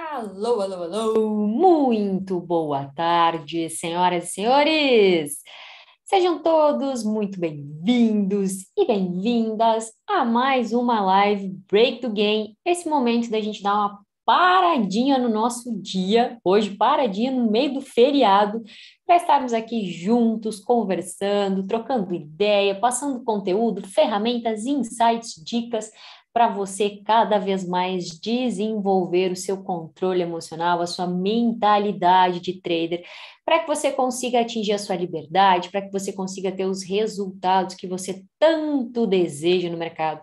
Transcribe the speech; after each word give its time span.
Alô, 0.00 0.60
alô, 0.60 0.84
alô! 0.84 1.28
Muito 1.48 2.40
boa 2.40 2.86
tarde, 2.94 3.68
senhoras 3.68 4.28
e 4.28 4.30
senhores! 4.30 5.38
Sejam 6.04 6.40
todos 6.40 7.02
muito 7.02 7.40
bem-vindos 7.40 8.68
e 8.76 8.86
bem-vindas 8.86 9.90
a 10.08 10.24
mais 10.24 10.72
uma 10.72 11.00
live 11.00 11.48
Break 11.68 12.00
the 12.00 12.08
Game. 12.10 12.56
Esse 12.64 12.88
momento 12.88 13.28
da 13.28 13.40
gente 13.40 13.60
dar 13.60 13.74
uma 13.74 13.98
paradinha 14.24 15.18
no 15.18 15.28
nosso 15.28 15.74
dia, 15.82 16.38
hoje 16.44 16.76
paradinha 16.76 17.32
no 17.32 17.50
meio 17.50 17.74
do 17.74 17.80
feriado, 17.80 18.62
para 19.04 19.16
estarmos 19.16 19.52
aqui 19.52 19.90
juntos, 19.90 20.60
conversando, 20.60 21.66
trocando 21.66 22.14
ideia, 22.14 22.78
passando 22.78 23.24
conteúdo, 23.24 23.84
ferramentas, 23.88 24.64
insights, 24.64 25.42
dicas 25.44 25.90
para 26.32 26.48
você 26.48 27.00
cada 27.04 27.38
vez 27.38 27.66
mais 27.66 28.20
desenvolver 28.20 29.32
o 29.32 29.36
seu 29.36 29.62
controle 29.62 30.22
emocional, 30.22 30.80
a 30.80 30.86
sua 30.86 31.06
mentalidade 31.06 32.40
de 32.40 32.60
trader, 32.60 33.04
para 33.44 33.60
que 33.60 33.66
você 33.66 33.90
consiga 33.90 34.40
atingir 34.40 34.72
a 34.72 34.78
sua 34.78 34.96
liberdade, 34.96 35.70
para 35.70 35.82
que 35.82 35.90
você 35.90 36.12
consiga 36.12 36.52
ter 36.52 36.66
os 36.66 36.82
resultados 36.82 37.74
que 37.74 37.86
você 37.86 38.22
tanto 38.38 39.06
deseja 39.06 39.70
no 39.70 39.78
mercado. 39.78 40.22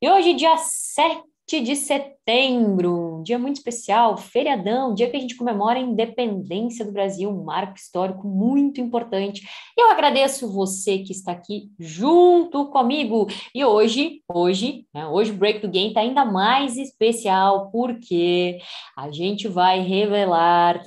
E 0.00 0.08
hoje, 0.08 0.34
dia 0.34 0.56
7 0.56 1.22
de 1.62 1.74
setembro, 1.74 2.17
um 2.30 3.22
dia 3.22 3.38
muito 3.38 3.56
especial, 3.56 4.18
feriadão, 4.18 4.92
dia 4.92 5.08
que 5.08 5.16
a 5.16 5.20
gente 5.20 5.34
comemora 5.34 5.78
a 5.78 5.82
independência 5.82 6.84
do 6.84 6.92
Brasil, 6.92 7.30
um 7.30 7.42
marco 7.42 7.76
histórico 7.76 8.28
muito 8.28 8.82
importante. 8.82 9.48
Eu 9.76 9.90
agradeço 9.90 10.52
você 10.52 10.98
que 10.98 11.10
está 11.10 11.32
aqui 11.32 11.70
junto 11.78 12.66
comigo. 12.66 13.26
E 13.54 13.64
hoje, 13.64 14.22
hoje, 14.30 14.84
né, 14.92 15.06
hoje 15.06 15.30
o 15.30 15.36
Break 15.36 15.60
do 15.60 15.70
Game 15.70 15.88
está 15.88 16.00
ainda 16.00 16.26
mais 16.26 16.76
especial, 16.76 17.70
porque 17.70 18.58
a 18.94 19.10
gente 19.10 19.48
vai 19.48 19.80
revelar 19.80 20.82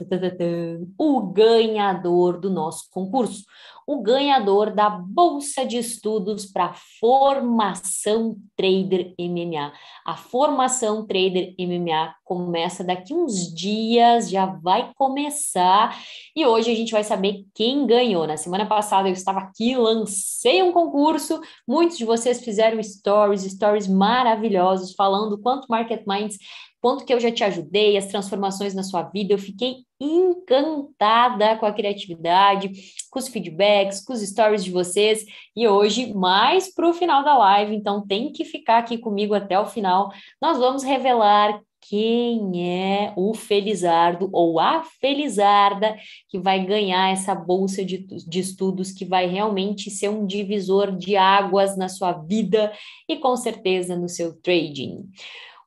o 0.95 1.21
ganhador 1.21 2.39
do 2.39 2.51
nosso 2.51 2.83
concurso 2.91 3.45
o 3.91 4.01
ganhador 4.01 4.73
da 4.73 4.89
Bolsa 4.89 5.65
de 5.65 5.77
Estudos 5.77 6.45
para 6.45 6.73
Formação 6.99 8.37
Trader 8.55 9.13
MMA. 9.19 9.73
A 10.05 10.15
Formação 10.15 11.05
Trader 11.05 11.30
MMA 11.59 12.13
começa 12.23 12.83
daqui 12.83 13.13
uns 13.13 13.53
dias, 13.53 14.29
já 14.29 14.45
vai 14.45 14.91
começar, 14.95 15.97
e 16.35 16.45
hoje 16.45 16.71
a 16.71 16.75
gente 16.75 16.91
vai 16.91 17.03
saber 17.03 17.45
quem 17.53 17.85
ganhou. 17.85 18.27
Na 18.27 18.37
semana 18.37 18.65
passada 18.65 19.09
eu 19.09 19.13
estava 19.13 19.39
aqui, 19.39 19.75
lancei 19.75 20.61
um 20.61 20.71
concurso, 20.71 21.41
muitos 21.67 21.97
de 21.97 22.05
vocês 22.05 22.43
fizeram 22.43 22.81
stories, 22.81 23.43
stories 23.43 23.87
maravilhosos, 23.87 24.93
falando 24.93 25.37
quanto 25.37 25.67
Market 25.69 26.03
Minds 26.07 26.37
quanto 26.81 27.05
que 27.05 27.13
eu 27.13 27.19
já 27.19 27.31
te 27.31 27.43
ajudei, 27.43 27.95
as 27.95 28.07
transformações 28.07 28.73
na 28.73 28.83
sua 28.83 29.03
vida. 29.03 29.33
Eu 29.33 29.37
fiquei 29.37 29.85
encantada 29.99 31.55
com 31.57 31.65
a 31.65 31.71
criatividade, 31.71 32.71
com 33.11 33.19
os 33.19 33.27
feedbacks, 33.27 34.03
com 34.03 34.13
os 34.13 34.21
stories 34.21 34.63
de 34.63 34.71
vocês. 34.71 35.23
E 35.55 35.67
hoje, 35.67 36.11
mais 36.13 36.73
para 36.73 36.89
o 36.89 36.93
final 36.93 37.23
da 37.23 37.37
live, 37.37 37.75
então 37.75 38.05
tem 38.05 38.31
que 38.31 38.43
ficar 38.43 38.79
aqui 38.79 38.97
comigo 38.97 39.35
até 39.35 39.59
o 39.59 39.65
final. 39.65 40.11
Nós 40.41 40.57
vamos 40.57 40.83
revelar 40.83 41.61
quem 41.81 42.69
é 42.69 43.13
o 43.15 43.33
Felizardo 43.33 44.29
ou 44.31 44.59
a 44.59 44.83
Felizarda 44.83 45.97
que 46.29 46.39
vai 46.39 46.63
ganhar 46.63 47.11
essa 47.11 47.33
bolsa 47.33 47.83
de, 47.83 47.97
de 47.97 48.39
estudos 48.39 48.91
que 48.91 49.03
vai 49.03 49.27
realmente 49.27 49.89
ser 49.89 50.09
um 50.09 50.25
divisor 50.25 50.95
de 50.95 51.17
águas 51.17 51.75
na 51.75 51.89
sua 51.89 52.11
vida 52.13 52.71
e 53.09 53.17
com 53.17 53.35
certeza 53.35 53.97
no 53.97 54.07
seu 54.07 54.39
trading. 54.41 55.09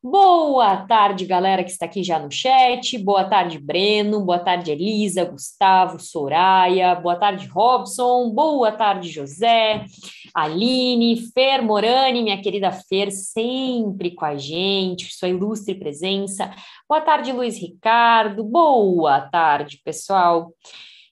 Boa 0.06 0.86
tarde, 0.86 1.24
galera 1.24 1.64
que 1.64 1.70
está 1.70 1.86
aqui 1.86 2.02
já 2.04 2.18
no 2.18 2.30
chat. 2.30 2.98
Boa 2.98 3.24
tarde, 3.24 3.58
Breno. 3.58 4.22
Boa 4.22 4.38
tarde, 4.38 4.70
Elisa, 4.70 5.24
Gustavo, 5.24 5.98
Soraya. 5.98 6.94
Boa 6.94 7.16
tarde, 7.16 7.46
Robson. 7.46 8.28
Boa 8.28 8.70
tarde, 8.70 9.10
José, 9.10 9.86
Aline, 10.34 11.16
Fer 11.32 11.62
Morani, 11.62 12.22
minha 12.22 12.38
querida 12.42 12.70
Fer, 12.70 13.10
sempre 13.10 14.10
com 14.10 14.26
a 14.26 14.36
gente, 14.36 15.10
sua 15.14 15.30
ilustre 15.30 15.74
presença. 15.74 16.54
Boa 16.86 17.00
tarde, 17.00 17.32
Luiz 17.32 17.58
Ricardo. 17.58 18.44
Boa 18.44 19.22
tarde, 19.22 19.80
pessoal. 19.82 20.52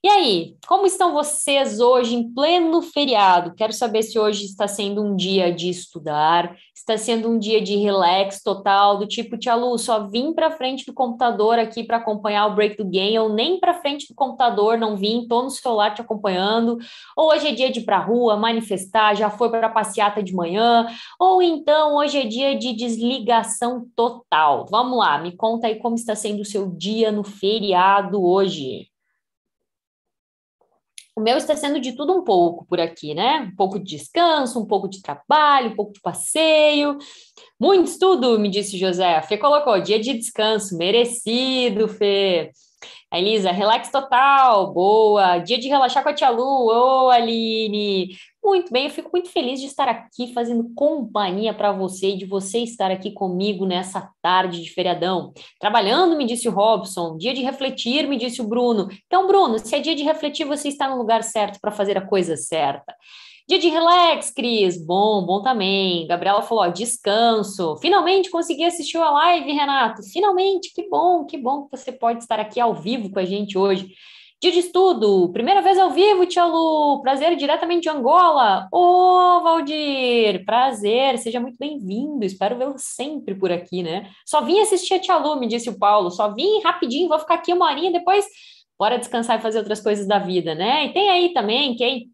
E 0.05 0.09
aí, 0.09 0.57
como 0.67 0.85
estão 0.85 1.13
vocês 1.13 1.79
hoje 1.79 2.17
em 2.17 2.35
pleno 2.35 2.83
feriado? 2.83 3.55
Quero 3.55 3.73
saber 3.73 4.03
se 4.03 4.19
hoje 4.19 4.47
está 4.47 4.67
sendo 4.67 5.01
um 5.01 5.15
dia 5.15 5.55
de 5.55 5.71
estudar, 5.71 6.57
está 6.75 6.99
sendo 6.99 7.29
um 7.31 7.39
dia 7.39 7.63
de 7.63 7.77
relax 7.77 8.43
total, 8.43 8.99
do 8.99 9.07
tipo, 9.07 9.39
Tia 9.39 9.55
Lu, 9.55 9.79
só 9.79 10.09
vim 10.09 10.35
para 10.35 10.51
frente 10.51 10.85
do 10.85 10.93
computador 10.93 11.57
aqui 11.57 11.85
para 11.85 11.99
acompanhar 11.99 12.49
o 12.49 12.55
break 12.57 12.77
do 12.79 12.85
game, 12.85 13.17
ou 13.17 13.29
nem 13.29 13.61
para 13.61 13.75
frente 13.75 14.09
do 14.09 14.15
computador, 14.17 14.77
não 14.77 14.97
vim, 14.97 15.25
tô 15.29 15.41
no 15.41 15.51
celular 15.51 15.95
te 15.95 16.01
acompanhando. 16.01 16.79
Ou 17.17 17.29
hoje 17.31 17.47
é 17.47 17.53
dia 17.53 17.71
de 17.71 17.79
ir 17.79 17.85
para 17.85 18.01
rua, 18.01 18.37
manifestar, 18.37 19.15
já 19.15 19.31
foi 19.31 19.51
para 19.51 19.69
passeata 19.69 20.21
de 20.21 20.35
manhã, 20.35 20.85
ou 21.17 21.41
então 21.41 21.95
hoje 21.95 22.19
é 22.19 22.25
dia 22.25 22.59
de 22.59 22.73
desligação 22.73 23.87
total. 23.95 24.67
Vamos 24.69 24.99
lá, 24.99 25.17
me 25.21 25.37
conta 25.37 25.69
aí 25.69 25.77
como 25.77 25.95
está 25.95 26.17
sendo 26.17 26.41
o 26.41 26.45
seu 26.45 26.69
dia 26.69 27.13
no 27.13 27.23
feriado 27.23 28.21
hoje. 28.21 28.92
O 31.15 31.21
meu 31.21 31.37
está 31.37 31.55
sendo 31.55 31.79
de 31.79 31.93
tudo 31.93 32.15
um 32.15 32.25
pouco 32.25 32.65
por 32.65 32.81
aqui, 32.81 33.15
né? 33.15 33.41
Um 33.41 33.55
pouco 33.55 33.79
de 33.79 33.97
descanso, 33.97 34.59
um 34.59 34.67
pouco 34.67 34.89
de 34.89 35.03
trabalho, 35.03 35.71
um 35.73 35.77
pouco 35.77 35.93
de 35.93 36.01
passeio. 36.01 36.97
Muito 37.61 37.91
estudo, 37.91 38.39
me 38.39 38.49
disse 38.49 38.79
José. 38.79 39.17
A 39.17 39.23
Fê 39.23 39.37
colocou 39.37 39.79
dia 39.81 40.01
de 40.01 40.15
descanso, 40.15 40.77
merecido, 40.77 41.87
Fê. 41.87 42.51
A 43.11 43.19
Elisa, 43.19 43.53
relax 43.53 43.91
total, 43.91 44.73
boa. 44.73 45.39
Dia 45.39 45.59
de 45.59 45.69
relaxar 45.69 46.03
com 46.03 46.09
a 46.09 46.15
tia 46.15 46.31
Lu, 46.31 46.69
ô 46.69 47.11
Aline. 47.11 48.17
Muito 48.45 48.73
bem, 48.73 48.87
eu 48.87 48.91
fico 48.91 49.09
muito 49.13 49.31
feliz 49.31 49.61
de 49.61 49.67
estar 49.67 49.89
aqui 49.89 50.33
fazendo 50.35 50.69
companhia 50.75 51.55
para 51.55 51.71
você 51.71 52.09
e 52.09 52.17
de 52.17 52.27
você 52.27 52.59
estar 52.59 52.91
aqui 52.91 53.13
comigo 53.13 53.65
nessa 53.65 54.11
tarde 54.21 54.61
de 54.61 54.69
feriadão. 54.69 55.33
Trabalhando, 55.61 56.17
me 56.17 56.27
disse 56.27 56.49
o 56.49 56.53
Robson. 56.53 57.17
Dia 57.17 57.33
de 57.33 57.41
refletir, 57.41 58.09
me 58.09 58.17
disse 58.17 58.43
o 58.43 58.49
Bruno. 58.49 58.89
Então, 59.07 59.29
Bruno, 59.29 59.61
se 59.61 59.77
é 59.77 59.79
dia 59.79 59.95
de 59.95 60.03
refletir, 60.03 60.45
você 60.45 60.67
está 60.67 60.91
no 60.91 60.99
lugar 60.99 61.23
certo 61.23 61.61
para 61.61 61.71
fazer 61.71 61.97
a 61.97 62.05
coisa 62.05 62.37
certa. 62.37 62.93
Dia 63.49 63.61
de 63.61 63.69
relax, 63.69 64.33
Cris. 64.33 64.85
Bom, 64.85 65.25
bom 65.25 65.41
também. 65.41 66.07
Gabriela 66.09 66.43
falou: 66.43 66.65
ó, 66.65 66.69
descanso. 66.69 67.77
Finalmente 67.77 68.29
consegui 68.29 68.65
assistir 68.65 68.99
a 68.99 69.11
live, 69.11 69.53
Renato. 69.53 70.03
Finalmente, 70.03 70.73
que 70.75 70.89
bom, 70.89 71.25
que 71.25 71.39
bom 71.39 71.65
que 71.65 71.77
você 71.77 71.93
pode 71.93 72.21
estar 72.21 72.41
aqui 72.41 72.59
ao 72.59 72.75
vivo 72.75 73.09
com 73.09 73.21
a 73.21 73.25
gente 73.25 73.57
hoje. 73.57 73.93
Dia 74.43 74.51
de 74.51 74.59
estudo, 74.59 75.31
primeira 75.33 75.63
vez 75.63 75.79
ao 75.79 75.93
vivo, 75.93 76.27
Tia 76.27 76.45
Lu. 76.45 77.01
Prazer 77.01 77.37
diretamente 77.37 77.83
de 77.83 77.89
Angola. 77.89 78.67
Ô, 78.73 79.41
Valdir, 79.41 80.45
prazer, 80.45 81.17
seja 81.19 81.39
muito 81.39 81.57
bem-vindo. 81.57 82.25
Espero 82.25 82.59
vê-lo 82.59 82.75
sempre 82.77 83.37
por 83.37 83.53
aqui, 83.53 83.85
né? 83.85 84.11
Só 84.27 84.41
vim 84.41 84.59
assistir 84.59 84.95
a 84.95 84.99
Tia 84.99 85.17
Lu, 85.17 85.39
me 85.39 85.47
disse 85.47 85.69
o 85.69 85.79
Paulo. 85.79 86.11
Só 86.11 86.35
vim 86.35 86.61
rapidinho, 86.61 87.09
vou 87.09 87.21
ficar 87.21 87.35
aqui 87.35 87.53
uma 87.53 87.67
horinha 87.67 87.93
depois. 87.93 88.27
Bora 88.77 88.99
descansar 88.99 89.39
e 89.39 89.43
fazer 89.43 89.59
outras 89.59 89.81
coisas 89.81 90.09
da 90.09 90.19
vida, 90.19 90.57
né? 90.57 90.87
E 90.87 90.93
tem 90.93 91.09
aí 91.09 91.33
também 91.33 91.77
quem 91.77 92.11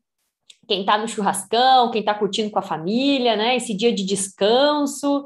quem 0.69 0.81
está 0.81 0.99
no 0.99 1.09
churrascão, 1.09 1.91
quem 1.91 2.01
está 2.01 2.13
curtindo 2.13 2.51
com 2.51 2.59
a 2.59 2.63
família, 2.63 3.37
né? 3.37 3.57
Esse 3.57 3.75
dia 3.75 3.91
de 3.91 4.05
descanso. 4.05 5.25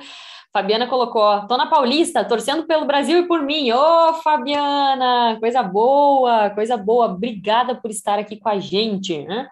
Fabiana 0.53 0.87
colocou, 0.87 1.47
tô 1.47 1.57
na 1.57 1.67
Paulista, 1.67 2.25
torcendo 2.25 2.67
pelo 2.67 2.85
Brasil 2.85 3.21
e 3.21 3.27
por 3.27 3.43
mim. 3.43 3.73
Ô, 3.73 3.79
oh, 3.79 4.15
Fabiana, 4.15 5.39
coisa 5.41 5.63
boa, 5.63 6.51
coisa 6.51 6.77
boa. 6.77 7.07
Obrigada 7.07 7.75
por 7.75 7.91
estar 7.91 8.19
aqui 8.19 8.37
com 8.37 8.51
a 8.51 8.59
gente, 8.59 9.25
né? 9.25 9.49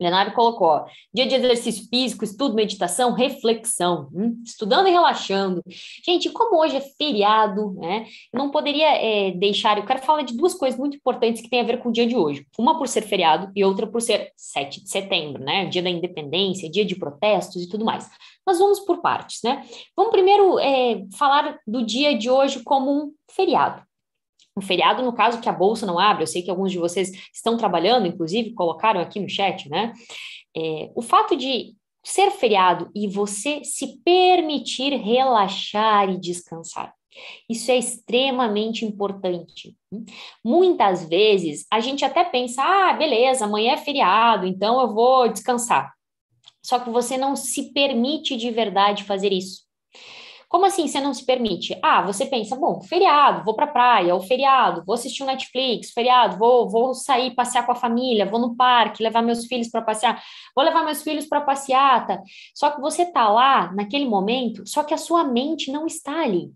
Leonardo 0.00 0.32
colocou, 0.32 0.84
dia 1.12 1.26
de 1.26 1.34
exercício 1.34 1.88
físico, 1.88 2.22
estudo, 2.22 2.54
meditação, 2.54 3.12
reflexão, 3.12 4.10
hum? 4.12 4.42
estudando 4.44 4.88
e 4.88 4.90
relaxando. 4.90 5.62
Gente, 6.04 6.28
como 6.30 6.60
hoje 6.60 6.76
é 6.76 6.80
feriado, 6.80 7.72
né, 7.72 8.06
não 8.32 8.50
poderia 8.50 8.88
é, 8.88 9.30
deixar, 9.30 9.78
eu 9.78 9.86
quero 9.86 10.02
falar 10.02 10.22
de 10.22 10.36
duas 10.36 10.52
coisas 10.52 10.78
muito 10.78 10.98
importantes 10.98 11.40
que 11.40 11.48
têm 11.48 11.60
a 11.60 11.64
ver 11.64 11.78
com 11.78 11.88
o 11.88 11.92
dia 11.92 12.06
de 12.06 12.14
hoje. 12.14 12.46
Uma 12.58 12.76
por 12.76 12.88
ser 12.88 13.02
feriado 13.02 13.50
e 13.56 13.64
outra 13.64 13.86
por 13.86 14.02
ser 14.02 14.32
7 14.36 14.84
de 14.84 14.90
setembro, 14.90 15.42
né, 15.42 15.64
dia 15.64 15.82
da 15.82 15.88
independência, 15.88 16.70
dia 16.70 16.84
de 16.84 16.94
protestos 16.94 17.62
e 17.62 17.68
tudo 17.68 17.84
mais. 17.84 18.06
Mas 18.46 18.58
vamos 18.58 18.80
por 18.80 19.00
partes, 19.00 19.40
né. 19.42 19.66
Vamos 19.96 20.12
primeiro 20.12 20.58
é, 20.58 21.04
falar 21.16 21.58
do 21.66 21.84
dia 21.84 22.16
de 22.16 22.30
hoje 22.30 22.62
como 22.62 22.90
um 22.90 23.12
feriado 23.30 23.86
um 24.56 24.62
feriado, 24.62 25.02
no 25.02 25.12
caso 25.12 25.40
que 25.40 25.48
a 25.48 25.52
bolsa 25.52 25.84
não 25.84 25.98
abre, 25.98 26.22
eu 26.22 26.26
sei 26.26 26.42
que 26.42 26.50
alguns 26.50 26.72
de 26.72 26.78
vocês 26.78 27.10
estão 27.32 27.56
trabalhando, 27.56 28.06
inclusive 28.06 28.54
colocaram 28.54 29.00
aqui 29.00 29.20
no 29.20 29.28
chat, 29.28 29.68
né? 29.68 29.92
É, 30.56 30.90
o 30.94 31.02
fato 31.02 31.36
de 31.36 31.76
ser 32.02 32.30
feriado 32.30 32.90
e 32.94 33.06
você 33.06 33.62
se 33.64 34.00
permitir 34.02 34.94
relaxar 34.96 36.08
e 36.08 36.18
descansar. 36.18 36.94
Isso 37.48 37.70
é 37.70 37.76
extremamente 37.76 38.84
importante. 38.84 39.74
Muitas 40.44 41.06
vezes 41.08 41.66
a 41.70 41.80
gente 41.80 42.04
até 42.04 42.24
pensa, 42.24 42.62
ah, 42.62 42.92
beleza, 42.92 43.44
amanhã 43.44 43.72
é 43.72 43.76
feriado, 43.76 44.46
então 44.46 44.80
eu 44.80 44.94
vou 44.94 45.28
descansar. 45.28 45.95
Só 46.66 46.80
que 46.80 46.90
você 46.90 47.16
não 47.16 47.36
se 47.36 47.72
permite 47.72 48.36
de 48.36 48.50
verdade 48.50 49.04
fazer 49.04 49.32
isso. 49.32 49.60
Como 50.48 50.66
assim 50.66 50.88
você 50.88 51.00
não 51.00 51.14
se 51.14 51.24
permite? 51.24 51.78
Ah, 51.80 52.02
você 52.02 52.26
pensa, 52.26 52.56
bom, 52.56 52.80
feriado, 52.80 53.44
vou 53.44 53.54
para 53.54 53.68
praia, 53.68 54.12
ou 54.12 54.20
feriado, 54.20 54.82
vou 54.84 54.94
assistir 54.94 55.22
um 55.22 55.26
Netflix, 55.26 55.92
feriado, 55.92 56.38
vou, 56.38 56.68
vou 56.68 56.92
sair 56.92 57.36
passear 57.36 57.64
com 57.64 57.70
a 57.70 57.76
família, 57.76 58.26
vou 58.26 58.40
no 58.40 58.56
parque, 58.56 59.00
levar 59.00 59.22
meus 59.22 59.46
filhos 59.46 59.68
para 59.68 59.80
passear, 59.80 60.20
vou 60.56 60.64
levar 60.64 60.84
meus 60.84 61.02
filhos 61.04 61.26
para 61.26 61.40
passeata. 61.40 62.20
Só 62.52 62.72
que 62.72 62.80
você 62.80 63.06
tá 63.06 63.28
lá 63.28 63.72
naquele 63.72 64.04
momento, 64.04 64.66
só 64.66 64.82
que 64.82 64.94
a 64.94 64.98
sua 64.98 65.22
mente 65.22 65.70
não 65.70 65.86
está 65.86 66.22
ali. 66.22 66.50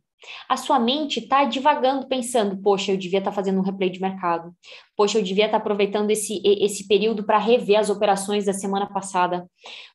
A 0.49 0.56
sua 0.56 0.78
mente 0.78 1.20
está 1.20 1.44
divagando, 1.44 2.06
pensando: 2.06 2.56
poxa, 2.56 2.93
eu 2.93 2.96
devia 2.96 3.19
estar 3.19 3.31
tá 3.31 3.34
fazendo 3.34 3.58
um 3.58 3.62
replay 3.62 3.90
de 3.90 4.00
mercado. 4.00 4.52
Poxa, 4.96 5.19
eu 5.19 5.22
devia 5.22 5.46
estar 5.46 5.58
tá 5.58 5.62
aproveitando 5.62 6.11
esse, 6.11 6.43
esse 6.44 6.87
período 6.87 7.25
para 7.25 7.38
rever 7.38 7.78
as 7.78 7.88
operações 7.88 8.44
da 8.44 8.52
semana 8.52 8.87
passada. 8.87 9.49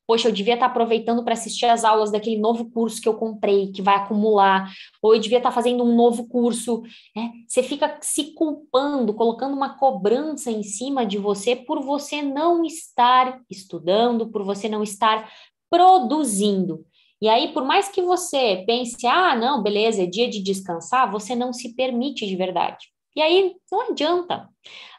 Poxa, 0.08 0.28
eu 0.28 0.32
devia 0.32 0.56
estar 0.56 0.68
tá 0.68 0.72
aproveitando 0.72 1.24
para 1.24 1.34
assistir 1.34 1.66
as 1.66 1.84
aulas 1.84 2.12
daquele 2.12 2.38
novo 2.38 2.70
curso 2.72 3.02
que 3.02 3.08
eu 3.08 3.16
comprei, 3.16 3.72
que 3.72 3.82
vai 3.82 3.96
acumular. 3.96 4.72
Ou 5.02 5.16
eu 5.16 5.22
devia 5.22 5.38
estar 5.38 5.52
fazendo 5.52 5.84
um 5.84 5.96
novo 5.96 6.28
curso. 6.28 6.82
Né? 7.16 7.32
Você 7.48 7.62
fica 7.62 7.98
se 8.02 8.34
culpando, 8.34 9.14
colocando 9.14 9.56
uma 9.56 9.78
cobrança 9.78 10.50
em 10.52 10.64
cima 10.64 11.06
de 11.06 11.18
você 11.18 11.56
por 11.56 11.82
você 11.84 12.22
não 12.22 12.64
estar 12.64 13.40
estudando, 13.50 14.30
por 14.30 14.44
você 14.44 14.68
não 14.68 14.84
estar 14.84 15.30
produzindo. 15.70 16.86
E 17.26 17.28
aí, 17.28 17.52
por 17.52 17.66
mais 17.66 17.90
que 17.90 18.04
você 18.04 18.64
pense, 18.68 19.08
ah, 19.08 19.36
não, 19.36 19.64
beleza, 19.64 20.04
é 20.04 20.06
dia 20.06 20.30
de 20.30 20.44
descansar, 20.44 21.12
você 21.12 21.36
não 21.36 21.52
se 21.52 21.74
permite 21.74 22.24
de 22.28 22.36
verdade. 22.36 22.86
E 23.16 23.20
aí 23.20 23.56
não 23.72 23.90
adianta. 23.90 24.48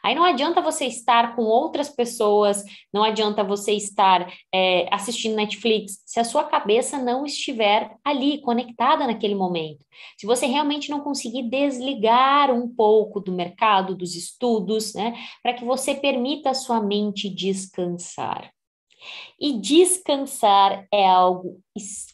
Aí 0.02 0.12
não 0.12 0.25
adianta 0.25 0.61
você 0.61 0.87
estar 0.87 1.37
com 1.37 1.43
outras 1.44 1.88
pessoas, 1.88 2.64
não 2.93 3.05
adianta 3.05 3.44
você 3.44 3.75
estar 3.75 4.28
é, 4.52 4.93
assistindo 4.93 5.37
Netflix, 5.37 6.02
se 6.05 6.19
a 6.19 6.25
sua 6.25 6.43
cabeça 6.43 6.99
não 6.99 7.25
estiver 7.25 7.94
ali, 8.05 8.40
conectada 8.40 9.06
naquele 9.06 9.37
momento. 9.37 9.87
Se 10.19 10.26
você 10.26 10.46
realmente 10.46 10.90
não 10.90 11.02
conseguir 11.02 11.49
desligar 11.49 12.50
um 12.50 12.69
pouco 12.69 13.20
do 13.20 13.31
mercado, 13.31 13.94
dos 13.94 14.17
estudos, 14.17 14.94
né, 14.94 15.14
para 15.44 15.55
que 15.55 15.64
você 15.64 15.94
permita 15.94 16.50
a 16.50 16.55
sua 16.55 16.81
mente 16.81 17.28
descansar. 17.28 18.50
E 19.38 19.61
descansar 19.61 20.87
é 20.93 21.06
algo 21.06 21.61
extremamente 21.76 22.06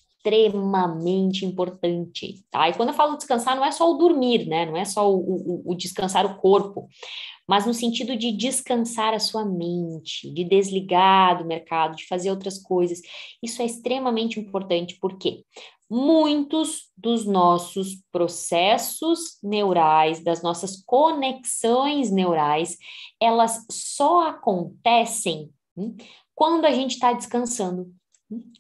importante, 1.45 2.45
tá? 2.51 2.69
E 2.69 2.75
quando 2.75 2.91
eu 2.91 2.95
falo 2.95 3.17
descansar, 3.17 3.57
não 3.57 3.65
é 3.65 3.73
só 3.73 3.91
o 3.91 3.99
dormir, 3.99 4.47
né? 4.47 4.67
Não 4.67 4.77
é 4.77 4.85
só 4.85 5.13
o, 5.13 5.19
o, 5.19 5.73
o 5.73 5.75
descansar 5.75 6.25
o 6.27 6.37
corpo, 6.37 6.89
mas 7.49 7.67
no 7.67 7.75
sentido 7.75 8.17
de 8.17 8.33
descansar 8.33 9.15
a 9.15 9.19
sua 9.19 9.45
mente, 9.45 10.33
de 10.33 10.45
desligar 10.45 11.39
do 11.39 11.45
mercado, 11.45 11.97
de 11.97 12.07
fazer 12.07 12.31
outras 12.31 12.59
coisas. 12.59 13.01
Isso 13.43 13.61
é 13.61 13.65
extremamente 13.67 14.39
importante, 14.39 14.97
porque 15.01 15.45
muitos 15.91 16.91
dos 16.97 17.27
nossos 17.27 18.03
processos 18.11 19.39
neurais, 19.43 20.25
das 20.25 20.43
nossas 20.43 20.83
conexões 20.87 22.11
neurais, 22.11 22.79
elas 23.21 23.67
só 23.71 24.29
acontecem 24.29 25.51
hum, 25.77 25.95
quando 26.35 26.65
a 26.65 26.71
gente 26.71 26.93
está 26.93 27.13
descansando. 27.13 27.93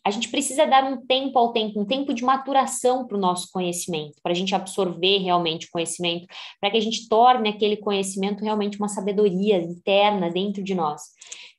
A 0.04 0.10
gente 0.10 0.28
precisa 0.28 0.66
dar 0.66 0.84
um 0.84 1.06
tempo 1.06 1.38
ao 1.38 1.52
tempo, 1.52 1.80
um 1.80 1.84
tempo 1.84 2.12
de 2.12 2.24
maturação 2.24 3.06
para 3.06 3.16
o 3.16 3.20
nosso 3.20 3.50
conhecimento, 3.52 4.20
para 4.22 4.32
a 4.32 4.34
gente 4.34 4.54
absorver 4.54 5.18
realmente 5.18 5.66
o 5.66 5.70
conhecimento, 5.70 6.26
para 6.60 6.70
que 6.70 6.76
a 6.76 6.80
gente 6.80 7.08
torne 7.08 7.48
aquele 7.48 7.76
conhecimento 7.76 8.42
realmente 8.42 8.78
uma 8.78 8.88
sabedoria 8.88 9.58
interna 9.58 10.30
dentro 10.30 10.62
de 10.62 10.74
nós. 10.74 11.02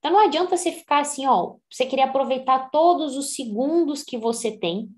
Então 0.03 0.11
não 0.11 0.19
adianta 0.19 0.57
você 0.57 0.69
ficar 0.69 0.99
assim, 0.99 1.25
ó, 1.25 1.53
você 1.71 1.85
querer 1.85 2.01
aproveitar 2.01 2.69
todos 2.69 3.15
os 3.15 3.33
segundos 3.35 4.03
que 4.03 4.17
você 4.17 4.51
tem 4.51 4.89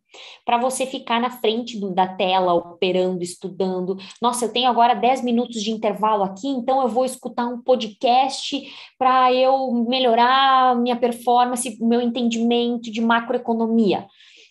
para 0.43 0.57
você 0.57 0.87
ficar 0.87 1.21
na 1.21 1.29
frente 1.29 1.79
do, 1.79 1.93
da 1.93 2.07
tela, 2.07 2.55
operando, 2.55 3.21
estudando. 3.21 3.97
Nossa, 4.19 4.45
eu 4.45 4.51
tenho 4.51 4.67
agora 4.67 4.95
10 4.95 5.23
minutos 5.23 5.61
de 5.61 5.69
intervalo 5.69 6.23
aqui, 6.23 6.47
então 6.47 6.81
eu 6.81 6.87
vou 6.87 7.05
escutar 7.05 7.45
um 7.45 7.61
podcast 7.61 8.59
para 8.97 9.31
eu 9.31 9.71
melhorar 9.87 10.75
minha 10.75 10.95
performance, 10.95 11.77
meu 11.79 12.01
entendimento 12.01 12.91
de 12.91 12.99
macroeconomia. 12.99 14.07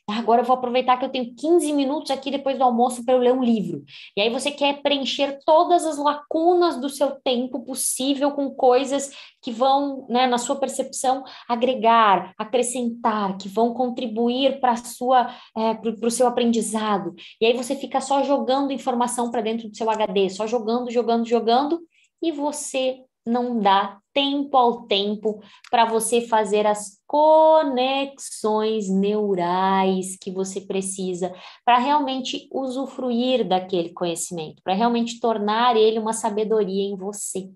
Agora 0.06 0.42
eu 0.42 0.44
vou 0.44 0.56
aproveitar 0.56 0.98
que 0.98 1.04
eu 1.06 1.08
tenho 1.08 1.34
15 1.34 1.72
minutos 1.72 2.10
aqui 2.10 2.30
depois 2.30 2.58
do 2.58 2.64
almoço 2.64 3.04
para 3.04 3.14
eu 3.14 3.20
ler 3.20 3.32
um 3.32 3.42
livro. 3.42 3.82
E 4.14 4.20
aí 4.20 4.28
você 4.28 4.50
quer 4.50 4.82
preencher 4.82 5.38
todas 5.46 5.86
as 5.86 5.96
lacunas 5.96 6.78
do 6.78 6.90
seu 6.90 7.12
tempo 7.22 7.64
possível 7.64 8.32
com 8.32 8.50
coisas 8.50 9.10
que 9.40 9.50
vão, 9.50 10.06
né, 10.08 10.26
na 10.26 10.36
sua 10.36 10.56
percepção, 10.56 11.24
agregar, 11.48 12.34
acrescentar, 12.38 13.38
que 13.38 13.48
vão 13.48 13.72
contribuir 13.72 14.60
para 14.60 14.76
sua 14.76 15.34
é, 15.56 15.74
para 15.74 16.06
o 16.06 16.10
seu 16.10 16.26
aprendizado. 16.26 17.14
E 17.40 17.46
aí 17.46 17.54
você 17.54 17.74
fica 17.74 18.00
só 18.00 18.22
jogando 18.22 18.72
informação 18.72 19.30
para 19.30 19.40
dentro 19.40 19.68
do 19.70 19.76
seu 19.76 19.88
HD, 19.88 20.28
só 20.28 20.46
jogando, 20.46 20.90
jogando, 20.90 21.26
jogando, 21.26 21.80
e 22.22 22.30
você 22.30 22.98
não 23.26 23.58
dá 23.58 23.98
tempo 24.12 24.56
ao 24.56 24.82
tempo 24.82 25.42
para 25.70 25.84
você 25.84 26.20
fazer 26.20 26.66
as 26.66 26.98
conexões 27.06 28.88
neurais 28.88 30.16
que 30.20 30.30
você 30.30 30.60
precisa 30.60 31.34
para 31.64 31.78
realmente 31.78 32.48
usufruir 32.52 33.46
daquele 33.46 33.92
conhecimento, 33.92 34.62
para 34.62 34.74
realmente 34.74 35.18
tornar 35.18 35.76
ele 35.76 35.98
uma 35.98 36.12
sabedoria 36.12 36.84
em 36.84 36.96
você. 36.96 37.50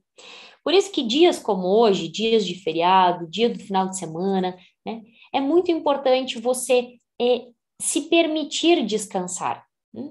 Por 0.64 0.74
isso 0.74 0.90
que 0.90 1.02
dias 1.02 1.38
como 1.38 1.66
hoje, 1.66 2.08
dias 2.08 2.44
de 2.44 2.54
feriado, 2.54 3.28
dia 3.28 3.48
do 3.48 3.58
final 3.58 3.88
de 3.88 3.98
semana, 3.98 4.56
né, 4.84 5.02
é 5.32 5.40
muito 5.40 5.70
importante 5.70 6.40
você 6.40 6.96
é, 7.20 7.46
se 7.80 8.02
permitir 8.02 8.84
descansar. 8.84 9.64
Né? 9.94 10.10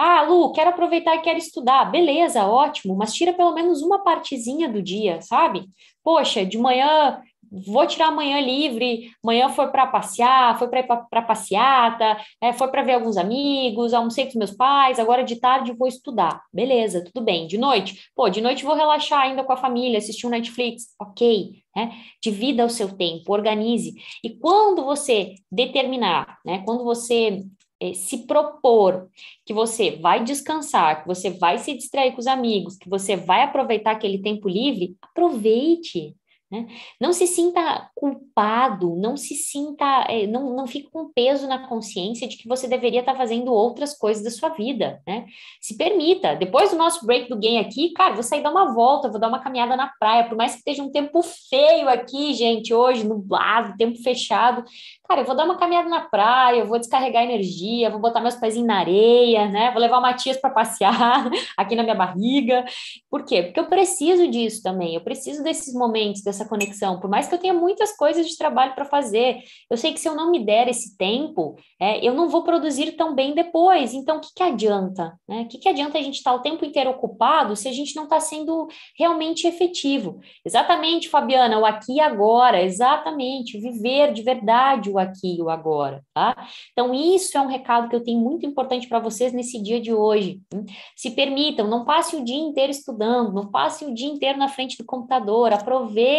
Ah, 0.00 0.22
Lu, 0.22 0.52
quero 0.52 0.70
aproveitar 0.70 1.16
e 1.16 1.22
quero 1.22 1.38
estudar. 1.38 1.90
Beleza, 1.90 2.46
ótimo, 2.46 2.94
mas 2.96 3.12
tira 3.12 3.32
pelo 3.32 3.52
menos 3.52 3.82
uma 3.82 4.04
partezinha 4.04 4.68
do 4.68 4.80
dia, 4.80 5.20
sabe? 5.22 5.64
Poxa, 6.04 6.46
de 6.46 6.56
manhã 6.56 7.20
vou 7.50 7.84
tirar 7.86 8.08
amanhã 8.08 8.40
livre, 8.40 9.10
amanhã 9.24 9.48
foi 9.48 9.68
para 9.68 9.86
passear, 9.86 10.56
foi 10.58 10.68
para 10.68 11.22
passeata, 11.22 12.16
é, 12.40 12.52
foi 12.52 12.68
para 12.68 12.82
ver 12.82 12.92
alguns 12.92 13.16
amigos, 13.16 13.92
almocei 13.92 14.30
com 14.30 14.38
meus 14.38 14.52
pais, 14.52 15.00
agora 15.00 15.24
de 15.24 15.36
tarde 15.36 15.72
vou 15.72 15.88
estudar. 15.88 16.42
Beleza, 16.52 17.02
tudo 17.04 17.24
bem. 17.24 17.48
De 17.48 17.58
noite, 17.58 18.08
pô, 18.14 18.28
de 18.28 18.40
noite 18.40 18.64
vou 18.64 18.76
relaxar 18.76 19.22
ainda 19.22 19.42
com 19.42 19.52
a 19.52 19.56
família, 19.56 19.98
assistir 19.98 20.26
um 20.26 20.30
Netflix. 20.30 20.94
Ok, 21.00 21.62
né? 21.74 21.92
Divida 22.22 22.64
o 22.64 22.70
seu 22.70 22.96
tempo, 22.96 23.32
organize. 23.32 23.94
E 24.22 24.30
quando 24.30 24.84
você 24.84 25.34
determinar, 25.50 26.38
né? 26.44 26.62
Quando 26.64 26.84
você 26.84 27.44
é, 27.80 27.94
se 27.94 28.26
propor 28.26 29.08
que 29.44 29.54
você 29.54 29.92
vai 29.92 30.24
descansar, 30.24 31.02
que 31.02 31.06
você 31.06 31.30
vai 31.30 31.58
se 31.58 31.74
distrair 31.74 32.12
com 32.12 32.18
os 32.18 32.26
amigos, 32.26 32.76
que 32.76 32.88
você 32.88 33.16
vai 33.16 33.42
aproveitar 33.42 33.92
aquele 33.92 34.18
tempo 34.18 34.48
livre, 34.48 34.96
aproveite. 35.00 36.14
Né? 36.50 36.66
Não 36.98 37.12
se 37.12 37.26
sinta 37.26 37.90
culpado, 37.94 38.96
não 38.96 39.18
se 39.18 39.34
sinta, 39.34 39.84
é, 40.08 40.26
não, 40.26 40.56
não 40.56 40.66
fique 40.66 40.90
com 40.90 41.12
peso 41.12 41.46
na 41.46 41.68
consciência 41.68 42.26
de 42.26 42.38
que 42.38 42.48
você 42.48 42.66
deveria 42.66 43.00
estar 43.00 43.14
fazendo 43.14 43.52
outras 43.52 43.92
coisas 43.96 44.24
da 44.24 44.30
sua 44.30 44.48
vida, 44.48 45.02
né? 45.06 45.26
Se 45.60 45.76
permita. 45.76 46.34
Depois 46.34 46.70
do 46.70 46.76
nosso 46.76 47.04
break 47.04 47.28
do 47.28 47.36
game 47.36 47.58
aqui, 47.58 47.92
cara, 47.92 48.14
vou 48.14 48.22
sair 48.22 48.42
dar 48.42 48.50
uma 48.50 48.72
volta, 48.72 49.10
vou 49.10 49.20
dar 49.20 49.28
uma 49.28 49.40
caminhada 49.40 49.76
na 49.76 49.88
praia, 50.00 50.24
por 50.24 50.38
mais 50.38 50.52
que 50.52 50.58
esteja 50.58 50.82
um 50.82 50.90
tempo 50.90 51.20
feio 51.22 51.86
aqui, 51.86 52.32
gente, 52.32 52.72
hoje, 52.72 53.06
nublado, 53.06 53.76
tempo 53.76 54.02
fechado, 54.02 54.64
cara, 55.06 55.20
eu 55.20 55.26
vou 55.26 55.36
dar 55.36 55.44
uma 55.44 55.58
caminhada 55.58 55.88
na 55.90 56.00
praia, 56.00 56.64
vou 56.64 56.78
descarregar 56.78 57.24
energia, 57.24 57.90
vou 57.90 58.00
botar 58.00 58.20
meus 58.20 58.36
pezinhos 58.36 58.66
na 58.66 58.78
areia, 58.78 59.48
né? 59.48 59.70
Vou 59.70 59.82
levar 59.82 59.98
o 59.98 60.02
Matias 60.02 60.38
para 60.38 60.48
passear 60.48 61.30
aqui 61.58 61.76
na 61.76 61.82
minha 61.82 61.94
barriga. 61.94 62.64
Por 63.10 63.24
quê? 63.26 63.42
Porque 63.42 63.60
eu 63.60 63.66
preciso 63.66 64.26
disso 64.28 64.62
também, 64.62 64.94
eu 64.94 65.02
preciso 65.02 65.42
desses 65.42 65.74
momentos, 65.74 66.22
dessa 66.38 66.48
conexão. 66.48 67.00
Por 67.00 67.10
mais 67.10 67.26
que 67.26 67.34
eu 67.34 67.38
tenha 67.38 67.52
muitas 67.54 67.96
coisas 67.96 68.28
de 68.28 68.36
trabalho 68.36 68.74
para 68.74 68.84
fazer, 68.84 69.42
eu 69.68 69.76
sei 69.76 69.92
que 69.92 70.00
se 70.00 70.08
eu 70.08 70.14
não 70.14 70.30
me 70.30 70.44
der 70.44 70.68
esse 70.68 70.96
tempo, 70.96 71.56
é, 71.80 72.06
eu 72.06 72.14
não 72.14 72.28
vou 72.28 72.44
produzir 72.44 72.92
tão 72.92 73.14
bem 73.14 73.34
depois. 73.34 73.92
Então, 73.92 74.18
o 74.18 74.20
que, 74.20 74.28
que 74.34 74.42
adianta? 74.42 75.18
Né? 75.28 75.42
O 75.42 75.48
que, 75.48 75.58
que 75.58 75.68
adianta 75.68 75.98
a 75.98 76.02
gente 76.02 76.16
estar 76.16 76.30
tá 76.30 76.36
o 76.36 76.42
tempo 76.42 76.64
inteiro 76.64 76.90
ocupado 76.90 77.56
se 77.56 77.68
a 77.68 77.72
gente 77.72 77.96
não 77.96 78.04
está 78.04 78.20
sendo 78.20 78.68
realmente 78.96 79.46
efetivo? 79.46 80.20
Exatamente, 80.44 81.08
Fabiana, 81.08 81.58
o 81.58 81.66
aqui 81.66 81.94
e 81.94 82.00
agora, 82.00 82.62
exatamente, 82.62 83.58
viver 83.58 84.12
de 84.12 84.22
verdade 84.22 84.90
o 84.90 84.98
aqui 84.98 85.36
e 85.38 85.42
o 85.42 85.50
agora, 85.50 86.02
tá? 86.14 86.48
Então, 86.72 86.94
isso 86.94 87.36
é 87.36 87.40
um 87.40 87.46
recado 87.46 87.88
que 87.88 87.96
eu 87.96 88.04
tenho 88.04 88.20
muito 88.20 88.46
importante 88.46 88.88
para 88.88 89.00
vocês 89.00 89.32
nesse 89.32 89.60
dia 89.60 89.80
de 89.80 89.92
hoje. 89.92 90.40
Hein? 90.52 90.64
Se 90.96 91.10
permitam, 91.10 91.66
não 91.66 91.84
passe 91.84 92.16
o 92.16 92.24
dia 92.24 92.38
inteiro 92.38 92.70
estudando, 92.70 93.32
não 93.32 93.50
passe 93.50 93.84
o 93.84 93.94
dia 93.94 94.08
inteiro 94.08 94.38
na 94.38 94.48
frente 94.48 94.76
do 94.76 94.84
computador, 94.84 95.52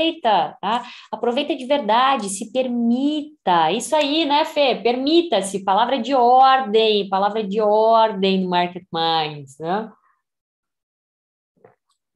aproveita, 0.10 0.58
tá? 0.62 0.84
Aproveita 1.12 1.56
de 1.56 1.66
verdade, 1.66 2.30
se 2.30 2.52
permita. 2.52 3.72
Isso 3.72 3.96
aí, 3.96 4.26
né, 4.26 4.46
Fê? 4.46 4.76
Permita-se, 4.76 5.64
palavra 5.64 6.00
de 6.00 6.14
ordem, 6.14 7.08
palavra 7.10 7.44
de 7.44 7.62
ordem 7.62 8.42
no 8.42 8.50
Market 8.50 8.84
Minds, 8.92 9.58
né? 9.60 9.92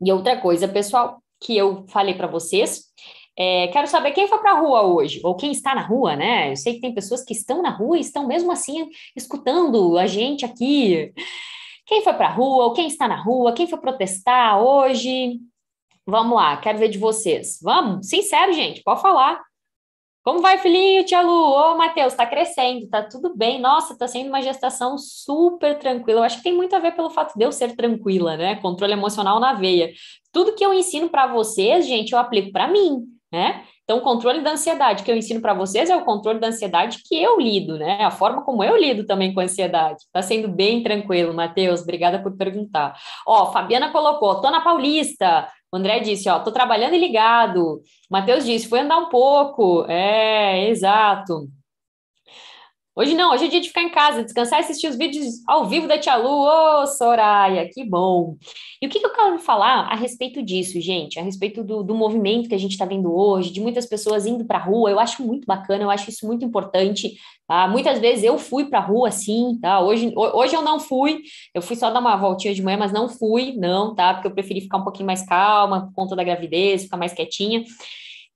E 0.02 0.12
outra 0.12 0.40
coisa, 0.40 0.68
pessoal, 0.68 1.22
que 1.42 1.56
eu 1.56 1.86
falei 1.88 2.14
para 2.14 2.28
vocês, 2.28 2.92
É, 3.36 3.68
quero 3.70 3.88
saber 3.88 4.12
quem 4.12 4.28
foi 4.28 4.38
para 4.38 4.52
a 4.52 4.60
rua 4.60 4.84
hoje, 4.84 5.20
ou 5.24 5.36
quem 5.36 5.52
está 5.52 5.74
na 5.74 5.82
rua, 5.82 6.16
né? 6.16 6.52
Eu 6.52 6.56
sei 6.56 6.76
que 6.76 6.82
tem 6.82 6.94
pessoas 6.94 7.26
que 7.26 7.34
estão 7.34 7.64
na 7.64 7.72
rua 7.72 7.98
e 7.98 8.02
estão 8.02 8.28
mesmo 8.28 8.52
assim 8.52 8.88
escutando 9.16 9.98
a 9.98 10.06
gente 10.06 10.46
aqui. 10.46 11.12
Quem 11.88 12.04
foi 12.04 12.14
para 12.14 12.28
a 12.28 12.32
rua, 12.32 12.66
ou 12.66 12.74
quem 12.74 12.86
está 12.88 13.08
na 13.08 13.20
rua, 13.20 13.54
quem 13.54 13.66
foi 13.66 13.80
protestar 13.80 14.62
hoje? 14.62 15.40
Vamos 16.06 16.36
lá, 16.36 16.58
quero 16.58 16.78
ver 16.78 16.90
de 16.90 16.98
vocês. 16.98 17.60
Vamos? 17.62 18.08
Sincero, 18.08 18.52
gente, 18.54 18.84
pode 18.84 19.02
falar. 19.02 19.42
Como 20.24 20.42
vai, 20.42 20.58
filhinho, 20.58 21.04
tia 21.06 21.22
Lu? 21.22 21.32
Ô, 21.32 21.76
Matheus, 21.78 22.14
tá 22.14 22.26
crescendo, 22.26 22.88
tá 22.90 23.04
tudo 23.04 23.36
bem. 23.36 23.60
Nossa, 23.60 23.98
tá 23.98 24.08
sendo 24.08 24.30
uma 24.30 24.42
gestação 24.42 24.98
super 24.98 25.78
tranquila. 25.78 26.22
Eu 26.22 26.24
acho 26.24 26.38
que 26.38 26.44
tem 26.44 26.56
muito 26.56 26.74
a 26.74 26.80
ver 26.80 26.96
pelo 26.96 27.10
fato 27.10 27.38
de 27.38 27.44
eu 27.44 27.52
ser 27.52 27.76
tranquila, 27.76 28.38
né? 28.38 28.56
Controle 28.56 28.94
emocional 28.94 29.38
na 29.40 29.52
veia. 29.54 29.92
Tudo 30.32 30.56
que 30.56 30.66
eu 30.66 30.74
ensino 30.74 31.10
para 31.10 31.28
vocês, 31.28 31.86
gente, 31.86 32.14
eu 32.14 32.20
aplico 32.20 32.54
para 32.54 32.70
mim, 32.70 33.02
né? 33.32 33.66
Então, 33.84 33.98
o 33.98 34.02
controle 34.02 34.42
da 34.42 34.52
ansiedade 34.52 35.04
que 35.04 35.12
eu 35.12 35.18
ensino 35.18 35.42
para 35.42 35.54
vocês 35.54 35.90
é 35.90 35.96
o 35.96 36.06
controle 36.06 36.40
da 36.40 36.48
ansiedade 36.48 37.00
que 37.04 37.22
eu 37.22 37.38
lido, 37.38 37.78
né? 37.78 38.02
A 38.02 38.12
forma 38.12 38.42
como 38.44 38.64
eu 38.64 38.78
lido 38.78 39.06
também 39.06 39.34
com 39.34 39.42
a 39.42 39.44
ansiedade. 39.44 40.06
Tá 40.14 40.22
sendo 40.22 40.48
bem 40.48 40.82
tranquilo, 40.82 41.34
Matheus. 41.34 41.82
Obrigada 41.82 42.24
por 42.24 42.38
perguntar. 42.38 42.98
Ó, 43.28 43.52
Fabiana 43.52 43.92
colocou, 43.92 44.40
tô 44.40 44.50
na 44.50 44.62
Paulista. 44.62 45.50
O 45.74 45.76
André 45.76 46.02
disse, 46.02 46.30
ó, 46.30 46.38
tô 46.38 46.52
trabalhando 46.52 46.94
e 46.94 47.00
ligado. 47.00 47.82
Matheus 48.08 48.46
disse, 48.46 48.70
foi 48.70 48.82
andar 48.82 49.00
um 49.00 49.10
pouco. 49.10 49.84
É, 49.90 50.70
exato. 50.70 51.48
Hoje 52.96 53.16
não, 53.16 53.32
hoje 53.32 53.46
é 53.46 53.48
dia 53.48 53.60
de 53.60 53.70
ficar 53.70 53.82
em 53.82 53.90
casa, 53.90 54.24
descansar 54.24 54.60
e 54.60 54.64
assistir 54.64 54.88
os 54.88 54.96
vídeos 54.96 55.26
ao 55.48 55.66
vivo 55.66 55.88
da 55.88 55.98
Tia 55.98 56.16
Lu. 56.16 56.30
Ô, 56.30 56.84
oh, 56.84 56.86
Soraya, 56.86 57.68
que 57.68 57.84
bom! 57.84 58.38
E 58.80 58.86
o 58.86 58.90
que, 58.90 59.04
eu 59.04 59.10
quero 59.10 59.40
falar 59.40 59.88
a 59.92 59.96
respeito 59.96 60.44
disso, 60.44 60.80
gente? 60.80 61.18
A 61.18 61.24
respeito 61.24 61.64
do, 61.64 61.82
do 61.82 61.96
movimento 61.96 62.48
que 62.48 62.54
a 62.54 62.58
gente 62.58 62.74
está 62.74 62.86
vendo 62.86 63.12
hoje, 63.12 63.52
de 63.52 63.60
muitas 63.60 63.88
pessoas 63.88 64.28
indo 64.28 64.46
para 64.46 64.60
a 64.60 64.64
rua, 64.64 64.92
eu 64.92 65.00
acho 65.00 65.26
muito 65.26 65.48
bacana, 65.48 65.84
eu 65.84 65.90
acho 65.90 66.08
isso 66.12 66.28
muito 66.28 66.46
importante. 66.46 67.16
Tá? 67.48 67.68
Muitas 67.68 67.98
vezes 67.98 68.24
eu 68.24 68.38
fui 68.38 68.66
para 68.66 68.78
a 68.78 68.84
rua, 68.84 69.10
sim, 69.10 69.58
tá? 69.60 69.80
Hoje, 69.80 70.14
hoje 70.16 70.56
eu 70.56 70.62
não 70.62 70.80
fui, 70.80 71.22
eu 71.54 71.64
fui 71.64 71.76
só 71.76 71.90
dar 71.90 72.00
uma 72.00 72.16
voltinha 72.16 72.54
de 72.54 72.62
manhã, 72.62 72.78
mas 72.78 72.94
não 72.94 73.10
fui, 73.10 73.54
não, 73.58 73.96
tá? 73.96 74.14
Porque 74.14 74.28
eu 74.28 74.34
preferi 74.34 74.62
ficar 74.62 74.78
um 74.78 74.84
pouquinho 74.84 75.08
mais 75.08 75.26
calma 75.26 75.88
por 75.88 75.94
conta 75.96 76.16
da 76.16 76.24
gravidez, 76.24 76.84
ficar 76.84 76.98
mais 76.98 77.12
quietinha. 77.12 77.64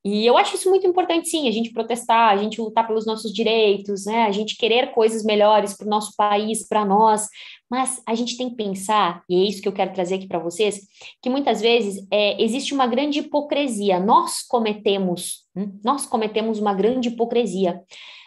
E 0.07 0.25
eu 0.25 0.37
acho 0.37 0.55
isso 0.55 0.69
muito 0.69 0.87
importante, 0.87 1.27
sim, 1.27 1.49
a 1.49 1.51
gente 1.51 1.73
protestar, 1.73 2.29
a 2.29 2.37
gente 2.37 2.61
lutar 2.61 2.87
pelos 2.87 3.05
nossos 3.05 3.33
direitos, 3.33 4.05
né? 4.05 4.23
A 4.23 4.31
gente 4.31 4.55
querer 4.55 4.93
coisas 4.93 5.21
melhores 5.21 5.75
para 5.75 5.85
o 5.85 5.89
nosso 5.89 6.15
país, 6.15 6.65
para 6.65 6.85
nós. 6.85 7.27
Mas 7.69 8.01
a 8.07 8.15
gente 8.15 8.37
tem 8.37 8.49
que 8.49 8.55
pensar, 8.55 9.21
e 9.29 9.35
é 9.35 9.49
isso 9.49 9.61
que 9.61 9.67
eu 9.67 9.73
quero 9.73 9.91
trazer 9.91 10.15
aqui 10.15 10.25
para 10.25 10.39
vocês, 10.39 10.79
que 11.21 11.29
muitas 11.29 11.59
vezes 11.59 12.07
é, 12.09 12.41
existe 12.41 12.73
uma 12.73 12.87
grande 12.87 13.19
hipocrisia. 13.19 13.99
Nós 13.99 14.43
cometemos, 14.47 15.45
hum, 15.53 15.77
nós 15.83 16.05
cometemos 16.05 16.57
uma 16.57 16.73
grande 16.73 17.09
hipocrisia. 17.09 17.81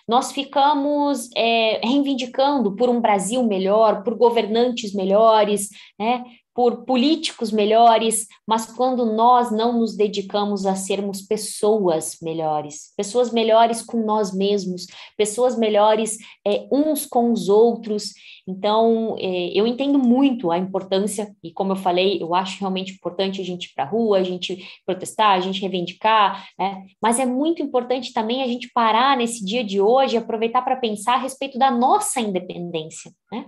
Nós 0.06 0.32
ficamos 0.32 1.30
é, 1.34 1.80
reivindicando 1.82 2.76
por 2.76 2.90
um 2.90 3.00
Brasil 3.00 3.42
melhor, 3.42 4.02
por 4.02 4.16
governantes 4.16 4.92
melhores, 4.92 5.70
né? 5.98 6.24
Por 6.60 6.84
políticos 6.84 7.50
melhores, 7.50 8.26
mas 8.46 8.66
quando 8.66 9.06
nós 9.06 9.50
não 9.50 9.80
nos 9.80 9.96
dedicamos 9.96 10.66
a 10.66 10.74
sermos 10.74 11.22
pessoas 11.22 12.18
melhores, 12.20 12.92
pessoas 12.94 13.32
melhores 13.32 13.80
com 13.80 14.04
nós 14.04 14.30
mesmos, 14.30 14.86
pessoas 15.16 15.56
melhores 15.56 16.18
é, 16.46 16.68
uns 16.70 17.06
com 17.06 17.32
os 17.32 17.48
outros. 17.48 18.12
Então, 18.50 19.16
é, 19.18 19.52
eu 19.54 19.66
entendo 19.66 19.98
muito 19.98 20.50
a 20.50 20.58
importância, 20.58 21.34
e 21.42 21.52
como 21.52 21.72
eu 21.72 21.76
falei, 21.76 22.20
eu 22.20 22.34
acho 22.34 22.58
realmente 22.58 22.92
importante 22.92 23.40
a 23.40 23.44
gente 23.44 23.66
ir 23.66 23.74
para 23.74 23.84
a 23.84 23.86
rua, 23.86 24.18
a 24.18 24.22
gente 24.24 24.66
protestar, 24.84 25.30
a 25.30 25.40
gente 25.40 25.60
reivindicar, 25.60 26.48
né? 26.58 26.84
mas 27.00 27.20
é 27.20 27.26
muito 27.26 27.62
importante 27.62 28.12
também 28.12 28.42
a 28.42 28.46
gente 28.46 28.70
parar 28.74 29.16
nesse 29.16 29.44
dia 29.44 29.62
de 29.62 29.80
hoje 29.80 30.16
aproveitar 30.16 30.62
para 30.62 30.76
pensar 30.76 31.14
a 31.14 31.18
respeito 31.18 31.58
da 31.58 31.70
nossa 31.70 32.20
independência. 32.20 33.12
Né? 33.32 33.46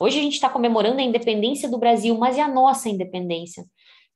Hoje 0.00 0.18
a 0.18 0.22
gente 0.22 0.34
está 0.34 0.48
comemorando 0.48 1.00
a 1.00 1.04
independência 1.04 1.68
do 1.68 1.78
Brasil, 1.78 2.16
mas 2.16 2.36
e 2.36 2.40
a 2.40 2.48
nossa 2.48 2.88
independência? 2.88 3.64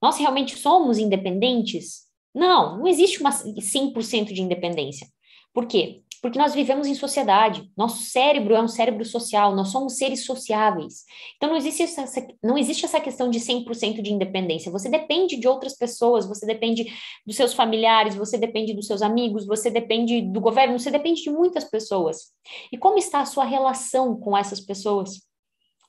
Nós 0.00 0.16
realmente 0.18 0.56
somos 0.56 0.98
independentes? 0.98 2.06
Não, 2.32 2.78
não 2.78 2.86
existe 2.86 3.20
uma 3.20 3.30
100% 3.30 4.32
de 4.32 4.42
independência. 4.42 5.08
Por 5.52 5.66
quê? 5.66 6.02
Porque 6.20 6.38
nós 6.38 6.54
vivemos 6.54 6.86
em 6.86 6.94
sociedade. 6.94 7.70
Nosso 7.76 8.02
cérebro 8.02 8.54
é 8.54 8.60
um 8.60 8.68
cérebro 8.68 9.04
social, 9.04 9.54
nós 9.54 9.68
somos 9.68 9.96
seres 9.96 10.24
sociáveis. 10.24 11.04
Então 11.36 11.48
não 11.48 11.56
existe 11.56 11.82
essa, 11.82 12.26
não 12.42 12.58
existe 12.58 12.84
essa 12.84 13.00
questão 13.00 13.30
de 13.30 13.38
100% 13.38 14.02
de 14.02 14.12
independência. 14.12 14.72
Você 14.72 14.88
depende 14.88 15.36
de 15.36 15.46
outras 15.46 15.76
pessoas, 15.76 16.26
você 16.26 16.44
depende 16.44 16.92
dos 17.24 17.36
seus 17.36 17.54
familiares, 17.54 18.16
você 18.16 18.36
depende 18.36 18.74
dos 18.74 18.86
seus 18.86 19.02
amigos, 19.02 19.46
você 19.46 19.70
depende 19.70 20.20
do 20.22 20.40
governo, 20.40 20.78
você 20.78 20.90
depende 20.90 21.22
de 21.22 21.30
muitas 21.30 21.64
pessoas. 21.64 22.32
E 22.72 22.76
como 22.76 22.98
está 22.98 23.20
a 23.20 23.26
sua 23.26 23.44
relação 23.44 24.18
com 24.18 24.36
essas 24.36 24.60
pessoas? 24.60 25.22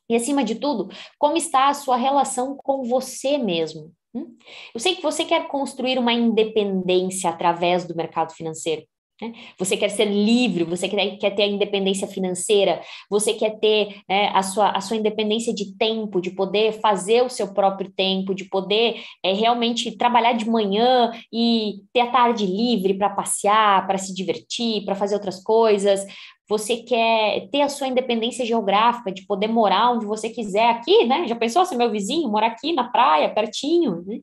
E 0.09 0.15
acima 0.15 0.43
de 0.43 0.55
tudo, 0.55 0.89
como 1.17 1.37
está 1.37 1.69
a 1.69 1.73
sua 1.73 1.95
relação 1.95 2.57
com 2.57 2.83
você 2.83 3.37
mesmo? 3.37 3.93
Hum? 4.13 4.35
Eu 4.73 4.79
sei 4.79 4.95
que 4.95 5.03
você 5.03 5.23
quer 5.23 5.47
construir 5.47 5.99
uma 5.99 6.11
independência 6.13 7.29
através 7.29 7.85
do 7.85 7.95
mercado 7.95 8.33
financeiro. 8.33 8.83
Né? 9.21 9.33
Você 9.57 9.75
quer 9.75 9.89
ser 9.89 10.05
livre, 10.05 10.63
você 10.63 10.87
quer, 10.87 11.17
quer 11.17 11.31
ter 11.31 11.43
a 11.43 11.47
independência 11.47 12.07
financeira, 12.07 12.81
você 13.09 13.33
quer 13.33 13.59
ter 13.59 14.01
né, 14.07 14.29
a, 14.33 14.41
sua, 14.41 14.69
a 14.71 14.81
sua 14.81 14.97
independência 14.97 15.53
de 15.53 15.75
tempo, 15.77 16.21
de 16.21 16.31
poder 16.31 16.73
fazer 16.79 17.23
o 17.23 17.29
seu 17.29 17.53
próprio 17.53 17.91
tempo, 17.91 18.33
de 18.33 18.45
poder 18.45 19.01
é, 19.23 19.33
realmente 19.33 19.95
trabalhar 19.97 20.33
de 20.33 20.49
manhã 20.49 21.11
e 21.31 21.81
ter 21.93 22.01
a 22.01 22.11
tarde 22.11 22.45
livre 22.45 22.93
para 22.93 23.09
passear, 23.09 23.85
para 23.85 23.97
se 23.97 24.13
divertir, 24.13 24.85
para 24.85 24.95
fazer 24.95 25.15
outras 25.15 25.43
coisas. 25.43 26.05
Você 26.47 26.77
quer 26.77 27.47
ter 27.51 27.61
a 27.61 27.69
sua 27.69 27.87
independência 27.87 28.43
geográfica, 28.43 29.11
de 29.11 29.25
poder 29.27 29.47
morar 29.47 29.91
onde 29.91 30.05
você 30.07 30.29
quiser 30.31 30.67
aqui, 30.71 31.05
né? 31.05 31.27
Já 31.27 31.35
pensou 31.35 31.63
ser 31.63 31.75
meu 31.75 31.91
vizinho, 31.91 32.27
morar 32.27 32.47
aqui 32.47 32.73
na 32.73 32.89
praia, 32.89 33.29
pertinho? 33.29 34.03
Né? 34.03 34.19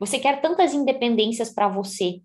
Você 0.00 0.18
quer 0.18 0.40
tantas 0.40 0.74
independências 0.74 1.54
para 1.54 1.68
você, 1.68 2.20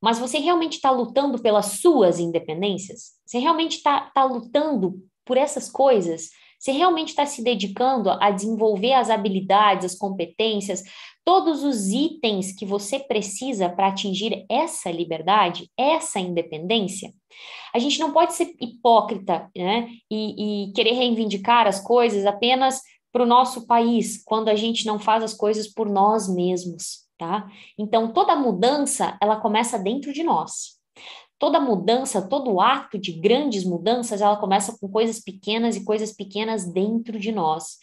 mas 0.00 0.18
você 0.18 0.38
realmente 0.38 0.74
está 0.74 0.90
lutando 0.90 1.40
pelas 1.40 1.80
suas 1.80 2.18
independências? 2.18 3.12
Você 3.24 3.38
realmente 3.38 3.76
está 3.76 4.10
tá 4.14 4.24
lutando 4.24 4.94
por 5.24 5.36
essas 5.36 5.70
coisas? 5.70 6.30
Você 6.58 6.72
realmente 6.72 7.08
está 7.08 7.24
se 7.24 7.42
dedicando 7.42 8.10
a 8.10 8.30
desenvolver 8.30 8.92
as 8.92 9.08
habilidades, 9.08 9.92
as 9.92 9.98
competências, 9.98 10.82
todos 11.24 11.62
os 11.62 11.88
itens 11.88 12.52
que 12.52 12.66
você 12.66 12.98
precisa 12.98 13.68
para 13.68 13.88
atingir 13.88 14.44
essa 14.50 14.90
liberdade, 14.90 15.70
essa 15.76 16.18
independência? 16.18 17.12
A 17.74 17.78
gente 17.78 17.98
não 17.98 18.12
pode 18.12 18.34
ser 18.34 18.54
hipócrita 18.60 19.48
né? 19.56 19.88
e, 20.10 20.66
e 20.68 20.72
querer 20.72 20.92
reivindicar 20.92 21.66
as 21.66 21.80
coisas 21.80 22.26
apenas 22.26 22.82
para 23.12 23.22
o 23.22 23.26
nosso 23.26 23.66
país, 23.66 24.22
quando 24.22 24.48
a 24.48 24.54
gente 24.54 24.86
não 24.86 24.98
faz 24.98 25.22
as 25.22 25.34
coisas 25.34 25.66
por 25.66 25.88
nós 25.88 26.28
mesmos 26.28 27.09
tá? 27.20 27.46
Então, 27.78 28.14
toda 28.14 28.34
mudança, 28.34 29.18
ela 29.20 29.36
começa 29.36 29.78
dentro 29.78 30.10
de 30.10 30.22
nós. 30.22 30.80
Toda 31.38 31.60
mudança, 31.60 32.26
todo 32.26 32.60
ato 32.60 32.98
de 32.98 33.12
grandes 33.12 33.62
mudanças, 33.62 34.22
ela 34.22 34.38
começa 34.38 34.76
com 34.80 34.88
coisas 34.88 35.20
pequenas 35.20 35.76
e 35.76 35.84
coisas 35.84 36.14
pequenas 36.14 36.72
dentro 36.72 37.18
de 37.18 37.30
nós. 37.30 37.76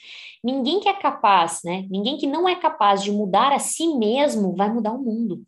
Ninguém 0.44 0.80
que 0.80 0.90
é 0.90 0.94
capaz, 0.94 1.62
né? 1.64 1.86
Ninguém 1.90 2.18
que 2.18 2.26
não 2.26 2.50
é 2.50 2.56
capaz 2.56 3.04
de 3.04 3.12
mudar 3.12 3.52
a 3.52 3.60
si 3.60 3.96
mesmo 3.96 4.56
vai 4.56 4.74
mudar 4.74 4.94
o 4.94 5.04
mundo. 5.04 5.44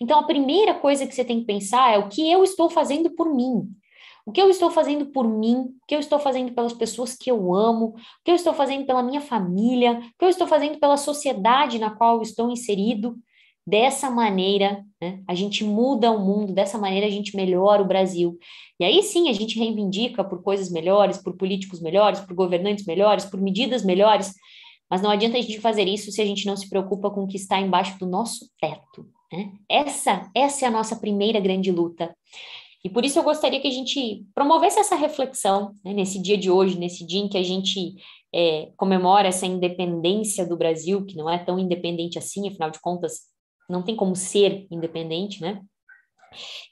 Então, 0.00 0.18
a 0.18 0.24
primeira 0.26 0.74
coisa 0.74 1.06
que 1.06 1.14
você 1.14 1.24
tem 1.24 1.40
que 1.40 1.46
pensar 1.46 1.94
é 1.94 1.98
o 1.98 2.08
que 2.08 2.30
eu 2.30 2.42
estou 2.42 2.70
fazendo 2.70 3.10
por 3.10 3.34
mim. 3.34 3.68
O 4.26 4.32
que 4.32 4.42
eu 4.42 4.50
estou 4.50 4.70
fazendo 4.72 5.06
por 5.06 5.28
mim? 5.28 5.54
O 5.54 5.86
que 5.86 5.94
eu 5.94 6.00
estou 6.00 6.18
fazendo 6.18 6.52
pelas 6.52 6.72
pessoas 6.72 7.14
que 7.14 7.30
eu 7.30 7.54
amo? 7.54 7.90
O 7.90 7.94
que 8.24 8.32
eu 8.32 8.34
estou 8.34 8.52
fazendo 8.52 8.84
pela 8.84 9.00
minha 9.00 9.20
família? 9.20 9.92
O 9.92 10.18
que 10.18 10.24
eu 10.24 10.28
estou 10.28 10.48
fazendo 10.48 10.80
pela 10.80 10.96
sociedade 10.96 11.78
na 11.78 11.90
qual 11.90 12.16
eu 12.16 12.22
estou 12.22 12.50
inserido? 12.50 13.16
Dessa 13.64 14.10
maneira, 14.10 14.84
né, 15.00 15.22
a 15.28 15.34
gente 15.34 15.62
muda 15.64 16.10
o 16.10 16.24
mundo, 16.24 16.52
dessa 16.52 16.76
maneira 16.76 17.06
a 17.06 17.10
gente 17.10 17.36
melhora 17.36 17.82
o 17.82 17.86
Brasil. 17.86 18.36
E 18.80 18.84
aí 18.84 19.00
sim 19.02 19.28
a 19.28 19.32
gente 19.32 19.58
reivindica 19.58 20.24
por 20.24 20.42
coisas 20.42 20.70
melhores, 20.70 21.18
por 21.18 21.36
políticos 21.36 21.80
melhores, 21.80 22.20
por 22.20 22.34
governantes 22.34 22.84
melhores, 22.84 23.24
por 23.24 23.40
medidas 23.40 23.84
melhores, 23.84 24.34
mas 24.90 25.02
não 25.02 25.10
adianta 25.10 25.36
a 25.38 25.40
gente 25.40 25.60
fazer 25.60 25.86
isso 25.88 26.12
se 26.12 26.22
a 26.22 26.24
gente 26.24 26.46
não 26.46 26.56
se 26.56 26.68
preocupa 26.68 27.10
com 27.10 27.24
o 27.24 27.26
que 27.26 27.36
está 27.36 27.60
embaixo 27.60 27.98
do 27.98 28.06
nosso 28.06 28.48
teto. 28.60 29.08
Né? 29.32 29.52
Essa, 29.68 30.30
essa 30.34 30.64
é 30.64 30.68
a 30.68 30.70
nossa 30.70 30.96
primeira 30.96 31.40
grande 31.40 31.72
luta. 31.72 32.14
E 32.86 32.88
por 32.88 33.04
isso 33.04 33.18
eu 33.18 33.24
gostaria 33.24 33.60
que 33.60 33.66
a 33.66 33.72
gente 33.72 34.24
promovesse 34.32 34.78
essa 34.78 34.94
reflexão 34.94 35.74
né, 35.84 35.92
nesse 35.92 36.22
dia 36.22 36.38
de 36.38 36.48
hoje, 36.48 36.78
nesse 36.78 37.04
dia 37.04 37.18
em 37.18 37.28
que 37.28 37.36
a 37.36 37.42
gente 37.42 37.96
é, 38.32 38.70
comemora 38.76 39.26
essa 39.26 39.44
independência 39.44 40.46
do 40.46 40.56
Brasil, 40.56 41.04
que 41.04 41.16
não 41.16 41.28
é 41.28 41.36
tão 41.36 41.58
independente 41.58 42.16
assim, 42.16 42.48
afinal 42.48 42.70
de 42.70 42.80
contas, 42.80 43.22
não 43.68 43.82
tem 43.82 43.96
como 43.96 44.14
ser 44.14 44.68
independente, 44.70 45.40
né? 45.40 45.62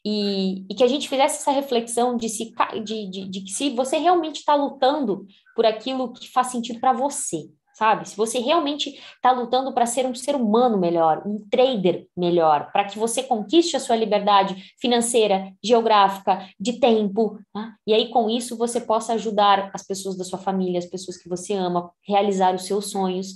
E, 0.06 0.64
e 0.70 0.74
que 0.76 0.84
a 0.84 0.86
gente 0.86 1.08
fizesse 1.08 1.38
essa 1.38 1.50
reflexão 1.50 2.16
de, 2.16 2.28
se, 2.28 2.54
de, 2.84 3.10
de, 3.10 3.28
de 3.28 3.40
que 3.40 3.50
se 3.50 3.70
você 3.70 3.98
realmente 3.98 4.36
está 4.36 4.54
lutando 4.54 5.26
por 5.56 5.66
aquilo 5.66 6.12
que 6.12 6.30
faz 6.30 6.46
sentido 6.46 6.78
para 6.78 6.92
você, 6.92 7.48
sabe? 7.74 8.08
Se 8.08 8.16
você 8.16 8.38
realmente 8.38 8.90
está 8.90 9.32
lutando 9.32 9.74
para 9.74 9.84
ser 9.84 10.06
um 10.06 10.14
ser 10.14 10.34
humano 10.34 10.78
melhor, 10.78 11.22
um 11.26 11.44
trader 11.50 12.06
melhor, 12.16 12.70
para 12.72 12.84
que 12.84 12.98
você 12.98 13.22
conquiste 13.22 13.76
a 13.76 13.80
sua 13.80 13.96
liberdade 13.96 14.72
financeira, 14.80 15.52
geográfica, 15.62 16.48
de 16.58 16.78
tempo, 16.78 17.38
tá? 17.52 17.74
e 17.86 17.92
aí 17.92 18.08
com 18.08 18.30
isso 18.30 18.56
você 18.56 18.80
possa 18.80 19.14
ajudar 19.14 19.70
as 19.74 19.82
pessoas 19.82 20.16
da 20.16 20.24
sua 20.24 20.38
família, 20.38 20.78
as 20.78 20.86
pessoas 20.86 21.16
que 21.16 21.28
você 21.28 21.52
ama, 21.54 21.90
realizar 22.06 22.54
os 22.54 22.64
seus 22.64 22.90
sonhos. 22.90 23.34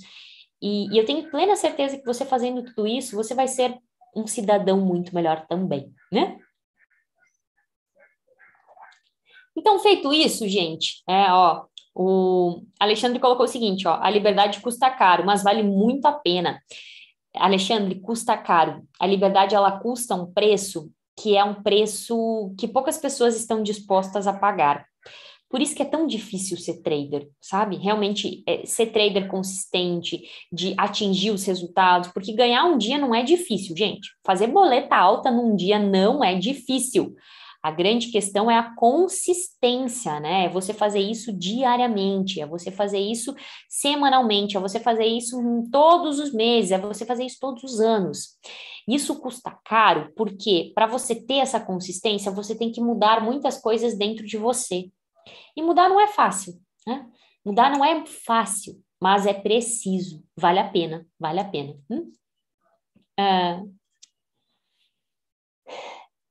E, 0.61 0.93
e 0.93 0.97
eu 0.97 1.05
tenho 1.05 1.29
plena 1.29 1.55
certeza 1.55 1.97
que 1.97 2.05
você 2.05 2.25
fazendo 2.25 2.63
tudo 2.63 2.87
isso, 2.87 3.15
você 3.15 3.35
vai 3.35 3.47
ser 3.47 3.77
um 4.15 4.25
cidadão 4.25 4.79
muito 4.79 5.13
melhor 5.13 5.45
também, 5.47 5.93
né? 6.11 6.37
Então, 9.59 9.77
feito 9.79 10.13
isso, 10.13 10.47
gente, 10.47 11.03
é, 11.07 11.33
ó, 11.33 11.65
o 12.01 12.61
Alexandre 12.79 13.19
colocou 13.19 13.43
o 13.43 13.49
seguinte, 13.49 13.85
ó, 13.85 13.99
a 14.01 14.09
liberdade 14.09 14.61
custa 14.61 14.89
caro, 14.89 15.25
mas 15.25 15.43
vale 15.43 15.61
muito 15.61 16.05
a 16.05 16.13
pena. 16.13 16.57
Alexandre, 17.35 17.99
custa 17.99 18.37
caro. 18.37 18.83
A 18.97 19.05
liberdade 19.05 19.53
ela 19.53 19.79
custa 19.79 20.15
um 20.15 20.31
preço 20.31 20.89
que 21.21 21.35
é 21.35 21.43
um 21.43 21.61
preço 21.61 22.55
que 22.57 22.69
poucas 22.69 22.97
pessoas 22.97 23.35
estão 23.35 23.61
dispostas 23.61 24.27
a 24.27 24.31
pagar. 24.31 24.85
Por 25.49 25.61
isso 25.61 25.75
que 25.75 25.81
é 25.81 25.85
tão 25.85 26.07
difícil 26.07 26.55
ser 26.55 26.81
trader, 26.81 27.27
sabe? 27.41 27.75
Realmente 27.75 28.43
é, 28.47 28.65
ser 28.65 28.93
trader 28.93 29.27
consistente, 29.27 30.21
de 30.49 30.73
atingir 30.77 31.31
os 31.31 31.43
resultados, 31.43 32.11
porque 32.13 32.31
ganhar 32.31 32.63
um 32.63 32.77
dia 32.77 32.97
não 32.97 33.13
é 33.13 33.23
difícil, 33.23 33.75
gente. 33.75 34.09
Fazer 34.25 34.47
boleta 34.47 34.95
alta 34.95 35.29
num 35.29 35.53
dia 35.53 35.77
não 35.77 36.23
é 36.23 36.33
difícil. 36.35 37.13
A 37.61 37.71
grande 37.71 38.07
questão 38.07 38.49
é 38.49 38.57
a 38.57 38.73
consistência, 38.75 40.19
né? 40.19 40.45
É 40.45 40.49
você 40.49 40.73
fazer 40.73 40.99
isso 40.99 41.33
diariamente, 41.33 42.39
é 42.39 42.47
você 42.47 42.71
fazer 42.71 42.99
isso 42.99 43.35
semanalmente, 43.67 44.55
é 44.55 44.59
você 44.59 44.79
fazer 44.79 45.05
isso 45.05 45.37
todos 45.69 46.19
os 46.19 46.33
meses, 46.33 46.71
é 46.71 46.77
você 46.77 47.05
fazer 47.05 47.25
isso 47.25 47.37
todos 47.39 47.63
os 47.63 47.81
anos. 47.81 48.37
Isso 48.87 49.19
custa 49.19 49.57
caro 49.65 50.11
porque 50.15 50.71
para 50.73 50.87
você 50.87 51.13
ter 51.13 51.39
essa 51.39 51.59
consistência, 51.59 52.31
você 52.31 52.55
tem 52.55 52.71
que 52.71 52.81
mudar 52.81 53.21
muitas 53.21 53.59
coisas 53.59 53.97
dentro 53.97 54.25
de 54.25 54.37
você. 54.37 54.89
E 55.55 55.61
mudar 55.61 55.89
não 55.89 55.99
é 55.99 56.07
fácil, 56.07 56.59
né? 56.87 57.05
Mudar 57.45 57.71
não 57.71 57.83
é 57.83 58.05
fácil, 58.05 58.81
mas 59.01 59.25
é 59.25 59.33
preciso, 59.33 60.23
vale 60.35 60.59
a 60.59 60.69
pena, 60.69 61.05
vale 61.19 61.39
a 61.39 61.45
pena. 61.45 61.75
Hum? 61.89 62.11
Uh, 63.19 63.78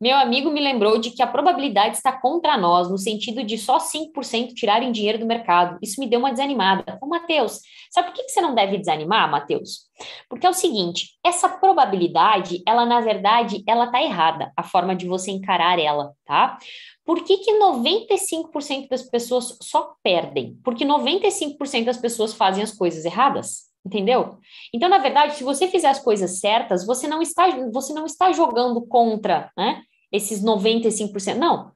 meu 0.00 0.16
amigo 0.16 0.50
me 0.50 0.60
lembrou 0.60 0.98
de 0.98 1.10
que 1.10 1.22
a 1.22 1.26
probabilidade 1.26 1.96
está 1.96 2.12
contra 2.12 2.56
nós, 2.56 2.88
no 2.88 2.96
sentido 2.96 3.42
de 3.42 3.58
só 3.58 3.78
5% 3.78 4.54
tirarem 4.54 4.92
dinheiro 4.92 5.18
do 5.18 5.26
mercado. 5.26 5.76
Isso 5.82 6.00
me 6.00 6.06
deu 6.06 6.20
uma 6.20 6.30
desanimada. 6.30 6.98
Ô, 7.02 7.06
Matheus, 7.06 7.60
sabe 7.90 8.08
por 8.08 8.14
que 8.14 8.28
você 8.28 8.40
não 8.40 8.54
deve 8.54 8.78
desanimar, 8.78 9.28
Matheus? 9.28 9.88
Porque 10.28 10.46
é 10.46 10.50
o 10.50 10.54
seguinte, 10.54 11.18
essa 11.24 11.48
probabilidade, 11.48 12.62
ela, 12.66 12.86
na 12.86 13.00
verdade, 13.00 13.64
ela 13.66 13.86
está 13.86 14.00
errada, 14.00 14.52
a 14.56 14.62
forma 14.62 14.94
de 14.94 15.08
você 15.08 15.32
encarar 15.32 15.80
ela, 15.80 16.12
tá? 16.24 16.58
Por 17.04 17.24
que, 17.24 17.38
que 17.38 17.58
95% 17.58 18.88
das 18.88 19.02
pessoas 19.02 19.56
só 19.62 19.94
perdem? 20.02 20.58
Porque 20.62 20.84
95% 20.84 21.84
das 21.84 21.96
pessoas 21.96 22.34
fazem 22.34 22.62
as 22.62 22.72
coisas 22.72 23.04
erradas. 23.04 23.67
Entendeu? 23.84 24.38
Então, 24.74 24.88
na 24.88 24.98
verdade, 24.98 25.34
se 25.34 25.44
você 25.44 25.68
fizer 25.68 25.88
as 25.88 26.00
coisas 26.00 26.40
certas, 26.40 26.84
você 26.84 27.06
não 27.06 27.22
está, 27.22 27.48
você 27.72 27.92
não 27.92 28.04
está 28.04 28.32
jogando 28.32 28.84
contra 28.86 29.50
né, 29.56 29.82
esses 30.12 30.42
95%. 30.42 31.34
Não. 31.36 31.72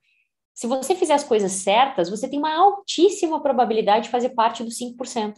Se 0.54 0.66
você 0.66 0.94
fizer 0.94 1.14
as 1.14 1.24
coisas 1.24 1.52
certas, 1.52 2.10
você 2.10 2.28
tem 2.28 2.38
uma 2.38 2.54
altíssima 2.54 3.42
probabilidade 3.42 4.04
de 4.04 4.10
fazer 4.10 4.30
parte 4.30 4.62
dos 4.62 4.78
5%. 4.78 5.34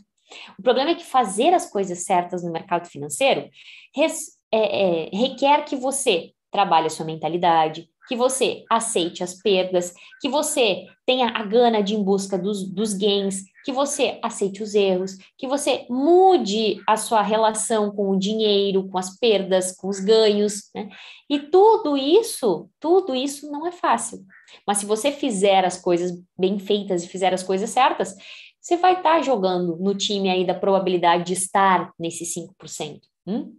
O 0.59 0.62
problema 0.62 0.90
é 0.90 0.94
que 0.94 1.04
fazer 1.04 1.54
as 1.54 1.71
coisas 1.71 2.04
certas 2.04 2.42
no 2.42 2.50
mercado 2.50 2.88
financeiro 2.88 3.49
res, 3.94 4.33
é, 4.50 5.06
é, 5.06 5.16
requer 5.16 5.64
que 5.64 5.76
você 5.76 6.33
trabalhe 6.50 6.87
a 6.87 6.90
sua 6.90 7.04
mentalidade, 7.04 7.88
que 8.07 8.17
você 8.17 8.65
aceite 8.71 9.23
as 9.23 9.35
perdas, 9.35 9.95
que 10.21 10.29
você 10.29 10.87
tenha 11.07 11.29
a 11.29 11.43
gana 11.45 11.83
de 11.83 11.95
ir 11.95 11.99
em 11.99 12.03
busca 12.03 12.39
dos, 12.39 12.69
dos 12.69 12.95
gains, 12.95 13.45
que 13.64 13.73
você 13.73 14.19
aceite 14.23 14.62
os 14.62 14.75
erros, 14.75 15.17
que 15.38 15.47
você 15.47 15.87
mude 15.88 16.83
a 16.87 16.97
sua 16.97 17.23
relação 17.23 17.90
com 17.90 18.11
o 18.11 18.19
dinheiro, 18.19 18.88
com 18.88 18.99
as 18.99 19.19
perdas, 19.19 19.75
com 19.75 19.88
os 19.88 20.01
ganhos, 20.01 20.71
né? 20.75 20.88
E 21.31 21.38
tudo 21.38 21.97
isso, 21.97 22.69
tudo 22.79 23.14
isso 23.14 23.51
não 23.51 23.67
é 23.67 23.73
fácil. 23.73 24.25
Mas 24.67 24.79
se 24.79 24.87
você 24.87 25.11
fizer 25.11 25.64
as 25.64 25.81
coisas 25.81 26.12
bem 26.38 26.59
feitas 26.59 27.05
e 27.05 27.09
fizer 27.09 27.33
as 27.33 27.43
coisas 27.43 27.71
certas, 27.71 28.14
você 28.61 28.77
vai 28.77 28.95
estar 28.95 29.23
jogando 29.23 29.77
no 29.77 29.95
time 29.95 30.31
aí 30.31 30.47
da 30.47 30.55
probabilidade 30.55 31.25
de 31.25 31.33
estar 31.33 31.93
nesse 31.99 32.25
5%. 32.25 33.01
Hum? 33.27 33.55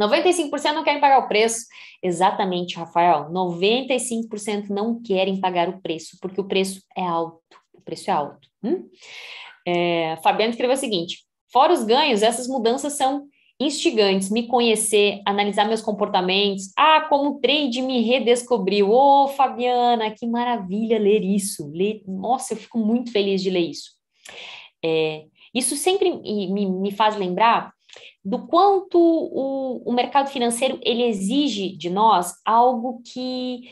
95% 0.00 0.72
não 0.72 0.84
querem 0.84 1.00
pagar 1.00 1.18
o 1.18 1.28
preço. 1.28 1.66
Exatamente, 2.02 2.76
Rafael. 2.76 3.30
95% 3.30 4.68
não 4.70 5.02
querem 5.02 5.40
pagar 5.40 5.68
o 5.68 5.80
preço, 5.80 6.16
porque 6.20 6.40
o 6.40 6.48
preço 6.48 6.82
é 6.96 7.04
alto. 7.04 7.40
O 7.74 7.80
preço 7.80 8.10
é 8.10 8.12
alto. 8.14 8.48
Hum? 8.62 8.88
É, 9.66 10.16
Fabiano 10.22 10.50
escreveu 10.50 10.74
o 10.74 10.78
seguinte: 10.78 11.24
fora 11.52 11.72
os 11.72 11.84
ganhos, 11.84 12.22
essas 12.22 12.48
mudanças 12.48 12.94
são 12.94 13.26
instigantes. 13.60 14.30
Me 14.30 14.46
conhecer, 14.46 15.20
analisar 15.26 15.66
meus 15.66 15.82
comportamentos. 15.82 16.72
Ah, 16.76 17.02
como 17.08 17.30
o 17.30 17.40
trade 17.40 17.82
me 17.82 18.00
redescobriu. 18.00 18.90
Ô, 18.90 19.24
oh, 19.24 19.28
Fabiana, 19.28 20.10
que 20.10 20.26
maravilha 20.26 20.98
ler 20.98 21.22
isso. 21.22 21.70
Ler... 21.70 22.02
Nossa, 22.06 22.54
eu 22.54 22.58
fico 22.58 22.78
muito 22.78 23.12
feliz 23.12 23.42
de 23.42 23.50
ler 23.50 23.68
isso. 23.68 23.90
É, 24.82 25.24
isso 25.54 25.76
sempre 25.76 26.10
me, 26.10 26.66
me 26.66 26.90
faz 26.90 27.16
lembrar 27.16 27.72
do 28.24 28.46
quanto 28.46 28.98
o, 28.98 29.82
o 29.84 29.92
mercado 29.92 30.28
financeiro 30.28 30.78
ele 30.82 31.04
exige 31.04 31.76
de 31.76 31.88
nós 31.88 32.34
algo 32.44 33.02
que, 33.02 33.62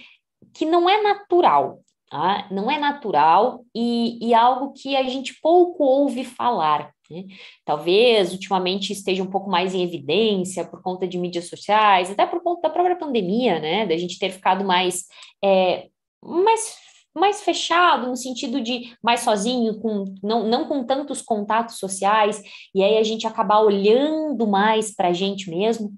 que 0.55 0.65
não 0.65 0.89
é 0.89 1.03
natural, 1.03 1.81
tá? 2.11 2.49
não 2.51 2.71
é 2.71 2.79
natural 2.79 3.65
e, 3.75 4.19
e 4.27 4.35
algo 4.35 4.73
que 4.73 4.97
a 4.97 5.03
gente 5.05 5.39
pouco 5.41 5.85
ouve 5.85 6.25
falar. 6.25 6.93
Né? 7.11 7.25
Talvez 7.65 8.33
ultimamente 8.33 8.93
esteja 8.93 9.23
um 9.23 9.31
pouco 9.31 9.51
mais 9.51 9.75
em 9.75 9.83
evidência 9.83 10.65
por 10.65 10.83
conta 10.83 11.07
de 11.07 11.19
mídias 11.19 11.49
sociais, 11.49 12.11
até 12.11 12.27
por 12.27 12.43
conta 12.43 12.63
da 12.63 12.71
própria 12.71 12.97
pandemia, 12.97 13.59
né? 13.59 13.87
Da 13.87 13.97
gente 13.97 14.19
ter 14.19 14.31
ficado 14.31 14.65
mais, 14.65 15.07
é, 15.43 15.89
mais 16.23 16.77
mais 17.18 17.42
fechado, 17.42 18.09
no 18.09 18.16
sentido 18.16 18.61
de 18.61 18.96
mais 19.02 19.20
sozinho, 19.20 19.78
com, 19.81 20.04
não, 20.22 20.48
não 20.48 20.66
com 20.66 20.85
tantos 20.85 21.20
contatos 21.20 21.78
sociais, 21.78 22.42
e 22.74 22.83
aí 22.83 22.96
a 22.98 23.02
gente 23.02 23.26
acabar 23.26 23.61
olhando 23.61 24.46
mais 24.46 24.94
para 24.94 25.09
a 25.09 25.12
gente 25.12 25.50
mesmo. 25.50 25.92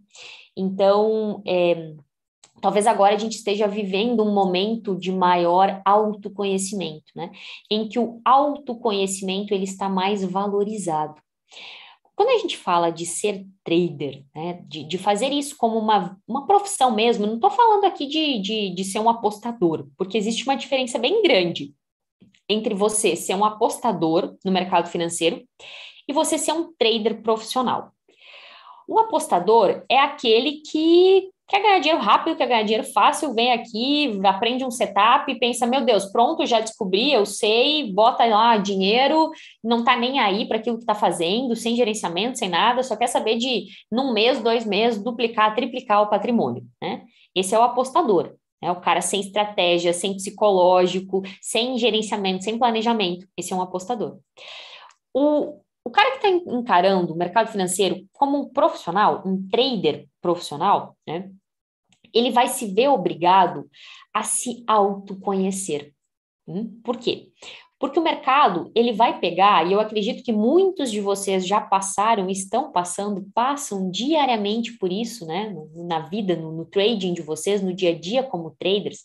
Então, 0.56 1.42
é, 1.46 1.92
talvez 2.60 2.86
agora 2.86 3.14
a 3.14 3.18
gente 3.18 3.36
esteja 3.36 3.66
vivendo 3.66 4.22
um 4.22 4.32
momento 4.32 4.96
de 4.96 5.10
maior 5.10 5.80
autoconhecimento, 5.84 7.12
né? 7.14 7.30
Em 7.70 7.88
que 7.88 7.98
o 7.98 8.20
autoconhecimento 8.24 9.54
ele 9.54 9.64
está 9.64 9.88
mais 9.88 10.24
valorizado. 10.24 11.20
Quando 12.20 12.36
a 12.36 12.38
gente 12.38 12.58
fala 12.58 12.90
de 12.90 13.06
ser 13.06 13.46
trader, 13.64 14.22
né, 14.34 14.62
de, 14.68 14.84
de 14.84 14.98
fazer 14.98 15.32
isso 15.32 15.56
como 15.56 15.78
uma, 15.78 16.18
uma 16.28 16.46
profissão 16.46 16.94
mesmo, 16.94 17.26
não 17.26 17.36
estou 17.36 17.50
falando 17.50 17.86
aqui 17.86 18.06
de, 18.06 18.38
de, 18.42 18.74
de 18.74 18.84
ser 18.84 18.98
um 18.98 19.08
apostador, 19.08 19.88
porque 19.96 20.18
existe 20.18 20.42
uma 20.42 20.54
diferença 20.54 20.98
bem 20.98 21.22
grande 21.22 21.74
entre 22.46 22.74
você 22.74 23.16
ser 23.16 23.34
um 23.34 23.42
apostador 23.42 24.36
no 24.44 24.52
mercado 24.52 24.90
financeiro 24.90 25.42
e 26.06 26.12
você 26.12 26.36
ser 26.36 26.52
um 26.52 26.74
trader 26.74 27.22
profissional. 27.22 27.90
O 28.86 28.98
apostador 28.98 29.82
é 29.88 29.98
aquele 29.98 30.60
que 30.60 31.30
Quer 31.50 31.62
ganhar 31.62 31.80
dinheiro 31.80 32.00
rápido, 32.00 32.36
quer 32.36 32.46
ganhar 32.46 32.62
dinheiro 32.62 32.86
fácil, 32.92 33.34
vem 33.34 33.50
aqui, 33.50 34.20
aprende 34.24 34.64
um 34.64 34.70
setup 34.70 35.30
e 35.32 35.36
pensa: 35.36 35.66
meu 35.66 35.84
Deus, 35.84 36.04
pronto, 36.06 36.46
já 36.46 36.60
descobri, 36.60 37.12
eu 37.12 37.26
sei, 37.26 37.92
bota 37.92 38.24
lá 38.24 38.56
dinheiro, 38.56 39.32
não 39.62 39.82
tá 39.82 39.96
nem 39.96 40.20
aí 40.20 40.46
para 40.46 40.58
aquilo 40.58 40.78
que 40.78 40.84
tá 40.84 40.94
fazendo, 40.94 41.56
sem 41.56 41.74
gerenciamento, 41.74 42.38
sem 42.38 42.48
nada, 42.48 42.84
só 42.84 42.94
quer 42.94 43.08
saber 43.08 43.36
de, 43.36 43.66
num 43.90 44.12
mês, 44.12 44.40
dois 44.40 44.64
meses, 44.64 45.02
duplicar, 45.02 45.52
triplicar 45.52 46.02
o 46.02 46.06
patrimônio, 46.08 46.62
né? 46.80 47.02
Esse 47.34 47.52
é 47.52 47.58
o 47.58 47.62
apostador. 47.62 48.36
É 48.62 48.70
o 48.70 48.80
cara 48.80 49.00
sem 49.00 49.20
estratégia, 49.20 49.92
sem 49.92 50.14
psicológico, 50.14 51.22
sem 51.40 51.78
gerenciamento, 51.78 52.44
sem 52.44 52.58
planejamento. 52.58 53.26
Esse 53.36 53.52
é 53.52 53.56
um 53.56 53.62
apostador. 53.62 54.18
O, 55.14 55.58
o 55.82 55.90
cara 55.90 56.10
que 56.12 56.26
está 56.26 56.28
encarando 56.28 57.12
o 57.12 57.16
mercado 57.16 57.50
financeiro 57.50 58.06
como 58.12 58.38
um 58.38 58.48
profissional, 58.50 59.22
um 59.26 59.48
trader 59.48 60.06
profissional, 60.20 60.94
né? 61.06 61.30
Ele 62.14 62.30
vai 62.30 62.48
se 62.48 62.72
ver 62.72 62.88
obrigado 62.88 63.68
a 64.12 64.22
se 64.22 64.64
autoconhecer. 64.66 65.92
Hum? 66.46 66.80
Por 66.82 66.96
quê? 66.96 67.28
Porque 67.80 67.98
o 67.98 68.02
mercado, 68.02 68.70
ele 68.74 68.92
vai 68.92 69.18
pegar, 69.18 69.66
e 69.66 69.72
eu 69.72 69.80
acredito 69.80 70.22
que 70.22 70.32
muitos 70.32 70.90
de 70.90 71.00
vocês 71.00 71.46
já 71.46 71.62
passaram, 71.62 72.28
estão 72.28 72.70
passando, 72.70 73.26
passam 73.34 73.90
diariamente 73.90 74.76
por 74.76 74.92
isso, 74.92 75.24
né, 75.24 75.56
na 75.74 76.00
vida, 76.00 76.36
no, 76.36 76.52
no 76.52 76.66
trading 76.66 77.14
de 77.14 77.22
vocês, 77.22 77.62
no 77.62 77.72
dia 77.72 77.92
a 77.92 77.98
dia 77.98 78.22
como 78.22 78.54
traders, 78.58 79.02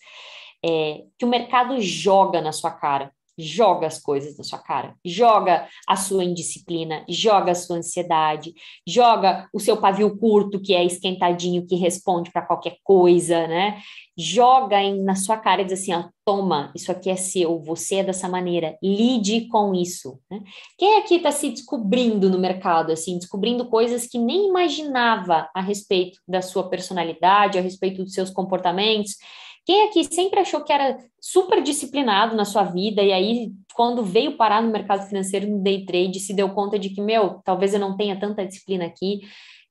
é, 0.61 1.03
que 1.17 1.23
o 1.23 1.29
mercado 1.29 1.79
joga 1.79 2.41
na 2.41 2.51
sua 2.51 2.69
cara. 2.69 3.14
Joga 3.37 3.87
as 3.87 3.99
coisas 3.99 4.37
na 4.37 4.43
sua 4.43 4.59
cara, 4.59 4.95
joga 5.03 5.67
a 5.87 5.95
sua 5.95 6.23
indisciplina, 6.23 7.03
joga 7.09 7.51
a 7.51 7.55
sua 7.55 7.77
ansiedade, 7.77 8.53
joga 8.87 9.47
o 9.53 9.59
seu 9.59 9.77
pavio 9.77 10.17
curto, 10.17 10.61
que 10.61 10.73
é 10.73 10.83
esquentadinho, 10.83 11.65
que 11.65 11.75
responde 11.75 12.31
para 12.31 12.45
qualquer 12.45 12.77
coisa, 12.83 13.47
né? 13.47 13.79
Joga 14.17 14.81
em, 14.81 15.03
na 15.03 15.15
sua 15.15 15.37
cara 15.37 15.61
e 15.61 15.65
diz 15.65 15.81
assim: 15.81 15.93
ó, 15.93 16.05
toma, 16.23 16.71
isso 16.73 16.91
aqui 16.91 17.09
é 17.09 17.15
seu, 17.15 17.59
você 17.59 17.95
é 17.95 18.03
dessa 18.03 18.29
maneira, 18.29 18.77
lide 18.81 19.47
com 19.49 19.75
isso. 19.75 20.19
Né? 20.31 20.41
Quem 20.77 20.97
aqui 20.97 21.15
está 21.15 21.31
se 21.31 21.49
descobrindo 21.49 22.29
no 22.29 22.39
mercado, 22.39 22.91
assim, 22.91 23.17
descobrindo 23.17 23.65
coisas 23.67 24.07
que 24.07 24.17
nem 24.17 24.47
imaginava 24.47 25.49
a 25.53 25.61
respeito 25.61 26.19
da 26.27 26.41
sua 26.41 26.69
personalidade, 26.69 27.57
a 27.57 27.61
respeito 27.61 28.03
dos 28.03 28.13
seus 28.13 28.29
comportamentos? 28.29 29.17
Quem 29.65 29.87
aqui 29.87 30.03
sempre 30.03 30.39
achou 30.39 30.63
que 30.63 30.71
era 30.71 30.97
super 31.19 31.61
disciplinado 31.61 32.35
na 32.35 32.45
sua 32.45 32.63
vida 32.63 33.01
e 33.01 33.11
aí, 33.11 33.51
quando 33.73 34.03
veio 34.03 34.37
parar 34.37 34.61
no 34.61 34.71
mercado 34.71 35.07
financeiro, 35.07 35.49
no 35.49 35.63
day 35.63 35.85
trade, 35.85 36.19
se 36.19 36.33
deu 36.35 36.49
conta 36.49 36.77
de 36.77 36.89
que, 36.89 37.01
meu, 37.01 37.41
talvez 37.43 37.73
eu 37.73 37.79
não 37.79 37.97
tenha 37.97 38.19
tanta 38.19 38.45
disciplina 38.45 38.85
aqui. 38.85 39.21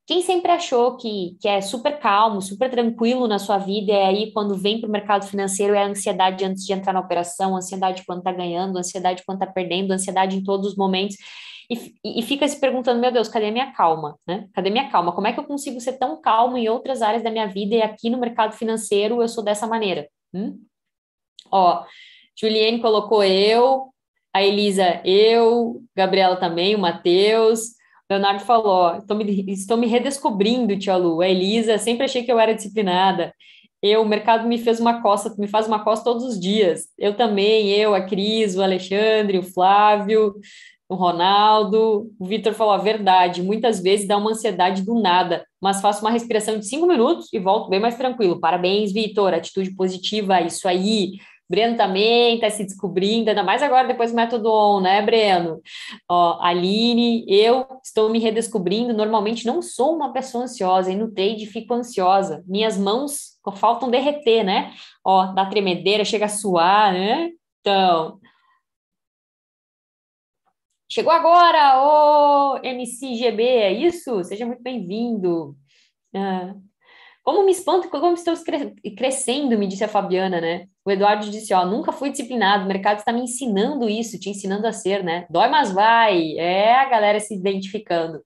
Quem 0.07 0.21
sempre 0.21 0.51
achou 0.51 0.97
que, 0.97 1.37
que 1.41 1.49
é 1.49 1.61
super 1.61 1.99
calmo, 1.99 2.43
super 2.43 2.69
tranquilo 2.71 3.29
na 3.29 3.39
sua 3.39 3.57
vida, 3.57 3.93
e 3.93 4.03
aí, 4.03 4.33
quando 4.33 4.57
vem 4.57 4.81
para 4.81 4.89
o 4.89 4.93
mercado 4.93 5.27
financeiro, 5.27 5.75
é 5.75 5.85
a 5.85 5.87
ansiedade 5.87 6.45
antes 6.45 6.67
de 6.67 6.73
entrar 6.73 6.93
na 6.93 7.01
operação, 7.01 7.57
ansiedade 7.57 8.03
quando 8.05 8.19
está 8.19 8.33
ganhando, 8.33 8.77
ansiedade 8.77 9.23
quando 9.25 9.41
está 9.43 9.53
perdendo, 9.53 9.93
ansiedade 9.93 10.37
em 10.37 10.43
todos 10.43 10.73
os 10.73 10.77
momentos 10.77 11.17
e, 11.71 11.95
e 12.05 12.23
fica 12.23 12.47
se 12.47 12.61
perguntando, 12.61 13.01
meu 13.01 13.11
Deus, 13.11 13.29
cadê 13.29 13.47
a 13.47 13.53
minha 13.53 13.73
calma, 13.73 14.19
né? 14.27 14.49
Cadê 14.53 14.71
minha 14.71 14.91
calma? 14.91 15.13
Como 15.13 15.27
é 15.27 15.33
que 15.33 15.41
eu 15.41 15.45
consigo 15.45 15.81
ser 15.81 15.95
tão 15.95 16.21
calmo 16.21 16.57
em 16.57 16.69
outras 16.69 17.03
áreas 17.03 17.23
da 17.23 17.31
minha 17.31 17.47
vida 17.47 17.75
e 17.75 17.83
aqui 17.83 18.11
no 18.11 18.19
mercado 18.19 18.53
financeiro 18.53 19.23
eu 19.23 19.29
sou 19.29 19.43
dessa 19.43 19.67
maneira? 19.67 20.09
Hum? 20.33 20.59
Ó, 21.51 21.85
Juliane 22.39 22.81
colocou 22.81 23.23
eu, 23.23 23.89
a 24.33 24.43
Elisa 24.43 25.01
eu, 25.05 25.83
Gabriela 25.97 26.37
também, 26.37 26.75
o 26.75 26.79
Matheus, 26.79 27.75
Leonardo 28.11 28.41
falou, 28.41 28.97
estou 28.97 29.17
me, 29.17 29.45
estou 29.53 29.77
me 29.77 29.87
redescobrindo, 29.87 30.79
tia 30.79 30.97
Lu, 30.97 31.21
a 31.21 31.29
Elisa, 31.29 31.79
sempre 31.79 32.05
achei 32.05 32.23
que 32.23 32.33
eu 32.33 32.39
era 32.39 32.55
disciplinada, 32.55 33.33
eu, 33.83 34.03
o 34.03 34.09
mercado 34.09 34.49
me 34.49 34.59
fez 34.59 34.81
uma 34.81 35.03
costa, 35.03 35.35
me 35.39 35.47
faz 35.47 35.67
uma 35.67 35.85
costa 35.85 36.05
todos 36.05 36.25
os 36.25 36.41
dias, 36.41 36.87
eu 36.99 37.15
também, 37.15 37.71
eu, 37.71 37.95
a 37.95 38.01
Cris, 38.01 38.57
o 38.57 38.63
Alexandre, 38.63 39.39
o 39.39 39.43
Flávio, 39.43 40.35
o 40.89 40.95
Ronaldo, 40.95 42.11
o 42.19 42.27
Vitor 42.27 42.53
falou 42.53 42.75
a 42.75 42.79
verdade, 42.79 43.43
muitas 43.43 43.81
vezes 43.81 44.07
dá 44.07 44.17
uma 44.17 44.33
ansiedade 44.33 44.83
do 44.83 45.01
nada, 45.01 45.45
mas 45.61 45.81
faço 45.81 46.03
uma 46.03 46.11
respiração 46.11 46.59
de 46.59 46.67
cinco 46.67 46.87
minutos 46.87 47.33
e 47.33 47.39
volto 47.39 47.71
bem 47.71 47.81
mais 47.81 47.97
tranquilo. 47.97 48.39
Parabéns, 48.39 48.93
Vitor, 48.93 49.33
atitude 49.33 49.75
positiva, 49.75 50.41
isso 50.43 50.69
aí. 50.69 51.13
Breno 51.49 51.77
também 51.77 52.37
está 52.37 52.49
se 52.49 52.65
descobrindo, 52.65 53.29
ainda 53.29 53.43
mais 53.43 53.63
agora 53.63 53.87
depois 53.87 54.11
do 54.11 54.17
método 54.17 54.51
ON, 54.51 54.81
né, 54.81 55.03
Breno? 55.03 55.61
Ó, 56.11 56.39
Aline, 56.41 57.25
eu 57.29 57.67
estou 57.83 58.09
me 58.09 58.19
redescobrindo, 58.19 58.95
normalmente 58.95 59.47
não 59.47 59.61
sou 59.61 59.95
uma 59.95 60.13
pessoa 60.13 60.45
ansiosa, 60.45 60.91
e 60.91 60.97
no 60.97 61.13
trade 61.13 61.47
fico 61.47 61.75
ansiosa. 61.75 62.43
Minhas 62.47 62.79
mãos 62.79 63.35
faltam 63.57 63.91
derreter, 63.91 64.43
né? 64.43 64.73
Ó, 65.05 65.27
dá 65.33 65.45
tremedeira, 65.45 66.05
chega 66.05 66.25
a 66.25 66.31
suar, 66.31 66.93
né? 66.93 67.31
Então, 67.61 68.19
Chegou 70.95 71.11
agora 71.11 71.83
o 71.83 72.61
MCGB, 72.63 73.43
é 73.43 73.73
isso? 73.73 74.23
Seja 74.23 74.47
muito 74.47 74.63
bem-vindo. 74.63 75.57
Ah, 76.15 76.55
como 77.25 77.45
me 77.45 77.51
espanto, 77.51 77.91
como 77.91 78.15
estou 78.15 78.33
crescendo, 78.97 79.59
me 79.59 79.67
disse 79.67 79.83
a 79.83 79.89
Fabiana, 79.89 80.41
né? 80.41 80.69
O 80.85 80.93
Eduardo 80.93 81.29
disse, 81.29 81.53
ó, 81.53 81.67
nunca 81.67 81.91
fui 81.91 82.11
disciplinado, 82.11 82.65
o 82.65 82.69
mercado 82.69 82.99
está 82.99 83.13
me 83.13 83.23
ensinando 83.23 83.89
isso, 83.89 84.21
te 84.21 84.31
ensinando 84.31 84.69
a 84.69 84.73
ser, 84.73 85.03
né? 85.03 85.27
Dói, 85.29 85.49
mas 85.49 85.73
vai. 85.73 86.37
É 86.39 86.77
a 86.77 86.89
galera 86.89 87.19
se 87.19 87.35
identificando. 87.35 88.23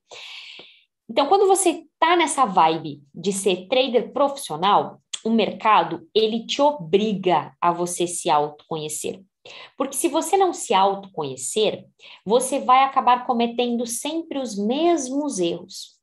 Então, 1.08 1.26
quando 1.26 1.46
você 1.46 1.84
tá 1.98 2.16
nessa 2.16 2.44
vibe 2.44 3.00
de 3.14 3.32
ser 3.32 3.66
trader 3.66 4.12
profissional, 4.12 5.00
o 5.24 5.30
mercado, 5.30 6.06
ele 6.14 6.44
te 6.44 6.60
obriga 6.60 7.50
a 7.62 7.72
você 7.72 8.06
se 8.06 8.28
autoconhecer. 8.28 9.22
Porque 9.76 9.96
se 9.96 10.08
você 10.08 10.36
não 10.36 10.52
se 10.52 10.74
autoconhecer, 10.74 11.86
você 12.24 12.60
vai 12.60 12.84
acabar 12.84 13.26
cometendo 13.26 13.86
sempre 13.86 14.38
os 14.38 14.56
mesmos 14.56 15.38
erros. 15.38 15.98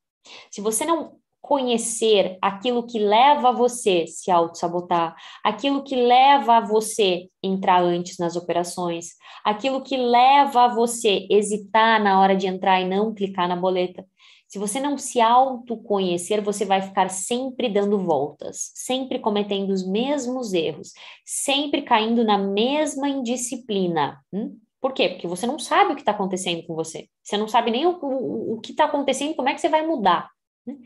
Se 0.50 0.60
você 0.60 0.84
não 0.84 1.18
conhecer 1.46 2.36
aquilo 2.42 2.84
que 2.84 2.98
leva 2.98 3.50
a 3.50 3.52
você 3.52 4.04
se 4.08 4.32
auto-sabotar, 4.32 5.14
aquilo 5.44 5.84
que 5.84 5.94
leva 5.94 6.56
a 6.56 6.60
você 6.60 7.28
entrar 7.40 7.80
antes 7.82 8.18
nas 8.18 8.34
operações, 8.34 9.10
aquilo 9.44 9.80
que 9.80 9.96
leva 9.96 10.64
a 10.64 10.74
você 10.74 11.24
hesitar 11.30 12.02
na 12.02 12.20
hora 12.20 12.34
de 12.34 12.48
entrar 12.48 12.80
e 12.80 12.88
não 12.88 13.14
clicar 13.14 13.48
na 13.48 13.54
boleta, 13.54 14.04
se 14.48 14.58
você 14.58 14.78
não 14.78 14.96
se 14.96 15.20
autoconhecer, 15.20 16.40
você 16.40 16.64
vai 16.64 16.80
ficar 16.80 17.08
sempre 17.08 17.68
dando 17.68 17.98
voltas, 17.98 18.70
sempre 18.74 19.18
cometendo 19.18 19.70
os 19.70 19.86
mesmos 19.86 20.52
erros, 20.52 20.92
sempre 21.24 21.82
caindo 21.82 22.24
na 22.24 22.38
mesma 22.38 23.08
indisciplina. 23.08 24.20
Hum? 24.32 24.56
Por 24.80 24.92
quê? 24.92 25.08
Porque 25.08 25.26
você 25.26 25.46
não 25.46 25.58
sabe 25.58 25.92
o 25.92 25.94
que 25.96 26.02
está 26.02 26.12
acontecendo 26.12 26.64
com 26.64 26.74
você. 26.74 27.08
Você 27.22 27.36
não 27.36 27.48
sabe 27.48 27.72
nem 27.72 27.86
o, 27.86 27.98
o, 28.00 28.54
o 28.54 28.60
que 28.60 28.70
está 28.70 28.84
acontecendo, 28.84 29.34
como 29.34 29.48
é 29.48 29.54
que 29.54 29.60
você 29.60 29.68
vai 29.68 29.84
mudar. 29.84 30.30
Hum? 30.66 30.80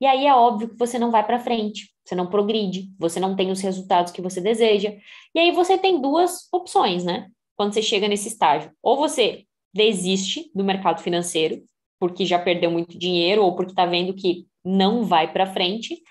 E 0.00 0.06
aí 0.06 0.26
é 0.26 0.34
óbvio 0.34 0.70
que 0.70 0.76
você 0.76 0.98
não 0.98 1.12
vai 1.12 1.24
para 1.24 1.38
frente, 1.38 1.94
você 2.04 2.16
não 2.16 2.26
progride, 2.26 2.90
você 2.98 3.20
não 3.20 3.36
tem 3.36 3.50
os 3.52 3.60
resultados 3.60 4.12
que 4.12 4.20
você 4.20 4.40
deseja. 4.40 4.92
E 5.32 5.38
aí 5.38 5.52
você 5.52 5.78
tem 5.78 6.00
duas 6.00 6.48
opções, 6.52 7.04
né? 7.04 7.28
Quando 7.56 7.72
você 7.72 7.80
chega 7.80 8.08
nesse 8.08 8.26
estágio. 8.26 8.72
Ou 8.82 8.96
você 8.96 9.44
desiste 9.72 10.50
do 10.52 10.64
mercado 10.64 11.00
financeiro 11.00 11.62
porque 12.04 12.26
já 12.26 12.38
perdeu 12.38 12.70
muito 12.70 12.98
dinheiro 12.98 13.42
ou 13.42 13.56
porque 13.56 13.72
está 13.72 13.86
vendo 13.86 14.12
que 14.12 14.46
não 14.62 15.04
vai 15.04 15.32
para 15.32 15.50
frente, 15.50 16.02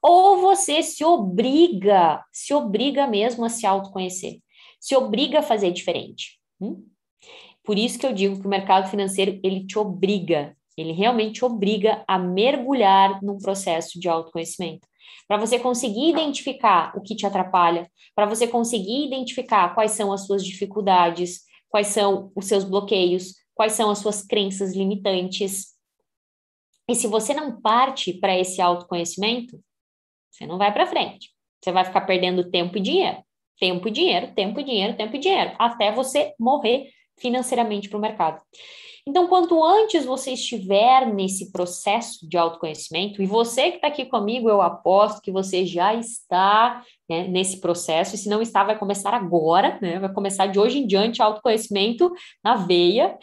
ou 0.00 0.40
você 0.40 0.80
se 0.80 1.04
obriga, 1.04 2.24
se 2.32 2.54
obriga 2.54 3.04
mesmo 3.08 3.44
a 3.44 3.48
se 3.48 3.66
autoconhecer, 3.66 4.38
se 4.78 4.94
obriga 4.94 5.40
a 5.40 5.42
fazer 5.42 5.72
diferente. 5.72 6.38
Hum? 6.60 6.86
Por 7.64 7.76
isso 7.76 7.98
que 7.98 8.06
eu 8.06 8.12
digo 8.12 8.38
que 8.38 8.46
o 8.46 8.50
mercado 8.50 8.88
financeiro 8.88 9.40
ele 9.42 9.66
te 9.66 9.76
obriga, 9.76 10.56
ele 10.76 10.92
realmente 10.92 11.40
te 11.40 11.44
obriga 11.44 12.04
a 12.06 12.16
mergulhar 12.16 13.20
num 13.20 13.38
processo 13.38 13.98
de 13.98 14.08
autoconhecimento. 14.08 14.86
Para 15.26 15.36
você 15.36 15.58
conseguir 15.58 16.10
identificar 16.10 16.96
o 16.96 17.00
que 17.00 17.16
te 17.16 17.26
atrapalha, 17.26 17.90
para 18.14 18.26
você 18.26 18.46
conseguir 18.46 19.04
identificar 19.04 19.74
quais 19.74 19.90
são 19.90 20.12
as 20.12 20.26
suas 20.26 20.44
dificuldades, 20.44 21.40
quais 21.68 21.88
são 21.88 22.30
os 22.36 22.46
seus 22.46 22.62
bloqueios, 22.62 23.39
quais 23.60 23.74
são 23.74 23.90
as 23.90 23.98
suas 23.98 24.22
crenças 24.22 24.74
limitantes. 24.74 25.76
E 26.88 26.94
se 26.94 27.06
você 27.06 27.34
não 27.34 27.60
parte 27.60 28.14
para 28.14 28.34
esse 28.34 28.58
autoconhecimento, 28.58 29.62
você 30.30 30.46
não 30.46 30.56
vai 30.56 30.72
para 30.72 30.86
frente. 30.86 31.28
Você 31.60 31.70
vai 31.70 31.84
ficar 31.84 32.00
perdendo 32.06 32.50
tempo 32.50 32.78
e 32.78 32.80
dinheiro. 32.80 33.22
Tempo 33.58 33.86
e 33.86 33.90
dinheiro, 33.90 34.32
tempo 34.34 34.60
e 34.60 34.64
dinheiro, 34.64 34.96
tempo 34.96 35.14
e 35.14 35.18
dinheiro, 35.18 35.54
até 35.58 35.92
você 35.92 36.32
morrer 36.40 36.90
financeiramente 37.20 37.88
para 37.88 37.98
o 37.98 38.00
mercado. 38.00 38.40
Então, 39.06 39.26
quanto 39.28 39.64
antes 39.64 40.04
você 40.04 40.32
estiver 40.32 41.06
nesse 41.12 41.50
processo 41.50 42.28
de 42.28 42.36
autoconhecimento, 42.36 43.22
e 43.22 43.26
você 43.26 43.70
que 43.70 43.76
está 43.76 43.88
aqui 43.88 44.04
comigo, 44.04 44.48
eu 44.48 44.60
aposto 44.60 45.22
que 45.22 45.32
você 45.32 45.64
já 45.64 45.94
está 45.94 46.84
né, 47.08 47.26
nesse 47.26 47.60
processo, 47.60 48.14
e 48.14 48.18
se 48.18 48.28
não 48.28 48.40
está, 48.42 48.62
vai 48.62 48.78
começar 48.78 49.12
agora, 49.14 49.78
né, 49.82 49.98
vai 49.98 50.12
começar 50.12 50.46
de 50.46 50.60
hoje 50.60 50.78
em 50.78 50.86
diante 50.86 51.22
autoconhecimento 51.22 52.12
na 52.44 52.54
veia. 52.54 53.18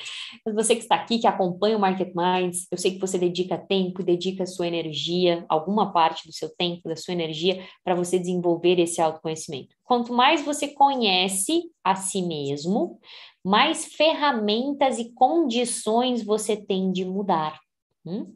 Você 0.54 0.76
que 0.76 0.82
está 0.82 0.96
aqui, 0.96 1.20
que 1.20 1.28
acompanha 1.28 1.78
o 1.78 1.80
Market 1.80 2.12
Minds, 2.14 2.68
eu 2.72 2.78
sei 2.78 2.92
que 2.92 3.00
você 3.00 3.18
dedica 3.18 3.58
tempo, 3.58 4.04
dedica 4.04 4.46
sua 4.46 4.68
energia, 4.68 5.46
alguma 5.48 5.94
parte 5.94 6.28
do 6.28 6.34
seu 6.34 6.50
tempo, 6.58 6.90
da 6.90 6.96
sua 6.96 7.14
energia, 7.14 7.64
para 7.84 7.96
você 7.96 8.20
desenvolver 8.20 8.80
esse 8.80 9.00
autoconhecimento. 9.00 9.76
Quanto 9.86 10.12
mais 10.12 10.44
você 10.44 10.68
conhece 10.68 11.72
a 11.82 11.96
si 11.96 12.22
mesmo, 12.22 13.00
mais 13.48 13.86
ferramentas 13.86 15.00
e 15.00 15.14
condições 15.14 16.22
você 16.22 16.58
tem 16.58 16.92
de 16.92 17.06
mudar. 17.06 17.58
Hum? 18.06 18.36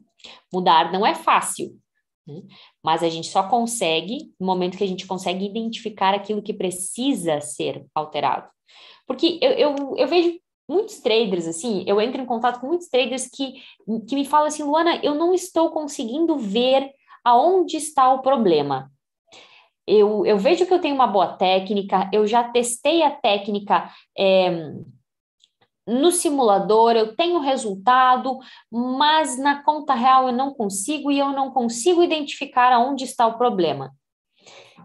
Mudar 0.50 0.90
não 0.90 1.04
é 1.04 1.14
fácil, 1.14 1.78
hum? 2.26 2.46
mas 2.82 3.02
a 3.02 3.10
gente 3.10 3.28
só 3.28 3.46
consegue 3.46 4.32
no 4.40 4.46
momento 4.46 4.78
que 4.78 4.84
a 4.84 4.88
gente 4.88 5.06
consegue 5.06 5.44
identificar 5.44 6.14
aquilo 6.14 6.42
que 6.42 6.54
precisa 6.54 7.42
ser 7.42 7.84
alterado. 7.94 8.48
Porque 9.06 9.38
eu, 9.42 9.50
eu, 9.50 9.96
eu 9.98 10.08
vejo 10.08 10.40
muitos 10.66 10.98
traders, 11.00 11.46
assim, 11.46 11.84
eu 11.86 12.00
entro 12.00 12.22
em 12.22 12.26
contato 12.26 12.58
com 12.58 12.68
muitos 12.68 12.88
traders 12.88 13.28
que, 13.28 13.60
que 14.08 14.14
me 14.14 14.24
falam 14.24 14.46
assim, 14.46 14.62
Luana, 14.62 14.98
eu 15.02 15.14
não 15.14 15.34
estou 15.34 15.72
conseguindo 15.72 16.38
ver 16.38 16.90
aonde 17.22 17.76
está 17.76 18.10
o 18.14 18.22
problema. 18.22 18.90
Eu, 19.86 20.24
eu 20.24 20.38
vejo 20.38 20.64
que 20.64 20.72
eu 20.72 20.80
tenho 20.80 20.94
uma 20.94 21.06
boa 21.06 21.36
técnica, 21.36 22.08
eu 22.14 22.26
já 22.26 22.44
testei 22.44 23.02
a 23.02 23.10
técnica 23.10 23.90
é, 24.16 24.72
no 25.86 26.10
simulador 26.12 26.92
eu 26.92 27.16
tenho 27.16 27.40
resultado, 27.40 28.38
mas 28.70 29.38
na 29.38 29.62
conta 29.62 29.94
real 29.94 30.28
eu 30.28 30.32
não 30.32 30.54
consigo 30.54 31.10
e 31.10 31.18
eu 31.18 31.30
não 31.30 31.50
consigo 31.50 32.02
identificar 32.02 32.72
aonde 32.72 33.04
está 33.04 33.26
o 33.26 33.36
problema. 33.36 33.92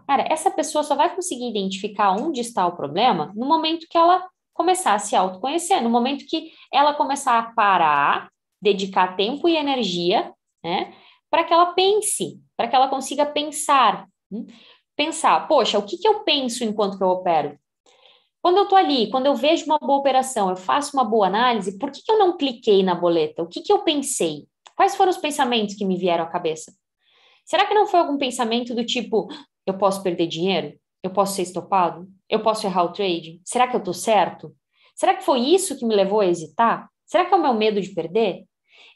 Cara, 0.06 0.24
essa 0.28 0.50
pessoa 0.50 0.82
só 0.82 0.94
vai 0.94 1.14
conseguir 1.14 1.50
identificar 1.50 2.12
onde 2.12 2.40
está 2.40 2.66
o 2.66 2.76
problema 2.76 3.32
no 3.36 3.46
momento 3.46 3.86
que 3.88 3.98
ela 3.98 4.26
começar 4.54 4.94
a 4.94 4.98
se 4.98 5.14
autoconhecer. 5.14 5.80
No 5.82 5.90
momento 5.90 6.24
que 6.26 6.50
ela 6.72 6.94
começar 6.94 7.38
a 7.38 7.52
parar, 7.52 8.28
dedicar 8.60 9.16
tempo 9.16 9.48
e 9.48 9.56
energia, 9.56 10.32
né, 10.64 10.92
para 11.30 11.44
que 11.44 11.52
ela 11.52 11.74
pense, 11.74 12.40
para 12.56 12.66
que 12.66 12.74
ela 12.74 12.88
consiga 12.88 13.24
pensar. 13.24 14.08
Hum? 14.32 14.46
Pensar, 14.96 15.46
poxa, 15.46 15.78
o 15.78 15.84
que, 15.84 15.96
que 15.96 16.08
eu 16.08 16.24
penso 16.24 16.64
enquanto 16.64 16.98
que 16.98 17.04
eu 17.04 17.08
opero? 17.08 17.56
Quando 18.40 18.58
eu 18.58 18.62
estou 18.64 18.78
ali, 18.78 19.10
quando 19.10 19.26
eu 19.26 19.34
vejo 19.34 19.64
uma 19.66 19.78
boa 19.78 19.98
operação, 19.98 20.48
eu 20.48 20.56
faço 20.56 20.96
uma 20.96 21.04
boa 21.04 21.26
análise, 21.26 21.78
por 21.78 21.90
que, 21.90 22.00
eu 22.08 22.18
não 22.18 22.36
cliquei 22.36 22.82
na 22.82 22.94
boleta? 22.94 23.42
O 23.42 23.48
que, 23.48 23.60
que 23.60 23.72
eu 23.72 23.80
pensei? 23.80 24.46
Quais 24.76 24.94
foram 24.94 25.10
os 25.10 25.16
pensamentos 25.16 25.74
que 25.74 25.84
me 25.84 25.96
vieram 25.96 26.24
à 26.24 26.28
cabeça? 26.28 26.72
Será 27.44 27.66
que 27.66 27.74
não 27.74 27.86
foi 27.86 27.98
algum 27.98 28.16
pensamento 28.16 28.74
do 28.74 28.84
tipo, 28.84 29.28
eu 29.66 29.76
posso 29.76 30.02
perder 30.02 30.28
dinheiro? 30.28 30.78
Eu 31.02 31.10
posso 31.10 31.34
ser 31.34 31.42
estopado? 31.42 32.06
Eu 32.28 32.40
posso 32.40 32.66
errar 32.66 32.84
o 32.84 32.92
trade? 32.92 33.40
Será 33.44 33.66
que 33.66 33.74
eu 33.74 33.78
estou 33.78 33.94
certo? 33.94 34.54
Será 34.94 35.14
que 35.14 35.24
foi 35.24 35.40
isso 35.40 35.76
que 35.76 35.84
me 35.84 35.94
levou 35.94 36.20
a 36.20 36.26
hesitar? 36.26 36.88
Será 37.06 37.24
que 37.24 37.34
é 37.34 37.36
o 37.36 37.42
meu 37.42 37.54
medo 37.54 37.80
de 37.80 37.88
perder? 37.90 38.44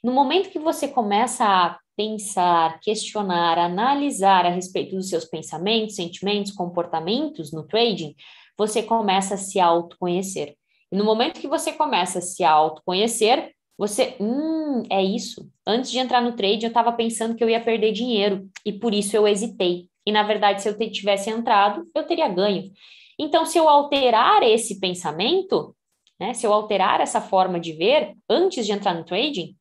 No 0.05 0.13
momento 0.13 0.51
que 0.51 0.59
você 0.59 0.87
começa 0.87 1.45
a 1.45 1.79
pensar, 1.97 2.81
questionar, 2.81 3.59
analisar 3.59 4.47
a 4.47 4.51
respeito 4.51 4.97
dos 4.97 5.09
seus 5.09 5.25
pensamentos, 5.25 5.97
sentimentos, 5.97 6.53
comportamentos 6.53 7.53
no 7.53 7.67
trading, 7.67 8.15
você 8.57 8.83
começa 8.83 9.35
a 9.35 9.39
se 9.39 9.59
autoconhecer. 9.59 10.57
E 10.91 10.97
no 10.97 11.05
momento 11.05 11.41
que 11.41 11.49
você 11.49 11.73
começa 11.73 12.19
a 12.19 12.23
se 12.23 12.45
autoconhecer, 12.45 13.53
você, 13.79 14.17
hum, 14.21 14.83
é 14.91 15.03
isso. 15.03 15.51
Antes 15.67 15.91
de 15.91 15.99
entrar 15.99 16.21
no 16.21 16.37
trade, 16.37 16.65
eu 16.65 16.69
estava 16.69 16.93
pensando 16.93 17.35
que 17.35 17.43
eu 17.43 17.49
ia 17.49 17.63
perder 17.63 17.93
dinheiro 17.93 18.49
e 18.65 18.73
por 18.73 18.93
isso 18.93 19.17
eu 19.17 19.27
hesitei. 19.27 19.89
E 20.07 20.13
na 20.13 20.23
verdade, 20.23 20.63
se 20.63 20.69
eu 20.69 20.91
tivesse 20.91 21.31
entrado, 21.31 21.85
eu 21.95 22.07
teria 22.07 22.29
ganho. 22.29 22.71
Então, 23.19 23.47
se 23.47 23.59
eu 23.59 23.69
alterar 23.69 24.43
esse 24.43 24.79
pensamento, 24.79 25.75
né, 26.21 26.35
se 26.35 26.47
eu 26.47 26.53
alterar 26.53 27.01
essa 27.01 27.21
forma 27.21 27.59
de 27.59 27.73
ver 27.73 28.15
antes 28.29 28.67
de 28.67 28.73
entrar 28.73 28.95
no 28.95 29.05
trading, 29.05 29.57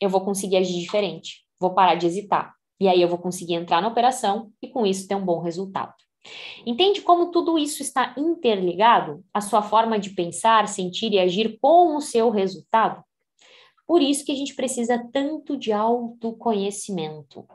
eu 0.00 0.08
vou 0.08 0.24
conseguir 0.24 0.56
agir 0.56 0.78
diferente. 0.78 1.44
Vou 1.60 1.74
parar 1.74 1.94
de 1.94 2.06
hesitar. 2.06 2.54
E 2.78 2.88
aí 2.88 3.00
eu 3.00 3.08
vou 3.08 3.18
conseguir 3.18 3.54
entrar 3.54 3.80
na 3.80 3.88
operação 3.88 4.52
e 4.62 4.68
com 4.68 4.86
isso 4.86 5.08
ter 5.08 5.14
um 5.14 5.24
bom 5.24 5.40
resultado. 5.40 5.94
Entende 6.64 7.00
como 7.00 7.30
tudo 7.30 7.58
isso 7.58 7.82
está 7.82 8.14
interligado? 8.16 9.24
A 9.32 9.40
sua 9.40 9.62
forma 9.62 9.98
de 9.98 10.10
pensar, 10.10 10.68
sentir 10.68 11.12
e 11.12 11.18
agir 11.18 11.58
com 11.60 11.96
o 11.96 12.00
seu 12.00 12.30
resultado? 12.30 13.02
Por 13.86 14.02
isso 14.02 14.24
que 14.24 14.32
a 14.32 14.36
gente 14.36 14.54
precisa 14.54 15.02
tanto 15.12 15.56
de 15.56 15.72
autoconhecimento. 15.72 17.46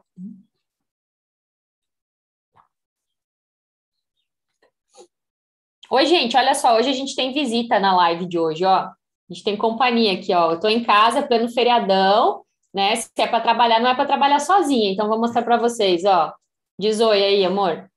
Oi, 5.89 6.05
gente, 6.05 6.37
olha 6.37 6.55
só, 6.55 6.77
hoje 6.77 6.89
a 6.89 6.93
gente 6.93 7.13
tem 7.15 7.33
visita 7.33 7.77
na 7.77 7.93
live 7.93 8.25
de 8.25 8.39
hoje, 8.39 8.63
ó. 8.63 8.77
A 8.77 8.95
gente 9.29 9.43
tem 9.43 9.57
companhia 9.57 10.13
aqui, 10.13 10.33
ó. 10.33 10.53
Eu 10.53 10.59
tô 10.59 10.69
em 10.69 10.83
casa, 10.83 11.21
pleno 11.21 11.49
feriadão, 11.49 12.45
né? 12.73 12.95
Se 12.95 13.09
é 13.17 13.27
para 13.27 13.41
trabalhar, 13.41 13.81
não 13.81 13.89
é 13.89 13.95
para 13.95 14.05
trabalhar 14.05 14.39
sozinha. 14.39 14.89
Então, 14.89 15.09
vou 15.09 15.19
mostrar 15.19 15.43
para 15.43 15.57
vocês, 15.57 16.05
ó. 16.05 16.33
Diz 16.79 17.01
oi 17.01 17.21
aí, 17.21 17.43
amor. 17.43 17.90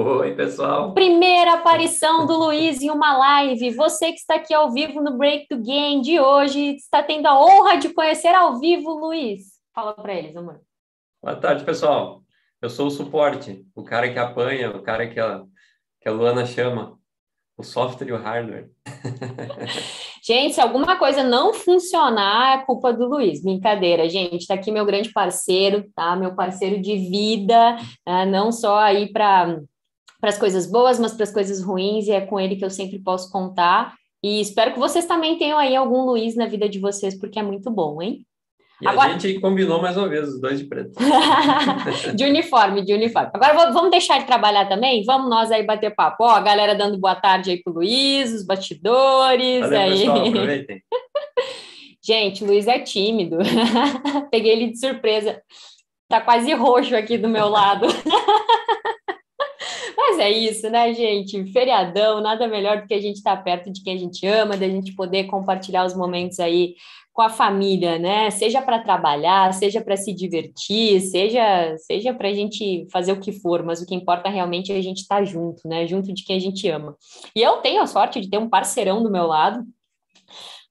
Oi, 0.00 0.32
pessoal. 0.36 0.94
Primeira 0.94 1.54
aparição 1.54 2.24
do 2.24 2.36
Luiz 2.36 2.80
em 2.80 2.88
uma 2.88 3.18
live. 3.18 3.74
Você 3.74 4.12
que 4.12 4.20
está 4.20 4.36
aqui 4.36 4.54
ao 4.54 4.70
vivo 4.70 5.02
no 5.02 5.18
Break 5.18 5.48
to 5.48 5.56
Game 5.60 6.00
de 6.02 6.20
hoje, 6.20 6.76
está 6.76 7.02
tendo 7.02 7.26
a 7.26 7.36
honra 7.36 7.78
de 7.78 7.88
conhecer 7.88 8.32
ao 8.32 8.60
vivo 8.60 8.92
o 8.92 9.06
Luiz. 9.06 9.58
Fala 9.74 9.92
para 9.94 10.14
eles, 10.14 10.36
amor. 10.36 10.60
Boa 11.20 11.34
tarde, 11.34 11.64
pessoal. 11.64 12.22
Eu 12.62 12.70
sou 12.70 12.86
o 12.86 12.92
suporte, 12.92 13.66
o 13.74 13.82
cara 13.82 14.08
que 14.08 14.20
apanha, 14.20 14.70
o 14.70 14.84
cara 14.84 15.08
que 15.08 15.18
a, 15.18 15.42
que 16.00 16.08
a 16.08 16.12
Luana 16.12 16.46
chama 16.46 16.96
o 17.56 17.64
software 17.64 18.06
e 18.06 18.12
o 18.12 18.22
hardware. 18.22 18.70
gente, 20.22 20.54
se 20.54 20.60
alguma 20.60 20.96
coisa 20.96 21.24
não 21.24 21.52
funcionar, 21.52 22.60
é 22.60 22.64
culpa 22.64 22.92
do 22.92 23.08
Luiz. 23.08 23.42
Brincadeira, 23.42 24.08
gente. 24.08 24.42
Está 24.42 24.54
aqui 24.54 24.70
meu 24.70 24.86
grande 24.86 25.12
parceiro, 25.12 25.90
tá? 25.92 26.14
Meu 26.14 26.36
parceiro 26.36 26.80
de 26.80 26.96
vida, 26.96 27.74
né? 28.06 28.24
não 28.26 28.52
só 28.52 28.78
aí 28.78 29.10
para 29.10 29.58
para 30.20 30.30
as 30.30 30.38
coisas 30.38 30.66
boas, 30.66 30.98
mas 30.98 31.12
para 31.12 31.24
as 31.24 31.32
coisas 31.32 31.62
ruins, 31.62 32.06
e 32.06 32.12
é 32.12 32.20
com 32.20 32.38
ele 32.38 32.56
que 32.56 32.64
eu 32.64 32.70
sempre 32.70 32.98
posso 32.98 33.30
contar. 33.30 33.94
E 34.22 34.40
espero 34.40 34.72
que 34.72 34.78
vocês 34.78 35.06
também 35.06 35.38
tenham 35.38 35.58
aí 35.58 35.76
algum 35.76 36.04
Luiz 36.04 36.34
na 36.34 36.46
vida 36.46 36.68
de 36.68 36.78
vocês, 36.78 37.18
porque 37.18 37.38
é 37.38 37.42
muito 37.42 37.70
bom, 37.70 38.02
hein? 38.02 38.24
E 38.80 38.86
Agora... 38.86 39.10
a 39.14 39.18
gente 39.18 39.40
combinou 39.40 39.82
mais 39.82 39.96
uma 39.96 40.08
vez 40.08 40.28
os 40.28 40.40
dois 40.40 40.60
de 40.60 40.66
preto. 40.66 40.92
de 42.14 42.24
uniforme, 42.24 42.84
de 42.84 42.94
uniforme. 42.94 43.30
Agora 43.34 43.72
vamos 43.72 43.90
deixar 43.90 44.18
de 44.18 44.26
trabalhar 44.26 44.68
também? 44.68 45.04
Vamos 45.04 45.28
nós 45.28 45.50
aí 45.50 45.64
bater 45.64 45.94
papo. 45.94 46.24
Ó, 46.24 46.30
a 46.30 46.40
galera 46.40 46.76
dando 46.76 46.96
boa 46.96 47.16
tarde 47.16 47.50
aí 47.50 47.62
pro 47.62 47.72
Luiz, 47.72 48.32
os 48.32 48.46
bastidores. 48.46 49.60
Valeu, 49.60 49.80
aí. 49.80 49.98
pessoal, 49.98 50.26
aproveitem. 50.28 50.82
gente, 52.04 52.44
o 52.44 52.46
Luiz 52.46 52.68
é 52.68 52.78
tímido. 52.78 53.38
Peguei 54.30 54.52
ele 54.52 54.70
de 54.70 54.78
surpresa. 54.78 55.42
Tá 56.08 56.20
quase 56.20 56.52
roxo 56.54 56.94
aqui 56.94 57.18
do 57.18 57.28
meu 57.28 57.48
lado. 57.48 57.86
Mas 60.08 60.18
é 60.20 60.30
isso, 60.30 60.70
né, 60.70 60.94
gente? 60.94 61.52
Feriadão, 61.52 62.22
nada 62.22 62.48
melhor 62.48 62.80
do 62.80 62.86
que 62.86 62.94
a 62.94 63.00
gente 63.00 63.16
estar 63.16 63.36
tá 63.36 63.42
perto 63.42 63.70
de 63.70 63.82
quem 63.82 63.94
a 63.94 63.98
gente 63.98 64.26
ama, 64.26 64.56
da 64.56 64.66
gente 64.66 64.94
poder 64.94 65.24
compartilhar 65.24 65.84
os 65.84 65.94
momentos 65.94 66.40
aí 66.40 66.76
com 67.12 67.20
a 67.20 67.28
família, 67.28 67.98
né? 67.98 68.30
Seja 68.30 68.62
para 68.62 68.78
trabalhar, 68.78 69.52
seja 69.52 69.82
para 69.82 69.98
se 69.98 70.14
divertir, 70.14 71.02
seja 71.02 71.76
seja 71.76 72.14
para 72.14 72.28
a 72.28 72.32
gente 72.32 72.86
fazer 72.90 73.12
o 73.12 73.20
que 73.20 73.32
for, 73.32 73.62
mas 73.62 73.82
o 73.82 73.86
que 73.86 73.94
importa 73.94 74.30
realmente 74.30 74.72
é 74.72 74.78
a 74.78 74.82
gente 74.82 75.02
estar 75.02 75.16
tá 75.16 75.24
junto, 75.24 75.68
né? 75.68 75.86
Junto 75.86 76.10
de 76.14 76.24
quem 76.24 76.36
a 76.36 76.40
gente 76.40 76.66
ama. 76.70 76.96
E 77.36 77.42
eu 77.42 77.58
tenho 77.58 77.82
a 77.82 77.86
sorte 77.86 78.18
de 78.18 78.30
ter 78.30 78.38
um 78.38 78.48
parceirão 78.48 79.02
do 79.02 79.10
meu 79.10 79.26
lado, 79.26 79.62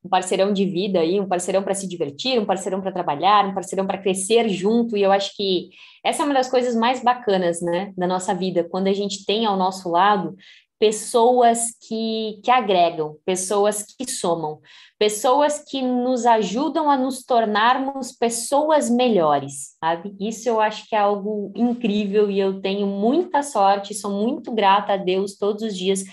um 0.08 0.10
parceirão 0.10 0.54
de 0.54 0.66
vida 0.66 1.02
aí, 1.02 1.20
um 1.20 1.28
parceirão 1.28 1.62
para 1.62 1.74
se 1.74 1.88
divertir, 1.88 2.40
um 2.40 2.46
parceirão 2.46 2.82
para 2.82 2.94
trabalhar, 2.94 3.46
um 3.46 3.54
parceirão 3.54 3.86
para 3.86 3.98
crescer 3.98 4.48
junto. 4.48 4.96
E 4.96 5.04
eu 5.04 5.12
acho 5.12 5.36
que 5.36 5.70
essa 6.04 6.24
é 6.24 6.26
uma 6.26 6.34
das 6.34 6.50
coisas 6.50 6.76
mais 6.76 7.04
bacanas, 7.04 7.62
né, 7.62 7.94
da 7.98 8.08
nossa 8.08 8.34
vida, 8.34 8.64
quando 8.64 8.88
a 8.88 8.94
gente 8.94 9.26
tem 9.26 9.46
ao 9.46 9.58
nosso 9.58 9.90
lado 9.90 10.36
pessoas 10.80 11.72
que, 11.88 12.40
que 12.44 12.52
agregam, 12.52 13.18
pessoas 13.26 13.84
que 13.84 14.10
somam, 14.10 14.60
pessoas 14.98 15.64
que 15.68 15.82
nos 15.82 16.26
ajudam 16.26 16.90
a 16.90 16.96
nos 16.96 17.24
tornarmos 17.26 18.12
pessoas 18.12 18.88
melhores, 18.88 19.76
sabe? 19.84 20.16
Isso 20.20 20.48
eu 20.48 20.62
acho 20.62 20.88
que 20.88 20.96
é 20.96 21.00
algo 21.00 21.52
incrível 21.56 22.30
e 22.30 22.40
eu 22.40 22.62
tenho 22.62 22.86
muita 22.86 23.42
sorte, 23.42 23.96
sou 23.96 24.12
muito 24.12 24.52
grata 24.54 24.94
a 24.94 24.98
Deus 24.98 25.36
todos 25.36 25.64
os 25.64 25.76
dias 25.76 26.04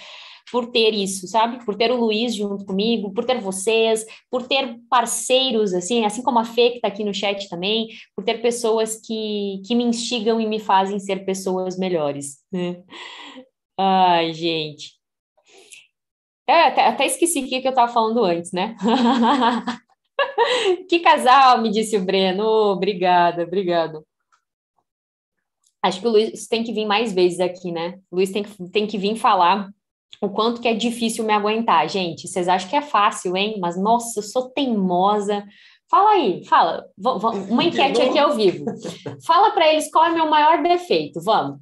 por 0.50 0.70
ter 0.70 0.92
isso, 0.92 1.26
sabe? 1.26 1.64
Por 1.64 1.74
ter 1.74 1.90
o 1.90 1.96
Luiz 1.96 2.34
junto 2.34 2.64
comigo, 2.64 3.12
por 3.12 3.24
ter 3.24 3.40
vocês, 3.40 4.04
por 4.30 4.46
ter 4.46 4.78
parceiros, 4.88 5.72
assim, 5.72 6.04
assim 6.04 6.22
como 6.22 6.38
a 6.38 6.44
Fê 6.44 6.70
que 6.70 6.76
está 6.76 6.88
aqui 6.88 7.04
no 7.04 7.14
chat 7.14 7.48
também, 7.48 7.88
por 8.14 8.24
ter 8.24 8.40
pessoas 8.40 9.00
que, 9.00 9.62
que 9.66 9.74
me 9.74 9.84
instigam 9.84 10.40
e 10.40 10.46
me 10.46 10.58
fazem 10.58 10.98
ser 10.98 11.24
pessoas 11.24 11.78
melhores. 11.78 12.38
Né? 12.52 12.82
Ai, 13.78 14.32
gente. 14.32 14.92
É, 16.46 16.64
até, 16.64 16.86
até 16.86 17.06
esqueci 17.06 17.40
o 17.40 17.48
que 17.48 17.56
eu 17.56 17.70
estava 17.70 17.90
falando 17.90 18.22
antes, 18.22 18.52
né? 18.52 18.76
que 20.88 21.00
casal, 21.00 21.60
me 21.60 21.70
disse 21.70 21.96
o 21.96 22.04
Breno. 22.04 22.44
Oh, 22.44 22.72
obrigada, 22.72 23.44
obrigado. 23.44 24.06
Acho 25.82 26.00
que 26.00 26.06
o 26.06 26.10
Luiz 26.10 26.46
tem 26.46 26.62
que 26.62 26.72
vir 26.72 26.86
mais 26.86 27.12
vezes 27.12 27.40
aqui, 27.40 27.72
né? 27.72 27.98
O 28.10 28.16
Luiz 28.16 28.30
tem 28.30 28.42
que, 28.42 28.70
tem 28.70 28.86
que 28.86 28.98
vir 28.98 29.16
falar 29.16 29.70
o 30.20 30.28
quanto 30.28 30.60
que 30.60 30.68
é 30.68 30.74
difícil 30.74 31.24
me 31.24 31.32
aguentar. 31.32 31.88
Gente, 31.88 32.28
vocês 32.28 32.48
acham 32.48 32.68
que 32.68 32.76
é 32.76 32.82
fácil, 32.82 33.36
hein? 33.36 33.58
Mas, 33.60 33.76
nossa, 33.76 34.18
eu 34.18 34.22
sou 34.22 34.50
teimosa. 34.50 35.44
Fala 35.90 36.10
aí, 36.10 36.44
fala. 36.44 36.84
Uma 37.48 37.62
enquete 37.64 38.02
aqui 38.02 38.18
ao 38.18 38.34
vivo. 38.34 38.64
Fala 39.26 39.52
para 39.52 39.72
eles 39.72 39.90
qual 39.90 40.06
é 40.06 40.10
o 40.10 40.14
meu 40.14 40.28
maior 40.28 40.62
defeito. 40.62 41.20
Vamos. 41.20 41.58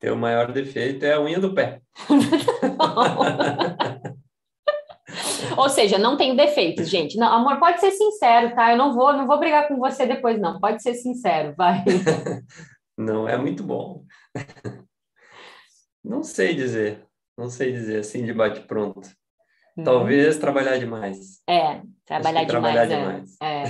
Teu 0.00 0.16
maior 0.16 0.50
defeito 0.50 1.04
é 1.04 1.12
a 1.12 1.20
unha 1.20 1.38
do 1.38 1.52
pé. 1.52 1.82
Ou 5.56 5.68
seja, 5.68 5.98
não 5.98 6.16
tenho 6.16 6.36
defeitos, 6.36 6.88
gente. 6.88 7.18
Não, 7.18 7.30
amor, 7.30 7.58
pode 7.58 7.80
ser 7.80 7.90
sincero, 7.90 8.54
tá? 8.54 8.72
Eu 8.72 8.78
não 8.78 8.94
vou, 8.94 9.12
não 9.12 9.26
vou 9.26 9.38
brigar 9.38 9.68
com 9.68 9.76
você 9.76 10.06
depois, 10.06 10.40
não. 10.40 10.58
Pode 10.58 10.82
ser 10.82 10.94
sincero, 10.94 11.54
vai. 11.56 11.84
Não 12.96 13.26
é 13.26 13.36
muito 13.38 13.64
bom. 13.64 14.04
Não 16.04 16.22
sei 16.22 16.54
dizer. 16.54 17.04
Não 17.36 17.48
sei 17.48 17.72
dizer 17.72 18.00
assim 18.00 18.24
de 18.24 18.32
bate 18.32 18.60
pronto. 18.60 19.08
Uhum. 19.76 19.84
Talvez 19.84 20.36
trabalhar 20.36 20.78
demais. 20.78 21.40
É, 21.48 21.80
trabalhar 22.04 22.44
demais. 22.44 22.48
Trabalhar 22.48 22.84
é. 22.84 22.86
demais. 22.86 23.36
É, 23.40 23.64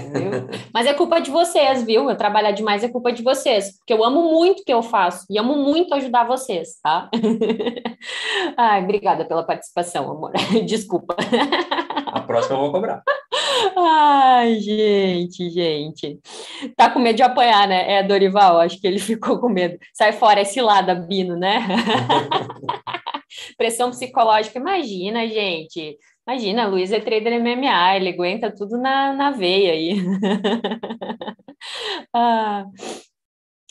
Mas 0.72 0.86
é 0.86 0.94
culpa 0.94 1.20
de 1.20 1.30
vocês, 1.30 1.82
viu? 1.84 2.08
Eu 2.08 2.16
trabalhar 2.16 2.52
demais 2.52 2.82
é 2.82 2.88
culpa 2.88 3.12
de 3.12 3.22
vocês, 3.22 3.76
porque 3.76 3.92
eu 3.92 4.04
amo 4.04 4.30
muito 4.30 4.60
o 4.60 4.64
que 4.64 4.72
eu 4.72 4.82
faço 4.82 5.26
e 5.30 5.38
amo 5.38 5.56
muito 5.56 5.94
ajudar 5.94 6.24
vocês, 6.24 6.80
tá? 6.82 7.10
Ai, 8.56 8.82
obrigada 8.82 9.24
pela 9.24 9.44
participação, 9.44 10.10
amor. 10.10 10.32
Desculpa. 10.66 11.14
A 12.06 12.20
próxima 12.22 12.56
eu 12.56 12.60
vou 12.62 12.72
cobrar. 12.72 13.02
Ai, 13.76 14.58
gente, 14.60 15.50
gente. 15.50 16.18
Tá 16.76 16.90
com 16.90 16.98
medo 16.98 17.16
de 17.16 17.22
apanhar, 17.22 17.68
né? 17.68 17.94
É, 17.94 18.02
Dorival, 18.02 18.60
acho 18.60 18.80
que 18.80 18.86
ele 18.86 18.98
ficou 18.98 19.38
com 19.40 19.48
medo. 19.48 19.78
Sai 19.94 20.12
fora, 20.12 20.40
esse 20.40 20.60
lado, 20.60 21.06
Bino, 21.06 21.36
né? 21.36 21.66
Pressão 23.56 23.90
psicológica, 23.90 24.58
imagina, 24.58 25.26
gente. 25.28 25.96
Imagina, 26.26 26.66
Luiz 26.66 26.92
é 26.92 27.00
trader 27.00 27.40
MMA, 27.40 27.96
ele 27.96 28.10
aguenta 28.10 28.54
tudo 28.54 28.78
na, 28.78 29.12
na 29.12 29.30
veia 29.30 29.72
aí. 29.72 29.96
ah. 32.14 32.64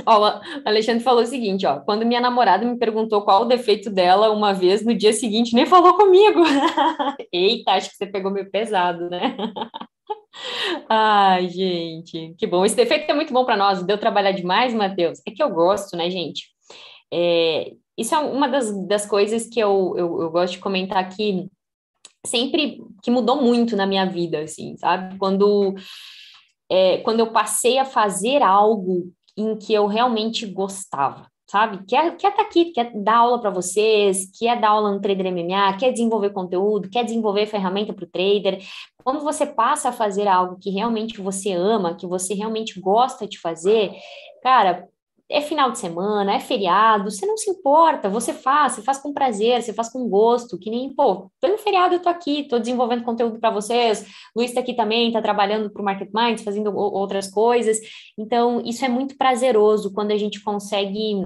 Ó, 0.06 0.38
o 0.38 0.42
Alexandre 0.66 1.04
falou 1.04 1.24
o 1.24 1.28
seguinte, 1.28 1.66
ó, 1.66 1.80
quando 1.80 2.06
minha 2.06 2.22
namorada 2.22 2.66
me 2.66 2.78
perguntou 2.78 3.22
qual 3.22 3.44
o 3.44 3.46
defeito 3.46 3.90
dela 3.90 4.32
uma 4.32 4.54
vez, 4.54 4.86
no 4.86 4.94
dia 4.94 5.14
seguinte 5.14 5.54
nem 5.54 5.66
falou 5.66 5.96
comigo. 5.96 6.42
Eita, 7.32 7.72
acho 7.72 7.90
que 7.90 7.96
você 7.98 8.06
pegou 8.06 8.32
meio 8.32 8.50
pesado, 8.50 9.10
né? 9.10 9.36
Ai, 10.88 11.50
gente, 11.50 12.34
que 12.38 12.48
bom. 12.48 12.66
Esse 12.66 12.76
defeito 12.76 13.10
é 13.10 13.14
muito 13.14 13.34
bom 13.34 13.46
para 13.46 13.58
nós. 13.58 13.84
Deu 13.84 13.98
trabalhar 13.98 14.32
demais, 14.32 14.74
Matheus? 14.74 15.20
É 15.28 15.32
que 15.32 15.44
eu 15.44 15.50
gosto, 15.50 15.98
né, 15.98 16.10
gente? 16.10 16.50
É, 17.12 17.74
isso 17.98 18.16
é 18.16 18.20
uma 18.20 18.48
das, 18.48 18.72
das 18.88 19.06
coisas 19.06 19.48
que 19.48 19.60
eu, 19.60 19.96
eu, 19.98 20.22
eu 20.22 20.32
gosto 20.32 20.54
de 20.54 20.60
comentar 20.60 21.00
aqui, 21.00 21.50
sempre 22.26 22.82
que 23.04 23.12
mudou 23.12 23.42
muito 23.42 23.76
na 23.76 23.86
minha 23.86 24.06
vida, 24.06 24.42
assim, 24.42 24.78
sabe? 24.78 25.18
Quando, 25.18 25.76
é, 26.70 27.00
quando 27.00 27.20
eu 27.20 27.32
passei 27.32 27.78
a 27.78 27.86
fazer 27.86 28.42
algo 28.42 29.12
em 29.42 29.56
que 29.58 29.74
eu 29.74 29.88
realmente 29.88 30.46
gostava, 30.46 31.28
sabe? 31.48 31.86
Quer, 31.86 32.16
quer 32.18 32.36
tá 32.36 32.42
aqui, 32.42 32.72
quer 32.72 32.92
dar 32.94 33.18
aula 33.18 33.40
para 33.40 33.50
vocês, 33.50 34.30
quer 34.38 34.60
dar 34.60 34.70
aula 34.70 34.92
no 34.92 35.02
Trader 35.02 35.32
MMA, 35.32 35.78
quer 35.78 35.92
desenvolver 35.92 36.32
conteúdo, 36.32 36.90
quer 36.90 37.04
desenvolver 37.04 37.46
ferramenta 37.46 37.94
para 37.94 38.06
o 38.06 38.10
trader. 38.10 38.60
Quando 39.04 39.22
você 39.22 39.46
passa 39.46 39.90
a 39.90 39.94
fazer 39.94 40.28
algo 40.28 40.58
que 40.60 40.70
realmente 40.70 41.22
você 41.22 41.54
ama, 41.54 41.96
que 41.96 42.06
você 42.06 42.34
realmente 42.34 42.80
gosta 42.80 43.28
de 43.28 43.40
fazer, 43.40 43.92
cara, 44.44 44.88
é 45.32 45.42
final 45.42 45.72
de 45.72 45.78
semana, 45.78 46.34
é 46.34 46.40
feriado, 46.40 47.12
você 47.12 47.26
não 47.26 47.38
se 47.38 47.52
importa, 47.52 48.10
você 48.10 48.34
faz, 48.34 48.74
você 48.74 48.82
faz 48.82 48.98
com 48.98 49.14
prazer, 49.14 49.62
você 49.62 49.72
faz 49.72 49.90
com 49.90 50.10
gosto, 50.10 50.58
que 50.58 50.72
nem, 50.72 50.92
pô, 50.94 51.30
pelo 51.40 51.58
feriado 51.58 51.94
eu 51.94 52.02
tô 52.02 52.10
aqui, 52.10 52.48
tô 52.50 52.58
desenvolvendo 52.58 53.04
conteúdo 53.04 53.40
para 53.40 53.52
vocês, 53.52 54.06
Luiz 54.36 54.54
tá 54.54 54.60
aqui 54.60 54.74
também, 54.74 55.12
tá 55.12 55.22
trabalhando 55.22 55.70
para 55.70 55.82
o 55.82 55.86
Market 55.86 56.10
Minds, 56.12 56.44
fazendo 56.44 56.76
outras 56.76 57.30
coisas, 57.30 57.80
então 58.18 58.62
isso 58.66 58.84
é 58.84 58.90
muito 58.90 59.16
prazeroso 59.18 59.94
quando 59.94 60.12
a 60.12 60.18
gente 60.18 60.42
consegue 60.42 61.24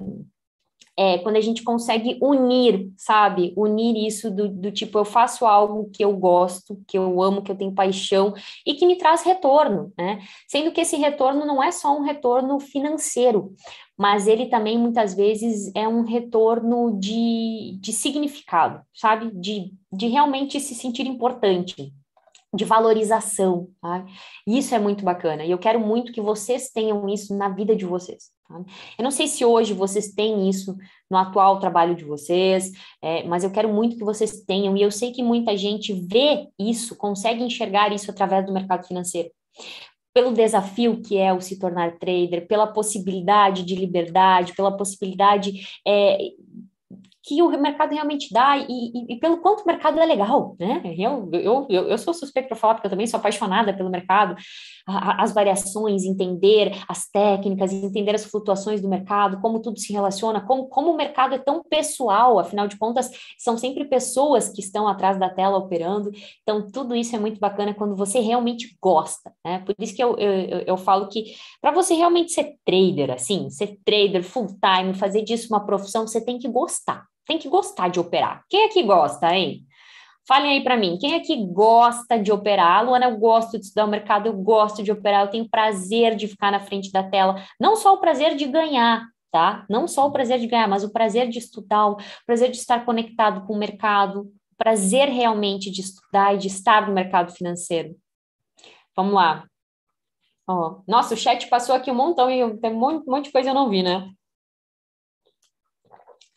é, 0.97 1.17
quando 1.19 1.37
a 1.37 1.41
gente 1.41 1.63
consegue 1.63 2.19
unir, 2.21 2.91
sabe? 2.95 3.53
Unir 3.57 4.07
isso 4.07 4.29
do, 4.29 4.47
do, 4.47 4.71
tipo, 4.71 4.97
eu 4.99 5.05
faço 5.05 5.45
algo 5.45 5.89
que 5.91 6.03
eu 6.05 6.15
gosto, 6.15 6.79
que 6.87 6.97
eu 6.97 7.21
amo, 7.21 7.41
que 7.41 7.51
eu 7.51 7.55
tenho 7.55 7.73
paixão 7.73 8.33
e 8.65 8.75
que 8.75 8.85
me 8.85 8.97
traz 8.97 9.23
retorno, 9.23 9.91
né? 9.97 10.19
Sendo 10.47 10.71
que 10.71 10.81
esse 10.81 10.95
retorno 10.95 11.45
não 11.45 11.63
é 11.63 11.71
só 11.71 11.97
um 11.97 12.03
retorno 12.03 12.59
financeiro, 12.59 13.53
mas 13.97 14.27
ele 14.27 14.47
também 14.47 14.77
muitas 14.77 15.13
vezes 15.13 15.71
é 15.75 15.87
um 15.87 16.03
retorno 16.03 16.97
de, 16.99 17.77
de 17.79 17.93
significado, 17.93 18.81
sabe? 18.93 19.31
De, 19.31 19.73
de 19.91 20.07
realmente 20.07 20.59
se 20.59 20.73
sentir 20.73 21.05
importante, 21.05 21.93
de 22.53 22.65
valorização, 22.65 23.69
tá? 23.81 24.05
Isso 24.47 24.73
é 24.75 24.79
muito 24.79 25.03
bacana 25.03 25.43
e 25.43 25.51
eu 25.51 25.57
quero 25.57 25.79
muito 25.79 26.11
que 26.11 26.21
vocês 26.21 26.69
tenham 26.69 27.07
isso 27.09 27.35
na 27.35 27.49
vida 27.49 27.75
de 27.75 27.85
vocês. 27.85 28.31
Tá? 28.47 28.61
Eu 28.97 29.03
não 29.03 29.11
sei 29.11 29.27
se 29.27 29.45
hoje 29.45 29.73
vocês 29.73 30.13
têm 30.13 30.49
isso 30.49 30.75
no 31.09 31.17
atual 31.17 31.59
trabalho 31.59 31.95
de 31.95 32.03
vocês, 32.03 32.71
é, 33.01 33.23
mas 33.23 33.43
eu 33.43 33.51
quero 33.51 33.69
muito 33.69 33.97
que 33.97 34.03
vocês 34.03 34.43
tenham 34.43 34.75
e 34.77 34.81
eu 34.81 34.91
sei 34.91 35.11
que 35.11 35.23
muita 35.23 35.55
gente 35.57 35.93
vê 35.93 36.47
isso, 36.59 36.95
consegue 36.95 37.43
enxergar 37.43 37.91
isso 37.91 38.09
através 38.09 38.45
do 38.45 38.53
mercado 38.53 38.85
financeiro. 38.87 39.29
Pelo 40.13 40.33
desafio 40.33 41.01
que 41.01 41.17
é 41.17 41.33
o 41.33 41.41
se 41.41 41.57
tornar 41.57 41.97
trader, 41.97 42.47
pela 42.47 42.67
possibilidade 42.67 43.63
de 43.63 43.75
liberdade, 43.75 44.53
pela 44.55 44.75
possibilidade 44.75 45.67
é, 45.85 46.17
que 47.23 47.41
o 47.41 47.49
mercado 47.57 47.93
realmente 47.93 48.33
dá 48.33 48.57
e, 48.57 48.65
e, 48.67 49.13
e, 49.13 49.19
pelo 49.19 49.37
quanto 49.37 49.61
o 49.61 49.65
mercado 49.65 49.97
é 49.97 50.05
legal, 50.05 50.57
né? 50.59 50.81
Eu, 50.97 51.29
eu, 51.31 51.67
eu, 51.69 51.97
sou 51.97 52.13
suspeito 52.13 52.49
para 52.49 52.57
falar, 52.57 52.73
porque 52.73 52.87
eu 52.87 52.91
também 52.91 53.07
sou 53.07 53.17
apaixonada 53.17 53.73
pelo 53.73 53.89
mercado, 53.89 54.35
as 54.85 55.33
variações, 55.33 56.03
entender 56.03 56.73
as 56.85 57.09
técnicas, 57.09 57.71
entender 57.71 58.13
as 58.13 58.25
flutuações 58.25 58.81
do 58.81 58.89
mercado, 58.89 59.39
como 59.39 59.61
tudo 59.61 59.79
se 59.79 59.93
relaciona, 59.93 60.41
como, 60.41 60.67
como 60.67 60.91
o 60.91 60.97
mercado 60.97 61.33
é 61.33 61.37
tão 61.37 61.63
pessoal, 61.63 62.39
afinal 62.39 62.67
de 62.67 62.77
contas, 62.77 63.09
são 63.37 63.57
sempre 63.57 63.85
pessoas 63.85 64.49
que 64.49 64.59
estão 64.59 64.85
atrás 64.85 65.17
da 65.17 65.29
tela 65.29 65.57
operando, 65.57 66.11
então 66.41 66.67
tudo 66.69 66.93
isso 66.93 67.15
é 67.15 67.19
muito 67.19 67.39
bacana 67.39 67.73
quando 67.73 67.95
você 67.95 68.19
realmente 68.19 68.77
gosta, 68.81 69.31
né? 69.45 69.59
Por 69.59 69.73
isso 69.79 69.95
que 69.95 70.03
eu, 70.03 70.17
eu, 70.17 70.59
eu 70.67 70.77
falo 70.77 71.07
que 71.07 71.35
para 71.61 71.71
você 71.71 71.93
realmente 71.93 72.33
ser 72.33 72.57
trader, 72.65 73.11
assim, 73.11 73.49
ser 73.49 73.79
trader 73.85 74.23
full 74.23 74.47
time, 74.47 74.93
fazer 74.93 75.21
disso 75.21 75.47
uma 75.49 75.65
profissão, 75.65 76.05
você 76.05 76.19
tem 76.19 76.37
que 76.37 76.49
gostar 76.49 77.12
tem 77.25 77.37
que 77.37 77.49
gostar 77.49 77.89
de 77.89 77.99
operar. 77.99 78.43
Quem 78.49 78.63
é 78.63 78.69
que 78.69 78.83
gosta, 78.83 79.33
hein? 79.33 79.65
Falem 80.25 80.53
aí 80.53 80.63
para 80.63 80.77
mim, 80.77 80.97
quem 80.97 81.15
é 81.15 81.19
que 81.19 81.35
gosta 81.47 82.17
de 82.17 82.31
operar? 82.31 82.85
Luana, 82.85 83.07
eu 83.07 83.17
gosto 83.17 83.57
de 83.59 83.65
estudar 83.65 83.85
o 83.85 83.89
mercado, 83.89 84.27
eu 84.27 84.33
gosto 84.33 84.81
de 84.81 84.91
operar, 84.91 85.25
eu 85.25 85.29
tenho 85.29 85.49
prazer 85.49 86.15
de 86.15 86.29
ficar 86.29 86.49
na 86.49 86.61
frente 86.61 86.91
da 86.91 87.03
tela. 87.03 87.43
Não 87.59 87.75
só 87.75 87.93
o 87.93 87.99
prazer 87.99 88.35
de 88.35 88.45
ganhar, 88.45 89.05
tá? 89.29 89.65
Não 89.69 89.85
só 89.85 90.07
o 90.07 90.11
prazer 90.11 90.39
de 90.39 90.47
ganhar, 90.47 90.67
mas 90.67 90.83
o 90.83 90.93
prazer 90.93 91.27
de 91.27 91.39
estudar, 91.39 91.87
o 91.87 91.97
prazer 92.25 92.51
de 92.51 92.57
estar 92.57 92.85
conectado 92.85 93.45
com 93.45 93.53
o 93.53 93.57
mercado, 93.57 94.21
o 94.21 94.55
prazer 94.57 95.09
realmente 95.09 95.69
de 95.69 95.81
estudar 95.81 96.35
e 96.35 96.37
de 96.37 96.47
estar 96.47 96.87
no 96.87 96.93
mercado 96.93 97.33
financeiro. 97.33 97.93
Vamos 98.95 99.13
lá. 99.13 99.45
Ó, 100.47 100.81
nossa, 100.87 101.13
o 101.15 101.17
chat 101.17 101.47
passou 101.47 101.75
aqui 101.75 101.91
um 101.91 101.95
montão 101.95 102.29
e 102.29 102.57
tem 102.59 102.71
um 102.71 102.79
monte, 102.79 103.07
monte 103.07 103.25
de 103.25 103.31
coisa 103.31 103.49
eu 103.49 103.53
não 103.53 103.69
vi, 103.69 103.83
né? 103.83 104.09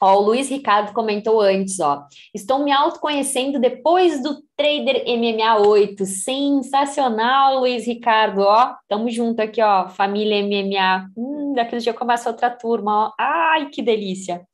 Ó, 0.00 0.16
o 0.16 0.20
Luiz 0.20 0.50
Ricardo 0.50 0.92
comentou 0.92 1.40
antes, 1.40 1.80
ó. 1.80 2.04
Estou 2.35 2.59
me 2.62 2.70
autoconhecendo 2.70 3.59
depois 3.59 4.22
do 4.22 4.42
Trader 4.56 5.04
MMA 5.06 5.59
8. 5.66 6.04
Sensacional, 6.04 7.61
Luiz 7.61 7.87
Ricardo, 7.87 8.42
ó. 8.42 8.74
Tamo 8.88 9.09
junto 9.11 9.40
aqui, 9.40 9.62
ó. 9.62 9.88
Família 9.88 10.42
MMA. 10.42 11.09
Hum, 11.16 11.54
daqui 11.54 11.78
dia 11.78 11.94
começa 11.94 12.28
outra 12.28 12.50
turma, 12.50 13.06
ó. 13.06 13.12
Ai, 13.18 13.70
que 13.70 13.80
delícia. 13.80 14.46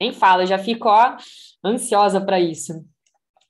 Nem 0.00 0.12
fala, 0.12 0.46
já 0.46 0.58
fico, 0.58 0.88
ó, 0.88 1.16
ansiosa 1.64 2.20
para 2.20 2.40
isso. 2.40 2.72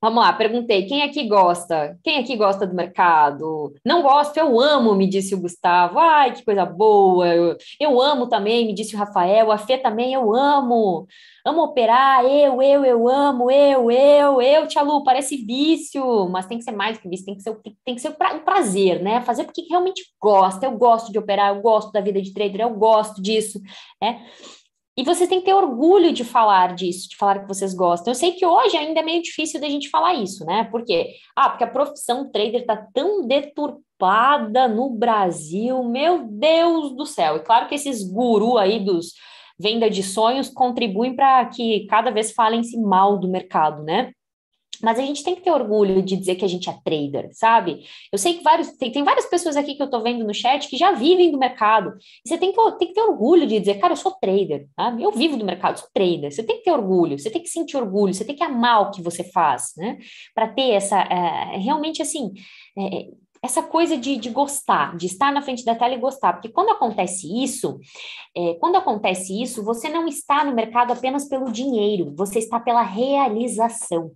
Vamos 0.03 0.25
lá, 0.25 0.33
perguntei, 0.33 0.87
quem 0.87 1.03
aqui 1.03 1.29
gosta? 1.29 1.99
Quem 2.03 2.19
aqui 2.19 2.35
gosta 2.35 2.67
do 2.67 2.75
mercado? 2.75 3.75
Não 3.85 4.01
gosto, 4.01 4.35
eu 4.39 4.59
amo, 4.59 4.95
me 4.95 5.07
disse 5.07 5.35
o 5.35 5.41
Gustavo. 5.41 5.99
Ai, 5.99 6.33
que 6.33 6.43
coisa 6.43 6.65
boa. 6.65 7.29
Eu, 7.29 7.57
eu 7.79 8.01
amo 8.01 8.27
também, 8.27 8.67
me 8.67 8.75
disse 8.75 8.95
o 8.97 8.99
Rafael. 8.99 9.53
A 9.53 9.59
Fê 9.59 9.77
também, 9.77 10.15
eu 10.15 10.35
amo. 10.35 11.07
Amo 11.45 11.63
operar, 11.65 12.25
eu, 12.25 12.63
eu, 12.63 12.83
eu 12.85 13.09
amo, 13.09 13.51
eu, 13.51 13.91
eu, 13.91 14.41
eu, 14.41 14.67
Tia 14.67 14.83
Lu, 14.83 15.05
parece 15.05 15.37
vício, 15.37 16.29
mas 16.31 16.47
tem 16.47 16.59
que 16.59 16.65
ser 16.65 16.73
mais 16.73 16.97
que 16.99 17.09
vício, 17.09 17.27
tem 17.27 17.37
que 17.37 17.43
ser, 17.43 17.59
tem 17.85 17.95
que 17.95 18.01
ser 18.01 18.11
um 18.11 18.39
prazer, 18.45 19.03
né? 19.03 19.21
Fazer 19.21 19.45
porque 19.45 19.67
realmente 19.69 20.03
gosta. 20.19 20.65
Eu 20.65 20.79
gosto 20.79 21.13
de 21.13 21.19
operar, 21.19 21.55
eu 21.55 21.61
gosto 21.61 21.93
da 21.93 22.01
vida 22.01 22.23
de 22.23 22.33
trader, 22.33 22.63
eu 22.63 22.75
gosto 22.75 23.21
disso, 23.21 23.61
né? 24.01 24.25
E 24.97 25.05
vocês 25.05 25.29
têm 25.29 25.39
que 25.39 25.47
ter 25.47 25.55
orgulho 25.55 26.13
de 26.13 26.25
falar 26.25 26.75
disso, 26.75 27.09
de 27.09 27.17
falar 27.17 27.41
que 27.41 27.49
vocês 27.49 27.73
gostam. 27.73 28.11
Eu 28.11 28.15
sei 28.15 28.33
que 28.33 28.45
hoje 28.45 28.77
ainda 28.77 29.01
é 29.01 29.03
meio 29.03 29.23
difícil 29.23 29.61
da 29.61 29.69
gente 29.69 29.89
falar 29.89 30.15
isso, 30.15 30.45
né? 30.45 30.65
Por 30.65 30.85
quê? 30.85 31.15
Ah, 31.35 31.49
porque 31.49 31.65
a 31.65 31.71
profissão 31.71 32.31
trader 32.31 32.63
está 32.63 32.77
tão 32.93 33.27
deturpada 33.27 34.69
no 34.69 34.91
Brasil, 34.91 35.83
meu 35.85 36.27
Deus 36.27 36.95
do 36.97 37.07
céu. 37.07 37.37
E 37.37 37.41
claro 37.41 37.69
que 37.69 37.75
esses 37.75 38.03
gurus 38.03 38.57
aí 38.57 38.85
dos 38.85 39.15
venda 39.59 39.91
de 39.91 40.03
sonhos 40.03 40.49
contribuem 40.49 41.15
para 41.15 41.45
que 41.47 41.87
cada 41.87 42.11
vez 42.11 42.33
falem-se 42.33 42.81
mal 42.81 43.19
do 43.19 43.29
mercado, 43.29 43.83
né? 43.83 44.13
Mas 44.83 44.99
a 44.99 45.03
gente 45.03 45.23
tem 45.23 45.35
que 45.35 45.43
ter 45.43 45.51
orgulho 45.51 46.03
de 46.03 46.17
dizer 46.17 46.37
que 46.37 46.45
a 46.45 46.49
gente 46.49 46.69
é 46.69 46.79
trader, 46.85 47.31
sabe? 47.33 47.85
Eu 48.13 48.19
sei 48.19 48.35
que 48.35 48.43
vários, 48.43 48.71
tem, 48.73 48.91
tem 48.91 49.05
várias 49.05 49.27
pessoas 49.27 49.57
aqui 49.57 49.75
que 49.75 49.83
eu 49.83 49.91
tô 49.91 50.01
vendo 50.01 50.25
no 50.25 50.35
chat 50.35 50.69
que 50.69 50.77
já 50.77 50.93
vivem 50.93 51.31
do 51.31 51.39
mercado. 51.39 51.95
E 52.25 52.29
você 52.29 52.39
tem 52.39 52.53
que, 52.53 52.73
tem 52.79 52.89
que 52.89 52.95
ter 52.95 53.03
orgulho 53.03 53.47
de 53.47 53.59
dizer, 53.61 53.79
cara, 53.79 53.93
eu 53.93 53.97
sou 53.97 54.13
trader, 54.13 54.67
sabe? 54.75 55.03
Eu 55.03 55.13
vivo 55.13 55.37
do 55.37 55.45
mercado, 55.45 55.79
sou 55.79 55.89
trader. 55.93 56.33
Você 56.33 56.43
tem 56.43 56.59
que 56.59 56.65
ter 56.65 56.73
orgulho, 56.73 57.19
você 57.19 57.31
tem 57.31 57.43
que 57.43 57.49
sentir 57.49 57.77
orgulho, 57.77 58.15
você 58.15 58.25
tem 58.25 58.37
que 58.37 58.45
amar 58.45 58.83
o 58.83 58.91
que 58.91 59.03
você 59.03 59.25
faz, 59.25 59.73
né? 59.77 59.99
Para 60.35 60.49
ter 60.49 60.71
essa, 60.71 61.01
é, 61.01 61.59
realmente 61.59 62.01
assim, 62.03 62.33
é, 62.79 63.09
essa 63.43 63.63
coisa 63.63 63.97
de, 63.97 64.17
de, 64.17 64.29
gostar, 64.31 64.97
de 64.97 65.07
estar 65.07 65.33
na 65.33 65.41
frente 65.43 65.65
da 65.65 65.75
tela 65.75 65.95
e 65.95 65.99
gostar, 65.99 66.35
porque 66.35 66.51
quando 66.51 66.71
acontece 66.71 67.27
isso, 67.43 67.79
é, 68.37 68.55
quando 68.55 68.77
acontece 68.77 69.41
isso, 69.41 69.65
você 69.65 69.89
não 69.89 70.07
está 70.07 70.45
no 70.45 70.55
mercado 70.55 70.93
apenas 70.93 71.27
pelo 71.27 71.51
dinheiro, 71.51 72.13
você 72.17 72.39
está 72.39 72.61
pela 72.61 72.83
realização. 72.83 74.13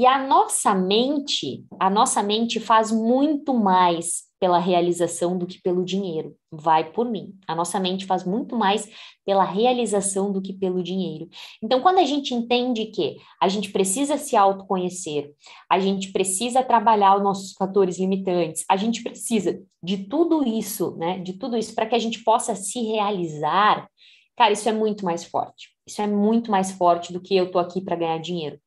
E 0.00 0.06
a 0.06 0.18
nossa 0.26 0.74
mente, 0.74 1.62
a 1.78 1.90
nossa 1.90 2.22
mente 2.22 2.58
faz 2.58 2.90
muito 2.90 3.52
mais 3.52 4.22
pela 4.40 4.58
realização 4.58 5.36
do 5.36 5.46
que 5.46 5.60
pelo 5.60 5.84
dinheiro. 5.84 6.34
Vai 6.50 6.90
por 6.90 7.04
mim. 7.04 7.34
A 7.46 7.54
nossa 7.54 7.78
mente 7.78 8.06
faz 8.06 8.24
muito 8.24 8.56
mais 8.56 8.88
pela 9.26 9.44
realização 9.44 10.32
do 10.32 10.40
que 10.40 10.54
pelo 10.54 10.82
dinheiro. 10.82 11.28
Então, 11.62 11.82
quando 11.82 11.98
a 11.98 12.06
gente 12.06 12.32
entende 12.32 12.86
que 12.86 13.18
a 13.38 13.46
gente 13.46 13.70
precisa 13.70 14.16
se 14.16 14.34
autoconhecer, 14.34 15.34
a 15.68 15.78
gente 15.78 16.10
precisa 16.12 16.62
trabalhar 16.62 17.16
os 17.16 17.22
nossos 17.22 17.52
fatores 17.52 17.98
limitantes, 17.98 18.64
a 18.70 18.78
gente 18.78 19.02
precisa 19.02 19.62
de 19.82 19.98
tudo 20.06 20.42
isso, 20.48 20.96
né? 20.96 21.18
De 21.18 21.34
tudo 21.34 21.58
isso 21.58 21.74
para 21.74 21.84
que 21.84 21.94
a 21.94 21.98
gente 21.98 22.24
possa 22.24 22.54
se 22.54 22.80
realizar, 22.84 23.86
cara, 24.34 24.50
isso 24.50 24.66
é 24.66 24.72
muito 24.72 25.04
mais 25.04 25.26
forte. 25.26 25.68
Isso 25.86 26.00
é 26.00 26.06
muito 26.06 26.50
mais 26.50 26.70
forte 26.70 27.12
do 27.12 27.20
que 27.20 27.36
eu 27.36 27.50
tô 27.50 27.58
aqui 27.58 27.82
para 27.82 27.96
ganhar 27.96 28.16
dinheiro. 28.16 28.58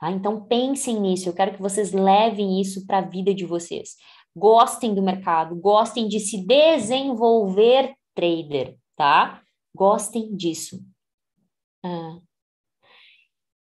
Tá? 0.00 0.10
Então 0.10 0.44
pensem 0.44 1.00
nisso, 1.00 1.28
eu 1.28 1.34
quero 1.34 1.54
que 1.54 1.62
vocês 1.62 1.92
levem 1.92 2.60
isso 2.60 2.86
para 2.86 2.98
a 2.98 3.02
vida 3.08 3.34
de 3.34 3.44
vocês 3.44 3.96
gostem 4.34 4.94
do 4.94 5.02
mercado, 5.02 5.54
gostem 5.54 6.08
de 6.08 6.18
se 6.18 6.44
desenvolver 6.44 7.94
trader, 8.14 8.76
tá? 8.96 9.42
Gostem 9.74 10.34
disso. 10.34 10.82
Ah. 11.84 12.18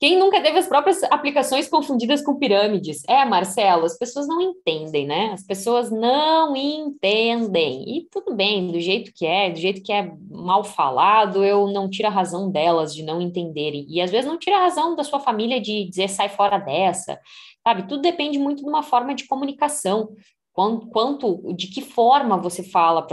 Quem 0.03 0.19
nunca 0.19 0.41
teve 0.41 0.59
as 0.59 0.67
próprias 0.67 1.01
aplicações 1.03 1.69
confundidas 1.69 2.21
com 2.21 2.35
pirâmides? 2.35 3.03
É, 3.07 3.23
Marcelo, 3.23 3.85
as 3.85 3.97
pessoas 3.97 4.27
não 4.27 4.41
entendem, 4.41 5.07
né? 5.07 5.31
As 5.31 5.43
pessoas 5.43 5.89
não 5.89 6.53
entendem. 6.57 7.85
E 7.87 8.07
tudo 8.11 8.35
bem, 8.35 8.69
do 8.69 8.81
jeito 8.81 9.13
que 9.15 9.25
é, 9.25 9.49
do 9.49 9.57
jeito 9.57 9.81
que 9.81 9.93
é 9.93 10.11
mal 10.29 10.61
falado, 10.65 11.41
eu 11.41 11.67
não 11.67 11.89
tiro 11.89 12.09
a 12.09 12.11
razão 12.11 12.51
delas 12.51 12.93
de 12.93 13.01
não 13.01 13.21
entenderem. 13.21 13.85
E 13.87 14.01
às 14.01 14.11
vezes 14.11 14.29
não 14.29 14.37
tira 14.37 14.57
a 14.57 14.63
razão 14.63 14.93
da 14.93 15.05
sua 15.05 15.21
família 15.21 15.61
de 15.61 15.85
dizer 15.85 16.09
sai 16.09 16.27
fora 16.27 16.57
dessa, 16.57 17.17
sabe? 17.65 17.87
Tudo 17.87 18.01
depende 18.01 18.37
muito 18.37 18.61
de 18.61 18.67
uma 18.69 18.83
forma 18.83 19.15
de 19.15 19.25
comunicação 19.25 20.09
quanto, 20.51 21.53
de 21.55 21.67
que 21.67 21.81
forma 21.81 22.37
você 22.37 22.61
fala 22.61 23.07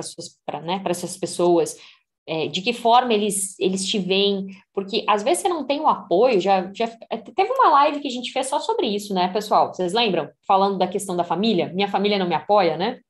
para 0.45 0.61
né, 0.61 0.83
essas 0.87 1.17
pessoas, 1.17 1.77
é, 2.27 2.47
de 2.47 2.63
que 2.63 2.73
forma 2.73 3.13
eles, 3.13 3.59
eles 3.59 3.85
te 3.85 3.99
veem, 3.99 4.49
porque 4.73 5.05
às 5.09 5.23
vezes 5.23 5.43
você 5.43 5.49
não 5.49 5.67
tem 5.67 5.81
o 5.81 5.89
apoio, 5.89 6.41
já, 6.41 6.71
já 6.73 6.85
é, 7.11 7.17
teve 7.17 7.51
uma 7.53 7.71
live 7.71 8.01
que 8.01 8.09
a 8.09 8.11
gente 8.11 8.33
fez 8.33 8.47
só 8.47 8.59
sobre 8.61 8.87
isso, 8.87 9.13
né, 9.13 9.29
pessoal? 9.33 9.73
Vocês 9.73 9.93
lembram? 9.93 10.31
Falando 10.47 10.79
da 10.79 10.87
questão 10.87 11.17
da 11.17 11.25
família, 11.25 11.73
minha 11.73 11.89
família 11.89 12.19
não 12.19 12.29
me 12.29 12.35
apoia, 12.35 12.77
né? 12.77 13.01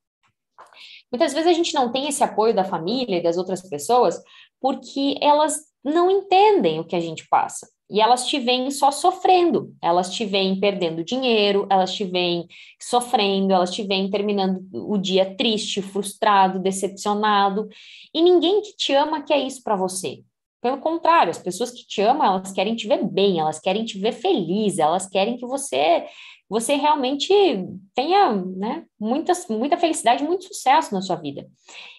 Muitas 1.12 1.32
vezes 1.32 1.48
a 1.48 1.52
gente 1.52 1.74
não 1.74 1.90
tem 1.90 2.08
esse 2.08 2.22
apoio 2.22 2.54
da 2.54 2.64
família 2.64 3.18
e 3.18 3.22
das 3.22 3.36
outras 3.36 3.68
pessoas 3.68 4.20
porque 4.61 5.16
elas 5.20 5.58
não 5.82 6.11
entendem 6.11 6.78
o 6.78 6.84
que 6.84 6.94
a 6.94 7.00
gente 7.00 7.26
passa. 7.28 7.66
E 7.91 8.01
elas 8.01 8.26
te 8.26 8.38
veem 8.38 8.70
só 8.70 8.91
sofrendo, 8.91 9.74
elas 9.82 10.14
te 10.14 10.24
veem 10.24 10.61
perdendo 10.61 11.03
dinheiro, 11.03 11.66
elas 11.68 11.93
te 11.93 12.05
veem 12.05 12.47
sofrendo, 12.80 13.53
elas 13.53 13.72
te 13.72 13.82
veem 13.82 14.09
terminando 14.09 14.64
o 14.72 14.97
dia 14.97 15.34
triste, 15.36 15.82
frustrado, 15.82 16.61
decepcionado. 16.61 17.68
E 18.14 18.22
ninguém 18.22 18.62
que 18.62 18.76
te 18.76 18.95
ama 18.95 19.22
quer 19.22 19.38
isso 19.38 19.62
para 19.62 19.76
você. 19.76 20.22
Pelo 20.61 20.78
contrário, 20.78 21.30
as 21.30 21.38
pessoas 21.38 21.70
que 21.70 21.86
te 21.86 22.03
amam, 22.03 22.26
elas 22.26 22.53
querem 22.53 22.76
te 22.76 22.86
ver 22.86 23.03
bem, 23.03 23.41
elas 23.41 23.59
querem 23.59 23.84
te 23.84 23.99
ver 23.99 24.12
feliz, 24.12 24.78
elas 24.78 25.09
querem 25.09 25.36
que 25.36 25.47
você 25.47 26.05
você 26.51 26.74
realmente 26.74 27.32
tenha 27.94 28.34
né, 28.34 28.84
muita, 28.98 29.32
muita 29.48 29.78
felicidade, 29.78 30.24
muito 30.24 30.46
sucesso 30.46 30.92
na 30.92 31.01
sua 31.01 31.14
vida. 31.14 31.46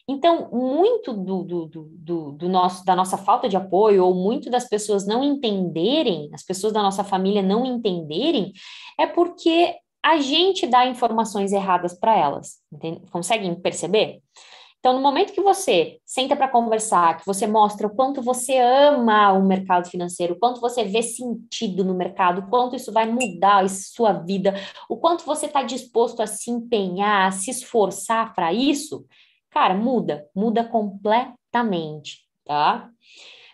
Então, 0.05 0.49
muito 0.51 1.13
do, 1.13 1.43
do, 1.43 1.65
do, 1.67 2.31
do, 2.33 2.49
nosso, 2.49 2.83
da 2.83 2.93
nossa 2.93 3.17
falta 3.17 3.47
de 3.47 3.55
apoio, 3.55 4.03
ou 4.03 4.13
muito 4.13 4.49
das 4.49 4.67
pessoas 4.67 5.07
não 5.07 5.23
entenderem, 5.23 6.29
as 6.33 6.43
pessoas 6.43 6.73
da 6.73 6.83
nossa 6.83 7.01
família 7.01 7.41
não 7.41 7.65
entenderem, 7.65 8.51
é 8.99 9.07
porque 9.07 9.77
a 10.03 10.19
gente 10.19 10.67
dá 10.67 10.85
informações 10.85 11.53
erradas 11.53 11.97
para 11.97 12.17
elas. 12.17 12.57
Entende? 12.69 13.09
Conseguem 13.09 13.55
perceber? 13.55 14.21
Então, 14.81 14.93
no 14.93 14.99
momento 14.99 15.31
que 15.31 15.41
você 15.41 15.99
senta 16.03 16.35
para 16.35 16.47
conversar, 16.47 17.17
que 17.17 17.25
você 17.25 17.45
mostra 17.45 17.85
o 17.85 17.95
quanto 17.95 18.19
você 18.19 18.57
ama 18.57 19.31
o 19.31 19.45
mercado 19.45 19.87
financeiro, 19.87 20.33
o 20.33 20.39
quanto 20.39 20.59
você 20.59 20.83
vê 20.83 21.03
sentido 21.03 21.85
no 21.85 21.93
mercado, 21.93 22.41
o 22.41 22.49
quanto 22.49 22.75
isso 22.75 22.91
vai 22.91 23.05
mudar 23.07 23.63
a 23.63 23.67
sua 23.69 24.11
vida, 24.11 24.55
o 24.89 24.97
quanto 24.97 25.23
você 25.23 25.45
está 25.45 25.61
disposto 25.61 26.19
a 26.23 26.25
se 26.25 26.49
empenhar, 26.49 27.27
a 27.27 27.31
se 27.31 27.51
esforçar 27.51 28.33
para 28.33 28.51
isso, 28.51 29.05
cara, 29.51 29.75
muda, 29.75 30.27
muda 30.35 30.63
completamente, 30.63 32.21
tá? 32.43 32.89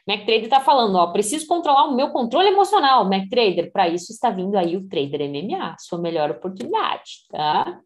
MacTrader 0.08 0.46
está 0.46 0.62
falando, 0.62 0.96
ó, 0.96 1.08
preciso 1.08 1.46
controlar 1.46 1.86
o 1.86 1.96
meu 1.96 2.12
controle 2.12 2.48
emocional, 2.48 3.08
MacTrader. 3.10 3.72
Para 3.74 3.90
isso 3.90 4.14
está 4.14 4.30
vindo 4.30 4.56
aí 4.56 4.78
o 4.78 4.88
Trader 4.88 5.30
MMA, 5.30 5.76
sua 5.80 6.00
melhor 6.00 6.32
oportunidade, 6.32 7.26
tá? 7.30 7.78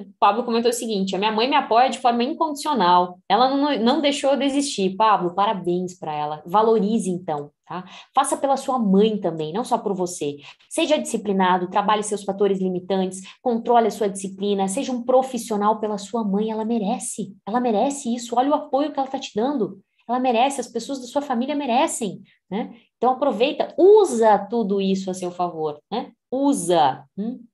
O 0.00 0.18
Pablo 0.20 0.44
comentou 0.44 0.70
o 0.70 0.74
seguinte: 0.74 1.16
a 1.16 1.18
minha 1.18 1.32
mãe 1.32 1.48
me 1.48 1.56
apoia 1.56 1.90
de 1.90 1.98
forma 1.98 2.22
incondicional. 2.22 3.18
Ela 3.28 3.50
não, 3.50 3.78
não 3.78 4.00
deixou 4.00 4.30
eu 4.30 4.38
desistir. 4.38 4.94
Pablo, 4.96 5.34
parabéns 5.34 5.98
para 5.98 6.14
ela. 6.14 6.42
Valorize 6.46 7.10
então, 7.10 7.50
tá? 7.66 7.84
Faça 8.14 8.36
pela 8.36 8.56
sua 8.56 8.78
mãe 8.78 9.18
também, 9.18 9.52
não 9.52 9.64
só 9.64 9.76
por 9.76 9.94
você. 9.94 10.36
Seja 10.68 10.96
disciplinado, 10.96 11.68
trabalhe 11.70 12.04
seus 12.04 12.22
fatores 12.22 12.60
limitantes, 12.60 13.20
controle 13.42 13.88
a 13.88 13.90
sua 13.90 14.08
disciplina, 14.08 14.68
seja 14.68 14.92
um 14.92 15.02
profissional 15.02 15.80
pela 15.80 15.98
sua 15.98 16.22
mãe, 16.22 16.52
ela 16.52 16.64
merece. 16.64 17.34
Ela 17.44 17.60
merece 17.60 18.14
isso. 18.14 18.36
Olha 18.36 18.50
o 18.50 18.54
apoio 18.54 18.92
que 18.92 18.98
ela 18.98 19.08
está 19.08 19.18
te 19.18 19.32
dando 19.34 19.82
ela 20.08 20.20
merece, 20.20 20.60
as 20.60 20.68
pessoas 20.68 21.00
da 21.00 21.06
sua 21.06 21.22
família 21.22 21.54
merecem, 21.54 22.22
né? 22.50 22.74
Então 22.96 23.12
aproveita, 23.12 23.74
usa 23.78 24.38
tudo 24.38 24.80
isso 24.80 25.10
a 25.10 25.14
seu 25.14 25.30
favor, 25.30 25.80
né? 25.90 26.12
Usa. 26.30 27.04
Hum? 27.16 27.44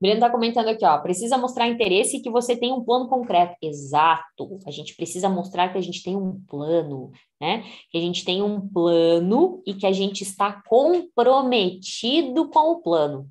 Breno 0.00 0.16
está 0.16 0.30
comentando 0.30 0.68
aqui, 0.68 0.84
ó, 0.84 0.96
precisa 0.98 1.36
mostrar 1.36 1.66
interesse 1.66 2.18
e 2.18 2.22
que 2.22 2.30
você 2.30 2.56
tem 2.56 2.72
um 2.72 2.84
plano 2.84 3.08
concreto. 3.08 3.56
Exato. 3.60 4.58
A 4.64 4.70
gente 4.70 4.94
precisa 4.94 5.28
mostrar 5.28 5.70
que 5.70 5.78
a 5.78 5.80
gente 5.80 6.02
tem 6.04 6.16
um 6.16 6.40
plano, 6.46 7.10
né? 7.40 7.64
Que 7.90 7.98
a 7.98 8.00
gente 8.00 8.24
tem 8.24 8.40
um 8.40 8.60
plano 8.60 9.60
e 9.66 9.74
que 9.74 9.86
a 9.86 9.92
gente 9.92 10.22
está 10.22 10.62
comprometido 10.68 12.48
com 12.48 12.72
o 12.72 12.80
plano. 12.80 13.28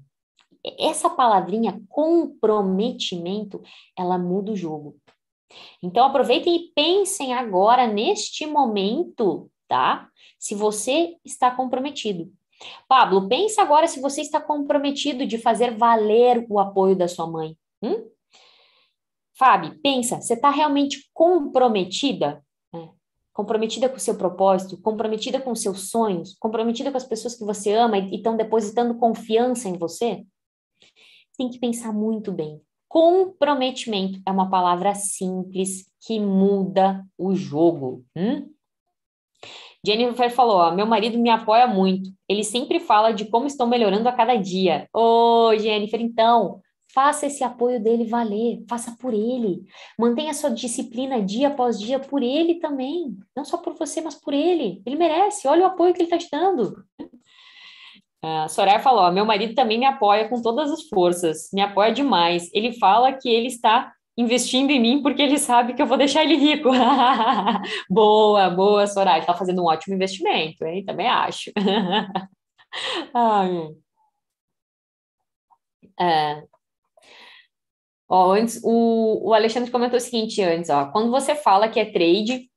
Essa 0.77 1.09
palavrinha 1.09 1.81
comprometimento, 1.87 3.61
ela 3.97 4.17
muda 4.17 4.51
o 4.51 4.55
jogo. 4.55 4.97
Então, 5.81 6.05
aproveitem 6.05 6.55
e 6.55 6.71
pensem 6.73 7.33
agora, 7.33 7.87
neste 7.87 8.45
momento, 8.45 9.49
tá? 9.67 10.09
Se 10.39 10.55
você 10.55 11.15
está 11.23 11.51
comprometido. 11.51 12.31
Pablo, 12.87 13.27
pensa 13.27 13.61
agora 13.61 13.87
se 13.87 14.01
você 14.01 14.21
está 14.21 14.41
comprometido 14.41 15.25
de 15.25 15.37
fazer 15.37 15.77
valer 15.77 16.45
o 16.49 16.59
apoio 16.59 16.95
da 16.95 17.07
sua 17.07 17.27
mãe. 17.27 17.55
Hum? 17.81 18.09
Fábio, 19.37 19.79
pensa, 19.83 20.19
você 20.19 20.33
está 20.33 20.49
realmente 20.49 21.09
comprometida? 21.13 22.43
É. 22.73 22.89
Comprometida 23.31 23.87
com 23.87 23.97
o 23.97 23.99
seu 23.99 24.17
propósito, 24.17 24.81
comprometida 24.81 25.39
com 25.39 25.51
os 25.51 25.61
seus 25.61 25.91
sonhos, 25.91 26.35
comprometida 26.39 26.89
com 26.89 26.97
as 26.97 27.05
pessoas 27.05 27.35
que 27.35 27.45
você 27.45 27.71
ama 27.73 27.99
e 27.99 28.15
estão 28.15 28.35
depositando 28.35 28.97
confiança 28.97 29.69
em 29.69 29.77
você? 29.77 30.25
Tem 31.37 31.49
que 31.49 31.59
pensar 31.59 31.93
muito 31.93 32.31
bem. 32.31 32.59
Comprometimento 32.97 34.19
é 34.25 34.31
uma 34.31 34.49
palavra 34.49 34.95
simples 34.95 35.85
que 36.01 36.19
muda 36.19 37.05
o 37.15 37.35
jogo. 37.35 38.03
Hum? 38.15 38.49
Jennifer 39.85 40.31
falou: 40.31 40.55
ó, 40.55 40.71
meu 40.71 40.87
marido 40.87 41.15
me 41.19 41.29
apoia 41.29 41.67
muito. 41.67 42.09
Ele 42.27 42.43
sempre 42.43 42.79
fala 42.79 43.11
de 43.11 43.25
como 43.25 43.45
estou 43.45 43.67
melhorando 43.67 44.09
a 44.09 44.11
cada 44.11 44.35
dia. 44.35 44.89
Ô, 44.91 45.49
oh, 45.49 45.55
Jennifer, 45.55 46.01
então, 46.01 46.59
faça 46.91 47.27
esse 47.27 47.43
apoio 47.43 47.79
dele 47.79 48.03
valer, 48.03 48.65
faça 48.67 48.97
por 48.99 49.13
ele. 49.13 49.63
Mantenha 49.99 50.33
sua 50.33 50.49
disciplina 50.49 51.21
dia 51.21 51.49
após 51.49 51.79
dia 51.79 51.99
por 51.99 52.23
ele 52.23 52.55
também. 52.55 53.15
Não 53.35 53.45
só 53.45 53.57
por 53.57 53.75
você, 53.75 54.01
mas 54.01 54.15
por 54.15 54.33
ele. 54.33 54.81
Ele 54.83 54.95
merece. 54.95 55.47
Olha 55.47 55.65
o 55.65 55.67
apoio 55.67 55.93
que 55.93 56.01
ele 56.01 56.11
está 56.11 56.17
te 56.17 56.29
dando. 56.31 56.83
A 58.23 58.47
Soraya 58.47 58.79
falou: 58.79 59.11
meu 59.11 59.25
marido 59.25 59.53
também 59.53 59.77
me 59.77 59.85
apoia 59.85 60.27
com 60.27 60.41
todas 60.41 60.71
as 60.71 60.87
forças, 60.87 61.49
me 61.53 61.61
apoia 61.61 61.91
demais. 61.91 62.49
Ele 62.53 62.73
fala 62.73 63.13
que 63.13 63.29
ele 63.29 63.47
está 63.47 63.93
investindo 64.17 64.71
em 64.71 64.79
mim 64.79 65.01
porque 65.03 65.21
ele 65.21 65.37
sabe 65.37 65.73
que 65.73 65.81
eu 65.81 65.85
vou 65.85 65.97
deixar 65.97 66.23
ele 66.23 66.35
rico. 66.35 66.69
boa, 67.89 68.49
boa, 68.49 68.87
Soraya. 68.87 69.19
Está 69.19 69.33
fazendo 69.33 69.61
um 69.61 69.67
ótimo 69.67 69.95
investimento, 69.95 70.65
hein? 70.65 70.83
Também 70.83 71.07
acho. 71.07 71.51
Ai. 73.13 73.75
É. 75.99 76.43
Ó, 78.09 78.31
antes, 78.31 78.61
o, 78.63 79.29
o 79.29 79.33
Alexandre 79.33 79.69
comentou 79.71 79.97
o 79.97 80.01
seguinte 80.01 80.41
antes, 80.41 80.69
ó, 80.69 80.85
quando 80.91 81.11
você 81.11 81.35
fala 81.35 81.67
que 81.67 81.79
é 81.79 81.91
trade, 81.91 82.49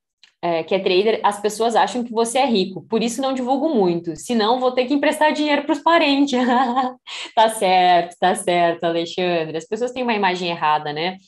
é, 0.43 0.63
que 0.63 0.75
é 0.75 0.79
trader, 0.79 1.21
as 1.23 1.41
pessoas 1.41 1.77
acham 1.77 2.03
que 2.03 2.13
você 2.13 2.39
é 2.39 2.47
rico, 2.47 2.83
por 2.89 3.03
isso 3.03 3.21
não 3.21 3.35
divulgo 3.35 3.69
muito, 3.69 4.17
senão 4.17 4.59
vou 4.59 4.73
ter 4.73 4.87
que 4.87 4.95
emprestar 4.95 5.33
dinheiro 5.33 5.65
para 5.65 5.73
os 5.73 5.81
parentes. 5.81 6.41
tá 7.35 7.51
certo, 7.51 8.17
tá 8.19 8.35
certo, 8.35 8.85
Alexandre. 8.85 9.59
As 9.59 9.67
pessoas 9.67 9.93
têm 9.93 10.03
uma 10.03 10.15
imagem 10.15 10.49
errada, 10.49 10.93
né? 10.93 11.19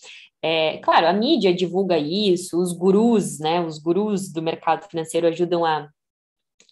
É, 0.43 0.79
claro, 0.79 1.07
a 1.07 1.13
mídia 1.13 1.55
divulga 1.55 1.99
isso, 1.99 2.61
os 2.61 2.73
gurus, 2.73 3.39
né? 3.39 3.61
Os 3.61 3.79
gurus 3.79 4.33
do 4.33 4.43
mercado 4.43 4.89
financeiro 4.89 5.29
ajudam 5.29 5.65
a, 5.65 5.89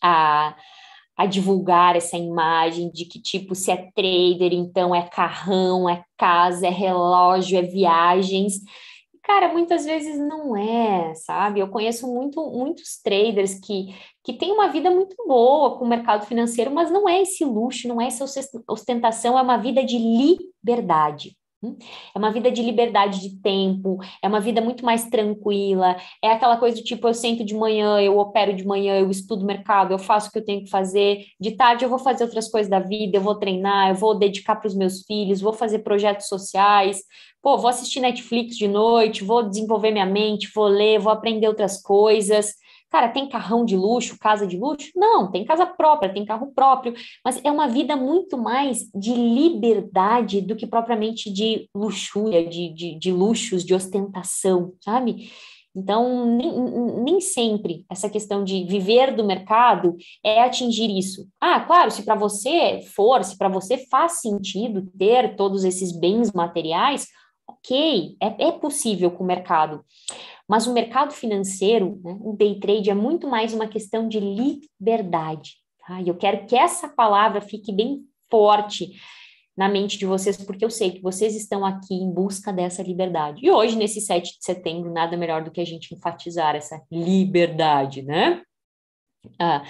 a, 0.02 0.56
a 1.16 1.26
divulgar 1.26 1.94
essa 1.94 2.16
imagem 2.16 2.90
de 2.90 3.04
que, 3.04 3.20
tipo, 3.20 3.54
se 3.54 3.70
é 3.70 3.76
trader, 3.94 4.52
então 4.52 4.94
é 4.94 5.02
carrão, 5.08 5.88
é 5.88 6.02
casa, 6.16 6.66
é 6.66 6.70
relógio, 6.70 7.58
é 7.58 7.62
viagens. 7.62 8.54
Cara, 9.32 9.52
muitas 9.52 9.84
vezes 9.84 10.18
não 10.18 10.56
é, 10.56 11.14
sabe? 11.14 11.60
Eu 11.60 11.68
conheço 11.68 12.12
muito, 12.12 12.44
muitos 12.50 13.00
traders 13.00 13.54
que, 13.60 13.94
que 14.24 14.32
têm 14.32 14.50
uma 14.50 14.66
vida 14.66 14.90
muito 14.90 15.14
boa 15.24 15.78
com 15.78 15.84
o 15.84 15.88
mercado 15.88 16.26
financeiro, 16.26 16.68
mas 16.68 16.90
não 16.90 17.08
é 17.08 17.22
esse 17.22 17.44
luxo, 17.44 17.86
não 17.86 18.00
é 18.00 18.08
essa 18.08 18.24
ostentação, 18.68 19.38
é 19.38 19.42
uma 19.42 19.56
vida 19.56 19.84
de 19.84 19.96
liberdade. 19.96 21.36
É 22.14 22.18
uma 22.18 22.32
vida 22.32 22.50
de 22.50 22.62
liberdade 22.62 23.20
de 23.20 23.38
tempo, 23.42 23.98
é 24.22 24.28
uma 24.28 24.40
vida 24.40 24.62
muito 24.62 24.82
mais 24.82 25.04
tranquila, 25.10 25.94
é 26.22 26.28
aquela 26.28 26.56
coisa 26.56 26.78
do 26.78 26.82
tipo, 26.82 27.06
eu 27.06 27.12
sento 27.12 27.44
de 27.44 27.54
manhã, 27.54 28.00
eu 28.00 28.18
opero 28.18 28.54
de 28.54 28.66
manhã, 28.66 28.98
eu 28.98 29.10
estudo 29.10 29.44
mercado, 29.44 29.92
eu 29.92 29.98
faço 29.98 30.28
o 30.28 30.32
que 30.32 30.38
eu 30.38 30.44
tenho 30.44 30.64
que 30.64 30.70
fazer, 30.70 31.26
de 31.38 31.52
tarde 31.52 31.84
eu 31.84 31.90
vou 31.90 31.98
fazer 31.98 32.24
outras 32.24 32.48
coisas 32.50 32.70
da 32.70 32.80
vida, 32.80 33.18
eu 33.18 33.20
vou 33.20 33.34
treinar, 33.34 33.90
eu 33.90 33.94
vou 33.94 34.18
dedicar 34.18 34.56
para 34.56 34.68
os 34.68 34.74
meus 34.74 35.02
filhos, 35.04 35.42
vou 35.42 35.52
fazer 35.52 35.80
projetos 35.80 36.28
sociais, 36.28 37.02
pô, 37.42 37.58
vou 37.58 37.68
assistir 37.68 38.00
Netflix 38.00 38.56
de 38.56 38.66
noite, 38.66 39.22
vou 39.22 39.42
desenvolver 39.42 39.90
minha 39.90 40.06
mente, 40.06 40.50
vou 40.54 40.66
ler, 40.66 40.98
vou 40.98 41.12
aprender 41.12 41.46
outras 41.46 41.80
coisas. 41.82 42.54
Cara, 42.90 43.08
tem 43.08 43.28
carrão 43.28 43.64
de 43.64 43.76
luxo, 43.76 44.18
casa 44.18 44.46
de 44.46 44.58
luxo? 44.58 44.90
Não, 44.96 45.30
tem 45.30 45.44
casa 45.44 45.64
própria, 45.64 46.12
tem 46.12 46.24
carro 46.24 46.52
próprio, 46.52 46.92
mas 47.24 47.40
é 47.44 47.50
uma 47.50 47.68
vida 47.68 47.96
muito 47.96 48.36
mais 48.36 48.90
de 48.92 49.14
liberdade 49.14 50.40
do 50.40 50.56
que 50.56 50.66
propriamente 50.66 51.32
de 51.32 51.68
luxúria, 51.74 52.46
de, 52.48 52.74
de, 52.74 52.98
de 52.98 53.12
luxos, 53.12 53.64
de 53.64 53.74
ostentação, 53.74 54.72
sabe? 54.80 55.30
Então, 55.74 56.26
nem, 56.36 56.52
nem, 57.04 57.20
sempre 57.20 57.84
essa 57.88 58.10
questão 58.10 58.42
de 58.42 58.64
viver 58.64 59.14
do 59.14 59.24
mercado 59.24 59.96
é 60.24 60.42
atingir 60.42 60.90
isso. 60.90 61.28
Ah, 61.40 61.60
claro, 61.60 61.92
se 61.92 62.02
para 62.02 62.16
você 62.16 62.80
for, 62.94 63.22
se 63.22 63.38
para 63.38 63.48
você 63.48 63.78
faz 63.86 64.20
sentido 64.20 64.90
ter 64.98 65.36
todos 65.36 65.62
esses 65.62 65.92
bens 65.92 66.32
materiais, 66.32 67.06
ok, 67.50 68.16
é, 68.20 68.48
é 68.48 68.52
possível 68.52 69.10
com 69.10 69.24
o 69.24 69.26
mercado. 69.26 69.84
Mas 70.48 70.66
o 70.66 70.72
mercado 70.72 71.12
financeiro, 71.12 72.00
né, 72.02 72.16
o 72.20 72.36
day 72.36 72.58
trade, 72.58 72.90
é 72.90 72.94
muito 72.94 73.28
mais 73.28 73.52
uma 73.54 73.68
questão 73.68 74.08
de 74.08 74.18
liberdade. 74.18 75.54
Tá? 75.86 76.00
E 76.00 76.08
eu 76.08 76.16
quero 76.16 76.46
que 76.46 76.56
essa 76.56 76.88
palavra 76.88 77.40
fique 77.40 77.72
bem 77.72 78.04
forte 78.30 78.92
na 79.56 79.68
mente 79.68 79.98
de 79.98 80.06
vocês, 80.06 80.36
porque 80.36 80.64
eu 80.64 80.70
sei 80.70 80.92
que 80.92 81.02
vocês 81.02 81.36
estão 81.36 81.64
aqui 81.64 81.94
em 81.94 82.10
busca 82.10 82.52
dessa 82.52 82.82
liberdade. 82.82 83.44
E 83.44 83.50
hoje, 83.50 83.76
nesse 83.76 84.00
7 84.00 84.38
de 84.38 84.44
setembro, 84.44 84.92
nada 84.92 85.16
melhor 85.16 85.44
do 85.44 85.50
que 85.50 85.60
a 85.60 85.66
gente 85.66 85.94
enfatizar 85.94 86.56
essa 86.56 86.80
liberdade, 86.90 88.02
né? 88.02 88.42
Ah, 89.38 89.62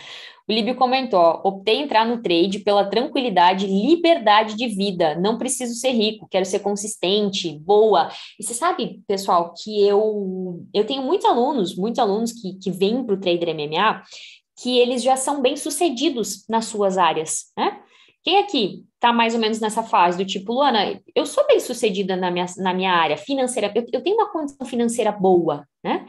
o 0.49 0.53
Líbio 0.53 0.75
comentou: 0.77 1.41
optei 1.45 1.77
entrar 1.77 2.05
no 2.05 2.23
trade 2.23 2.61
pela 2.61 2.85
tranquilidade, 2.89 3.67
liberdade 3.67 4.57
de 4.57 4.67
vida. 4.69 5.15
Não 5.17 5.39
preciso 5.39 5.75
ser 5.75 5.93
rico, 5.93 6.29
quero 6.31 6.45
ser 6.45 6.61
consistente, 6.61 7.59
boa. 7.59 8.11
E 8.39 8.43
você 8.45 8.55
sabe, 8.55 9.01
pessoal, 9.07 9.55
que 9.55 9.87
eu 9.87 10.65
eu 10.75 10.85
tenho 10.85 11.03
muitos 11.03 11.27
alunos, 11.27 11.77
muitos 11.77 11.99
alunos 11.99 12.33
que, 12.33 12.55
que 12.59 12.71
vêm 12.71 13.05
para 13.05 13.15
o 13.15 13.21
Trader 13.21 13.55
MMA, 13.55 14.03
que 14.61 14.79
eles 14.79 15.03
já 15.03 15.17
são 15.17 15.41
bem 15.41 15.57
sucedidos 15.57 16.45
nas 16.49 16.67
suas 16.67 16.99
áreas, 16.99 17.53
né? 17.57 17.81
Quem 18.23 18.39
aqui 18.39 18.85
está 18.95 19.13
mais 19.13 19.35
ou 19.35 19.41
menos 19.41 19.61
nessa 19.61 19.83
fase 19.83 20.19
do 20.19 20.27
tipo, 20.27 20.53
Luana, 20.53 21.01
eu 21.15 21.25
sou 21.25 21.47
bem 21.47 21.59
sucedida 21.59 22.17
na 22.17 22.31
minha, 22.31 22.45
na 22.59 22.75
minha 22.75 22.93
área 22.93 23.17
financeira, 23.17 23.73
eu, 23.75 23.87
eu 23.91 24.03
tenho 24.03 24.17
uma 24.17 24.31
condição 24.31 24.67
financeira 24.67 25.11
boa, 25.11 25.67
né? 25.83 26.07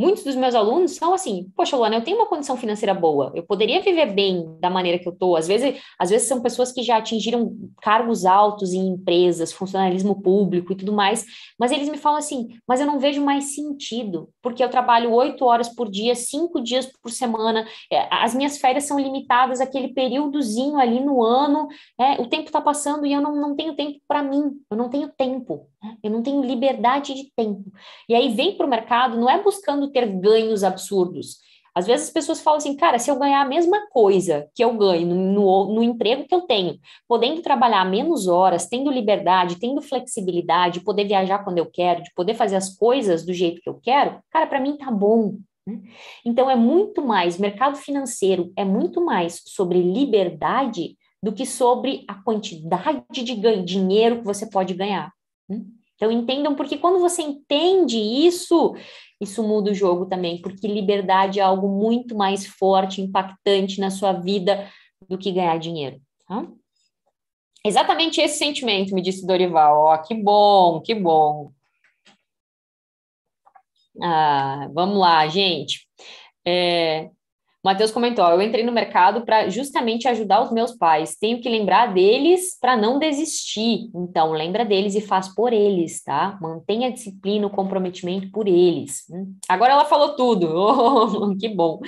Muitos 0.00 0.24
dos 0.24 0.34
meus 0.34 0.54
alunos 0.54 0.92
são 0.92 1.12
assim, 1.12 1.52
poxa, 1.54 1.76
Luana, 1.76 1.96
eu 1.96 2.02
tenho 2.02 2.16
uma 2.16 2.26
condição 2.26 2.56
financeira 2.56 2.94
boa, 2.94 3.30
eu 3.34 3.42
poderia 3.42 3.82
viver 3.82 4.06
bem 4.06 4.56
da 4.58 4.70
maneira 4.70 4.98
que 4.98 5.06
eu 5.06 5.12
estou. 5.12 5.36
Às 5.36 5.46
vezes, 5.46 5.78
às 5.98 6.08
vezes 6.08 6.26
são 6.26 6.40
pessoas 6.40 6.72
que 6.72 6.82
já 6.82 6.96
atingiram 6.96 7.54
cargos 7.82 8.24
altos 8.24 8.72
em 8.72 8.88
empresas, 8.88 9.52
funcionalismo 9.52 10.22
público 10.22 10.72
e 10.72 10.76
tudo 10.76 10.90
mais, 10.90 11.26
mas 11.58 11.70
eles 11.70 11.86
me 11.86 11.98
falam 11.98 12.18
assim, 12.18 12.48
mas 12.66 12.80
eu 12.80 12.86
não 12.86 12.98
vejo 12.98 13.22
mais 13.22 13.54
sentido, 13.54 14.30
porque 14.40 14.64
eu 14.64 14.70
trabalho 14.70 15.12
oito 15.12 15.44
horas 15.44 15.68
por 15.68 15.90
dia, 15.90 16.14
cinco 16.14 16.62
dias 16.62 16.90
por 17.02 17.10
semana, 17.10 17.68
é, 17.92 18.08
as 18.10 18.34
minhas 18.34 18.56
férias 18.56 18.84
são 18.84 18.98
limitadas 18.98 19.60
àquele 19.60 19.88
períodozinho 19.88 20.78
ali 20.78 20.98
no 20.98 21.22
ano, 21.22 21.68
é, 21.98 22.12
o 22.22 22.26
tempo 22.26 22.46
está 22.46 22.62
passando 22.62 23.04
e 23.04 23.12
eu 23.12 23.20
não, 23.20 23.36
não 23.36 23.54
tenho 23.54 23.76
tempo 23.76 24.00
para 24.08 24.22
mim, 24.22 24.50
eu 24.70 24.78
não 24.78 24.88
tenho 24.88 25.10
tempo? 25.10 25.69
Eu 26.02 26.10
não 26.10 26.22
tenho 26.22 26.42
liberdade 26.42 27.14
de 27.14 27.32
tempo. 27.34 27.64
E 28.08 28.14
aí 28.14 28.34
vem 28.34 28.56
para 28.56 28.66
o 28.66 28.70
mercado, 28.70 29.18
não 29.18 29.28
é 29.28 29.42
buscando 29.42 29.90
ter 29.90 30.06
ganhos 30.06 30.62
absurdos. 30.62 31.38
Às 31.74 31.86
vezes 31.86 32.08
as 32.08 32.12
pessoas 32.12 32.40
falam 32.40 32.58
assim, 32.58 32.76
cara, 32.76 32.98
se 32.98 33.10
eu 33.10 33.18
ganhar 33.18 33.40
a 33.40 33.48
mesma 33.48 33.88
coisa 33.90 34.48
que 34.54 34.62
eu 34.62 34.76
ganho 34.76 35.06
no, 35.06 35.14
no, 35.14 35.74
no, 35.74 35.82
emprego 35.82 36.26
que 36.26 36.34
eu 36.34 36.42
tenho, 36.42 36.78
podendo 37.06 37.42
trabalhar 37.42 37.84
menos 37.84 38.26
horas, 38.26 38.66
tendo 38.66 38.90
liberdade, 38.90 39.58
tendo 39.58 39.80
flexibilidade, 39.80 40.80
poder 40.80 41.04
viajar 41.04 41.44
quando 41.44 41.58
eu 41.58 41.66
quero, 41.66 42.02
de 42.02 42.12
poder 42.14 42.34
fazer 42.34 42.56
as 42.56 42.76
coisas 42.76 43.24
do 43.24 43.32
jeito 43.32 43.60
que 43.62 43.68
eu 43.68 43.80
quero, 43.80 44.18
cara, 44.30 44.46
para 44.46 44.60
mim 44.60 44.76
tá 44.76 44.90
bom. 44.90 45.36
Né? 45.66 45.80
Então 46.24 46.50
é 46.50 46.56
muito 46.56 47.02
mais, 47.02 47.38
mercado 47.38 47.76
financeiro 47.76 48.52
é 48.56 48.64
muito 48.64 49.04
mais 49.04 49.40
sobre 49.46 49.80
liberdade 49.80 50.96
do 51.22 51.32
que 51.32 51.46
sobre 51.46 52.04
a 52.08 52.14
quantidade 52.14 53.04
de 53.12 53.62
dinheiro 53.62 54.18
que 54.18 54.24
você 54.24 54.48
pode 54.48 54.74
ganhar. 54.74 55.12
Então 55.96 56.10
entendam, 56.10 56.54
porque 56.54 56.78
quando 56.78 56.98
você 56.98 57.20
entende 57.20 57.98
isso, 57.98 58.74
isso 59.20 59.42
muda 59.42 59.70
o 59.70 59.74
jogo 59.74 60.06
também, 60.06 60.40
porque 60.40 60.66
liberdade 60.66 61.40
é 61.40 61.42
algo 61.42 61.68
muito 61.68 62.16
mais 62.16 62.46
forte, 62.46 63.02
impactante 63.02 63.78
na 63.80 63.90
sua 63.90 64.12
vida 64.12 64.70
do 65.08 65.18
que 65.18 65.30
ganhar 65.30 65.58
dinheiro. 65.58 66.00
Tá? 66.26 66.46
Exatamente 67.64 68.20
esse 68.20 68.38
sentimento, 68.38 68.94
me 68.94 69.02
disse 69.02 69.26
Dorival. 69.26 69.76
Ó, 69.76 69.94
oh, 69.94 70.02
que 70.02 70.14
bom, 70.14 70.80
que 70.80 70.94
bom. 70.94 71.52
Ah, 74.02 74.68
vamos 74.72 74.98
lá, 74.98 75.28
gente. 75.28 75.86
É, 76.46 77.10
o 77.62 77.68
Matheus 77.68 77.90
comentou: 77.90 78.24
eu 78.26 78.40
entrei 78.40 78.64
no 78.64 78.72
mercado 78.72 79.24
para 79.24 79.48
justamente 79.48 80.08
ajudar 80.08 80.42
os 80.42 80.50
meus 80.50 80.72
pais. 80.72 81.16
Tenho 81.16 81.40
que 81.40 81.48
lembrar 81.48 81.92
deles 81.92 82.58
para 82.58 82.76
não 82.76 82.98
desistir. 82.98 83.90
Então, 83.94 84.32
lembra 84.32 84.64
deles 84.64 84.94
e 84.94 85.00
faz 85.00 85.28
por 85.34 85.52
eles, 85.52 86.02
tá? 86.02 86.38
Mantenha 86.40 86.88
a 86.88 86.92
disciplina, 86.92 87.46
o 87.46 87.50
comprometimento 87.50 88.30
por 88.30 88.48
eles. 88.48 89.04
Hum. 89.10 89.34
Agora 89.48 89.72
ela 89.72 89.84
falou 89.84 90.16
tudo. 90.16 90.50
Oh, 90.90 91.36
que 91.36 91.48
bom. 91.48 91.80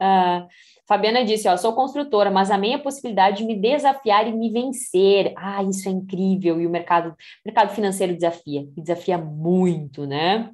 Uh, 0.00 0.46
Fabiana 0.86 1.24
disse: 1.24 1.48
ó, 1.48 1.56
sou 1.56 1.72
construtora, 1.72 2.30
mas 2.30 2.50
amei 2.50 2.74
a 2.74 2.78
possibilidade 2.78 3.38
de 3.38 3.44
me 3.44 3.58
desafiar 3.58 4.28
e 4.28 4.32
me 4.32 4.50
vencer. 4.50 5.32
Ah, 5.36 5.62
isso 5.62 5.88
é 5.88 5.92
incrível. 5.92 6.60
E 6.60 6.66
o 6.66 6.70
mercado, 6.70 7.14
mercado 7.44 7.74
financeiro 7.74 8.14
desafia, 8.14 8.66
desafia 8.76 9.18
muito, 9.18 10.06
né? 10.06 10.50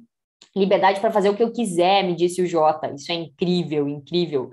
Liberdade 0.55 0.99
para 0.99 1.11
fazer 1.11 1.29
o 1.29 1.35
que 1.35 1.43
eu 1.43 1.51
quiser, 1.51 2.03
me 2.03 2.15
disse 2.15 2.41
o 2.41 2.45
Jota. 2.45 2.93
Isso 2.93 3.11
é 3.11 3.15
incrível, 3.15 3.87
incrível. 3.87 4.51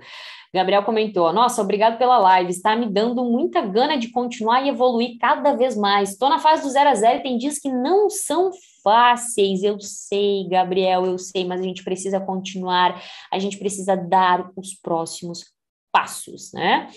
Gabriel 0.53 0.83
comentou: 0.83 1.31
Nossa, 1.31 1.61
obrigado 1.61 1.97
pela 1.97 2.17
live. 2.17 2.49
Está 2.49 2.75
me 2.75 2.87
dando 2.89 3.23
muita 3.23 3.61
gana 3.61 3.97
de 3.97 4.09
continuar 4.09 4.63
e 4.63 4.69
evoluir 4.69 5.17
cada 5.19 5.55
vez 5.55 5.75
mais. 5.75 6.11
Estou 6.11 6.29
na 6.29 6.39
fase 6.39 6.63
do 6.63 6.69
zero 6.69 6.89
a 6.89 6.95
zero 6.95 7.19
e 7.19 7.23
tem 7.23 7.37
dias 7.37 7.59
que 7.59 7.71
não 7.71 8.09
são 8.09 8.49
fáceis. 8.83 9.61
Eu 9.61 9.79
sei, 9.79 10.47
Gabriel, 10.49 11.05
eu 11.05 11.17
sei, 11.17 11.45
mas 11.45 11.61
a 11.61 11.63
gente 11.63 11.83
precisa 11.83 12.19
continuar, 12.19 13.01
a 13.31 13.37
gente 13.37 13.57
precisa 13.57 13.95
dar 13.95 14.49
os 14.55 14.73
próximos 14.73 15.43
passos, 15.91 16.51
né? 16.53 16.89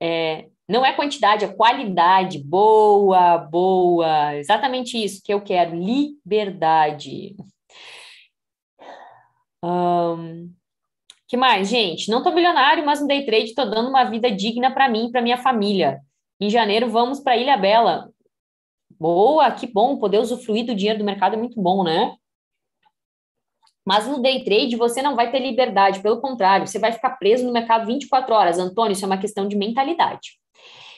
É, 0.00 0.46
não 0.68 0.84
é 0.84 0.92
quantidade, 0.92 1.44
é 1.44 1.48
qualidade. 1.48 2.38
Boa, 2.38 3.38
boa. 3.38 4.36
Exatamente 4.36 5.02
isso 5.02 5.22
que 5.24 5.32
eu 5.34 5.40
quero: 5.40 5.74
liberdade. 5.74 7.34
Um, 9.62 10.52
que 11.28 11.36
mais, 11.36 11.68
gente? 11.68 12.10
Não 12.10 12.22
tô 12.22 12.30
milionário, 12.32 12.84
mas 12.84 13.00
no 13.00 13.06
day 13.06 13.24
trade 13.24 13.54
tô 13.54 13.64
dando 13.64 13.88
uma 13.88 14.04
vida 14.04 14.30
digna 14.30 14.70
para 14.70 14.88
mim 14.88 15.06
e 15.06 15.10
para 15.12 15.22
minha 15.22 15.38
família. 15.38 16.00
Em 16.40 16.50
janeiro 16.50 16.90
vamos 16.90 17.20
para 17.20 17.36
Ilha 17.36 17.56
Bela. 17.56 18.10
Boa, 18.98 19.50
que 19.50 19.66
bom, 19.66 19.96
poder 19.98 20.18
usufruir 20.18 20.66
do 20.66 20.74
dinheiro 20.74 20.98
do 20.98 21.04
mercado 21.04 21.34
é 21.34 21.38
muito 21.38 21.60
bom, 21.60 21.82
né? 21.84 22.14
Mas 23.84 24.06
no 24.06 24.20
day 24.20 24.44
trade 24.44 24.76
você 24.76 25.02
não 25.02 25.16
vai 25.16 25.30
ter 25.30 25.40
liberdade, 25.40 26.00
pelo 26.00 26.20
contrário, 26.20 26.66
você 26.66 26.78
vai 26.78 26.92
ficar 26.92 27.10
preso 27.16 27.44
no 27.46 27.52
mercado 27.52 27.86
24 27.86 28.34
horas. 28.34 28.58
Antônio, 28.58 28.92
isso 28.92 29.04
é 29.04 29.06
uma 29.06 29.18
questão 29.18 29.48
de 29.48 29.56
mentalidade. 29.56 30.41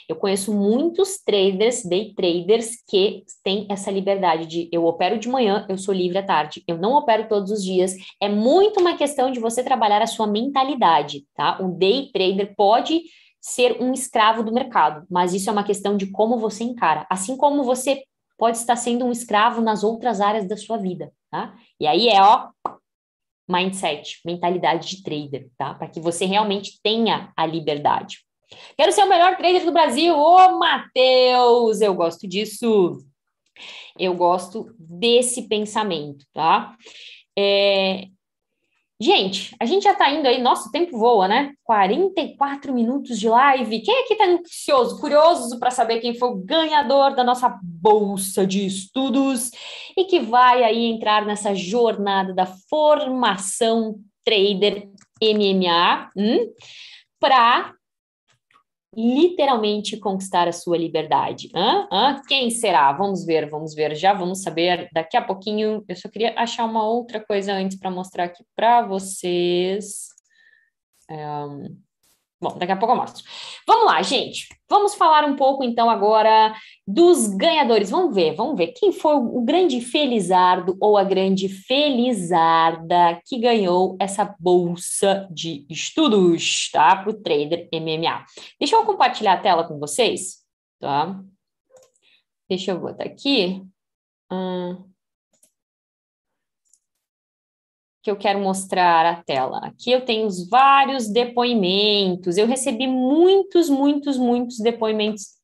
Eu 0.09 0.17
conheço 0.17 0.53
muitos 0.53 1.19
traders, 1.25 1.85
day 1.85 2.15
traders, 2.15 2.77
que 2.89 3.25
têm 3.43 3.67
essa 3.71 3.91
liberdade 3.91 4.47
de 4.47 4.69
eu 4.73 4.85
opero 4.85 5.19
de 5.19 5.29
manhã, 5.29 5.67
eu 5.69 5.79
sou 5.79 5.95
livre 5.95 6.19
à 6.19 6.23
tarde, 6.23 6.63
eu 6.67 6.79
não 6.79 6.95
opero 6.95 7.29
todos 7.29 7.51
os 7.51 7.65
dias. 7.65 7.95
É 8.21 8.29
muito 8.29 8.81
uma 8.81 8.97
questão 8.97 9.31
de 9.31 9.41
você 9.41 9.63
trabalhar 9.63 10.03
a 10.03 10.07
sua 10.07 10.27
mentalidade, 10.27 11.25
tá? 11.35 11.59
Um 11.61 11.71
day 11.77 12.11
trader 12.13 12.55
pode 12.57 13.03
ser 13.41 13.77
um 13.81 13.93
escravo 13.93 14.43
do 14.43 14.53
mercado, 14.53 15.07
mas 15.11 15.35
isso 15.35 15.51
é 15.51 15.53
uma 15.53 15.65
questão 15.65 15.97
de 15.97 16.11
como 16.11 16.39
você 16.39 16.65
encara. 16.65 17.07
Assim 17.11 17.37
como 17.37 17.63
você 17.63 18.03
pode 18.39 18.57
estar 18.57 18.77
sendo 18.77 19.05
um 19.05 19.13
escravo 19.13 19.61
nas 19.61 19.85
outras 19.85 20.21
áreas 20.21 20.49
da 20.49 20.57
sua 20.57 20.79
vida, 20.79 21.13
tá? 21.31 21.55
E 21.79 21.87
aí 21.87 22.09
é, 22.09 22.23
ó, 22.23 22.49
mindset, 23.49 24.21
mentalidade 24.25 24.89
de 24.89 25.03
trader, 25.03 25.49
tá? 25.57 25.75
Para 25.75 25.89
que 25.89 26.01
você 26.01 26.25
realmente 26.25 26.81
tenha 26.83 27.33
a 27.37 27.45
liberdade. 27.45 28.24
Quero 28.77 28.93
ser 28.93 29.03
o 29.03 29.09
melhor 29.09 29.37
trader 29.37 29.65
do 29.65 29.73
Brasil. 29.73 30.15
Ô, 30.17 30.59
Matheus, 30.59 31.81
eu 31.81 31.95
gosto 31.95 32.27
disso. 32.27 32.99
Eu 33.99 34.15
gosto 34.15 34.75
desse 34.79 35.49
pensamento, 35.49 36.25
tá? 36.33 36.77
É... 37.39 38.09
Gente, 39.01 39.55
a 39.61 39.67
gente 39.67 39.83
já 39.83 39.95
tá 39.95 40.09
indo 40.11 40.27
aí, 40.27 40.41
nosso 40.41 40.71
tempo 40.71 40.97
voa, 40.97 41.27
né? 41.27 41.53
44 41.65 42.73
minutos 42.73 43.19
de 43.19 43.29
live. 43.29 43.83
Quem 43.83 44.03
aqui 44.03 44.15
tá 44.15 44.25
ansioso, 44.25 45.01
curioso 45.01 45.59
para 45.59 45.71
saber 45.71 46.01
quem 46.01 46.15
foi 46.15 46.29
o 46.29 46.37
ganhador 46.37 47.15
da 47.15 47.25
nossa 47.25 47.59
bolsa 47.63 48.47
de 48.47 48.65
estudos 48.65 49.51
e 49.97 50.05
que 50.05 50.21
vai 50.21 50.63
aí 50.63 50.87
entrar 50.87 51.27
nessa 51.27 51.55
jornada 51.55 52.33
da 52.33 52.47
formação 52.47 53.97
trader 54.25 54.89
MMA 55.21 56.11
hum? 56.17 56.53
para 57.21 57.75
literalmente 58.97 59.97
conquistar 59.99 60.49
a 60.49 60.53
sua 60.53 60.77
liberdade. 60.77 61.51
Hã? 61.55 61.89
Hã? 61.91 62.23
Quem 62.27 62.51
será? 62.51 62.93
Vamos 62.93 63.25
ver, 63.25 63.49
vamos 63.49 63.75
ver. 63.75 63.95
Já 63.95 64.13
vamos 64.13 64.43
saber 64.43 64.89
daqui 64.93 65.17
a 65.17 65.23
pouquinho. 65.23 65.85
Eu 65.89 65.97
só 65.97 66.09
queria 66.09 66.35
achar 66.37 66.65
uma 66.65 66.87
outra 66.87 67.25
coisa 67.25 67.53
antes 67.53 67.79
para 67.79 67.91
mostrar 67.91 68.25
aqui 68.25 68.45
para 68.55 68.83
vocês. 68.83 70.09
Um, 71.11 71.84
Bom, 72.41 72.59
daqui 72.59 72.73
a 72.73 72.77
pouco 72.77 72.93
eu 72.93 72.99
mostro. 72.99 73.25
Vamos 73.67 73.87
lá, 73.87 74.03
gente. 74.03 74.49
Vamos 74.69 74.95
falar 74.95 75.25
um 75.25 75.37
pouco 75.37 75.65
então 75.65 75.89
agora 75.89 76.55
dos 76.87 77.29
ganhadores. 77.29 77.91
Vamos 77.91 78.15
ver, 78.15 78.35
vamos 78.35 78.57
ver 78.57 78.69
quem 78.69 78.93
foi 78.93 79.15
o 79.15 79.41
grande 79.43 79.81
felizardo 79.81 80.77
ou 80.81 80.99
a 80.99 81.05
grande 81.05 81.49
felizarda 81.49 83.21
que 83.25 83.39
ganhou 83.39 83.97
essa 84.01 84.35
bolsa 84.39 85.27
de 85.31 85.65
estudos, 85.71 86.71
tá? 86.71 86.97
Para 86.97 87.11
o 87.11 87.23
Trader 87.23 87.69
MMA. 87.73 88.25
Deixa 88.59 88.77
eu 88.77 88.85
compartilhar 88.85 89.35
a 89.35 89.41
tela 89.41 89.65
com 89.65 89.79
vocês, 89.79 90.45
tá? 90.79 91.19
Deixa 92.49 92.73
eu 92.73 92.81
botar 92.81 93.05
aqui. 93.05 93.63
Hum. 94.31 94.94
Que 98.05 98.11
eu 98.11 98.17
quero 98.17 98.39
mostrar 98.39 99.07
a 99.07 99.23
tela. 99.25 99.61
Aqui 99.63 99.91
eu 99.91 100.05
tenho 100.05 100.27
os 100.27 100.47
vários 100.47 101.09
depoimentos. 101.09 102.37
Eu 102.37 102.47
recebi 102.47 102.87
muitos, 102.87 103.71
muitos, 103.71 104.19
muitos 104.19 104.59
depoimentos 104.59 105.39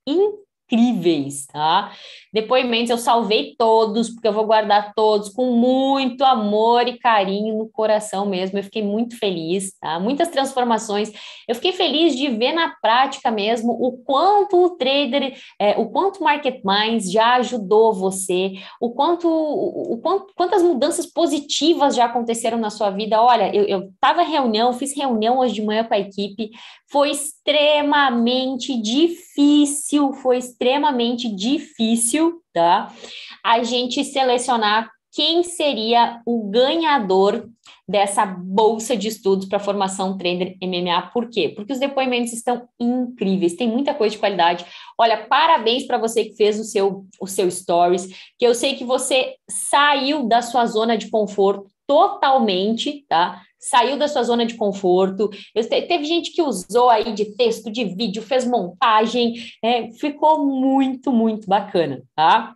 incríveis, 0.70 1.46
tá? 1.46 1.92
Depoimentos 2.32 2.90
eu 2.90 2.98
salvei 2.98 3.56
todos, 3.58 4.08
porque 4.08 4.28
eu 4.28 4.32
vou 4.32 4.46
guardar 4.46 4.92
todos 4.94 5.28
com 5.28 5.46
muito 5.46 6.24
amor 6.24 6.86
e 6.86 6.96
carinho 6.96 7.58
no 7.58 7.68
coração 7.68 8.24
mesmo. 8.24 8.58
Eu 8.58 8.62
fiquei 8.62 8.82
muito 8.82 9.18
feliz, 9.18 9.72
tá? 9.80 9.98
Muitas 9.98 10.28
transformações. 10.28 11.12
Eu 11.48 11.56
fiquei 11.56 11.72
feliz 11.72 12.16
de 12.16 12.28
ver 12.28 12.52
na 12.52 12.68
prática 12.80 13.30
mesmo 13.32 13.72
o 13.72 13.98
quanto 14.04 14.64
o 14.64 14.70
trader, 14.70 15.36
é, 15.58 15.72
o 15.76 15.90
quanto 15.90 16.20
o 16.20 16.24
Market 16.24 16.60
Minds 16.64 17.10
já 17.10 17.34
ajudou 17.36 17.92
você, 17.92 18.52
o 18.80 18.90
quanto, 18.90 19.28
o, 19.28 19.94
o 19.94 19.98
quanto, 19.98 20.32
quantas 20.36 20.62
mudanças 20.62 21.06
positivas 21.06 21.96
já 21.96 22.04
aconteceram 22.04 22.58
na 22.58 22.70
sua 22.70 22.90
vida. 22.90 23.20
Olha, 23.20 23.54
eu, 23.54 23.64
eu 23.64 23.90
tava 24.00 24.22
reunião, 24.22 24.72
fiz 24.72 24.96
reunião 24.96 25.38
hoje 25.38 25.54
de 25.54 25.62
manhã 25.62 25.82
com 25.82 25.94
a 25.94 25.98
equipe, 25.98 26.50
foi 26.90 27.10
extremamente 27.10 28.80
difícil, 28.80 30.12
foi 30.12 30.38
difícil 30.61 31.34
difícil, 31.34 32.42
tá? 32.52 32.94
A 33.42 33.62
gente 33.62 34.04
selecionar 34.04 34.90
quem 35.12 35.42
seria 35.42 36.20
o 36.24 36.48
ganhador 36.50 37.48
dessa 37.88 38.24
bolsa 38.24 38.96
de 38.96 39.08
estudos 39.08 39.48
para 39.48 39.58
formação 39.58 40.16
trainer 40.16 40.56
MMA. 40.62 41.11
Por 41.12 41.28
quê? 41.28 41.48
Porque 41.48 41.72
os 41.72 41.80
depoimentos 41.80 42.32
estão 42.32 42.68
incríveis, 42.78 43.56
tem 43.56 43.66
muita 43.66 43.92
coisa 43.92 44.14
de 44.14 44.20
qualidade. 44.20 44.64
Olha, 44.96 45.26
parabéns 45.26 45.84
para 45.84 45.98
você 45.98 46.26
que 46.26 46.36
fez 46.36 46.61
o 46.61 46.64
seu 46.64 47.04
o 47.20 47.26
seu 47.26 47.50
stories, 47.50 48.06
que 48.38 48.46
eu 48.46 48.54
sei 48.54 48.76
que 48.76 48.84
você 48.84 49.34
saiu 49.48 50.28
da 50.28 50.42
sua 50.42 50.66
zona 50.66 50.96
de 50.96 51.11
conforto 51.11 51.66
totalmente, 51.86 53.04
tá? 53.08 53.42
Saiu 53.61 53.98
da 53.98 54.08
sua 54.08 54.22
zona 54.22 54.46
de 54.46 54.54
conforto. 54.54 55.30
Eu, 55.54 55.68
teve 55.68 56.04
gente 56.04 56.32
que 56.32 56.42
usou 56.42 56.88
aí 56.88 57.12
de 57.12 57.36
texto, 57.36 57.70
de 57.70 57.84
vídeo, 57.84 58.22
fez 58.22 58.46
montagem, 58.46 59.34
é, 59.62 59.90
ficou 59.92 60.46
muito, 60.46 61.12
muito 61.12 61.46
bacana, 61.46 62.02
tá? 62.16 62.54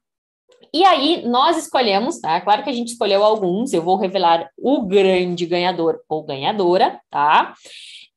E 0.72 0.84
aí 0.84 1.24
nós 1.24 1.56
escolhemos, 1.56 2.18
tá? 2.18 2.40
Claro 2.40 2.64
que 2.64 2.70
a 2.70 2.72
gente 2.72 2.88
escolheu 2.88 3.22
alguns, 3.22 3.72
eu 3.72 3.80
vou 3.80 3.96
revelar 3.96 4.48
o 4.58 4.82
grande 4.82 5.46
ganhador 5.46 6.00
ou 6.08 6.24
ganhadora, 6.24 7.00
tá? 7.10 7.54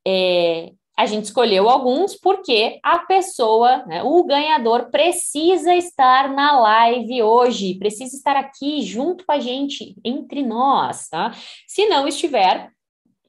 É, 0.04 0.72
a 0.98 1.06
gente 1.06 1.26
escolheu 1.26 1.68
alguns 1.68 2.16
porque 2.16 2.80
a 2.82 2.98
pessoa, 2.98 3.84
né, 3.86 4.02
o 4.02 4.24
ganhador, 4.24 4.90
precisa 4.90 5.72
estar 5.76 6.28
na 6.28 6.58
live 6.58 7.22
hoje, 7.22 7.78
precisa 7.78 8.16
estar 8.16 8.34
aqui 8.34 8.82
junto 8.82 9.24
com 9.24 9.30
a 9.30 9.38
gente, 9.38 9.94
entre 10.04 10.42
nós, 10.42 11.08
tá? 11.08 11.30
Se 11.68 11.86
não 11.86 12.08
estiver, 12.08 12.72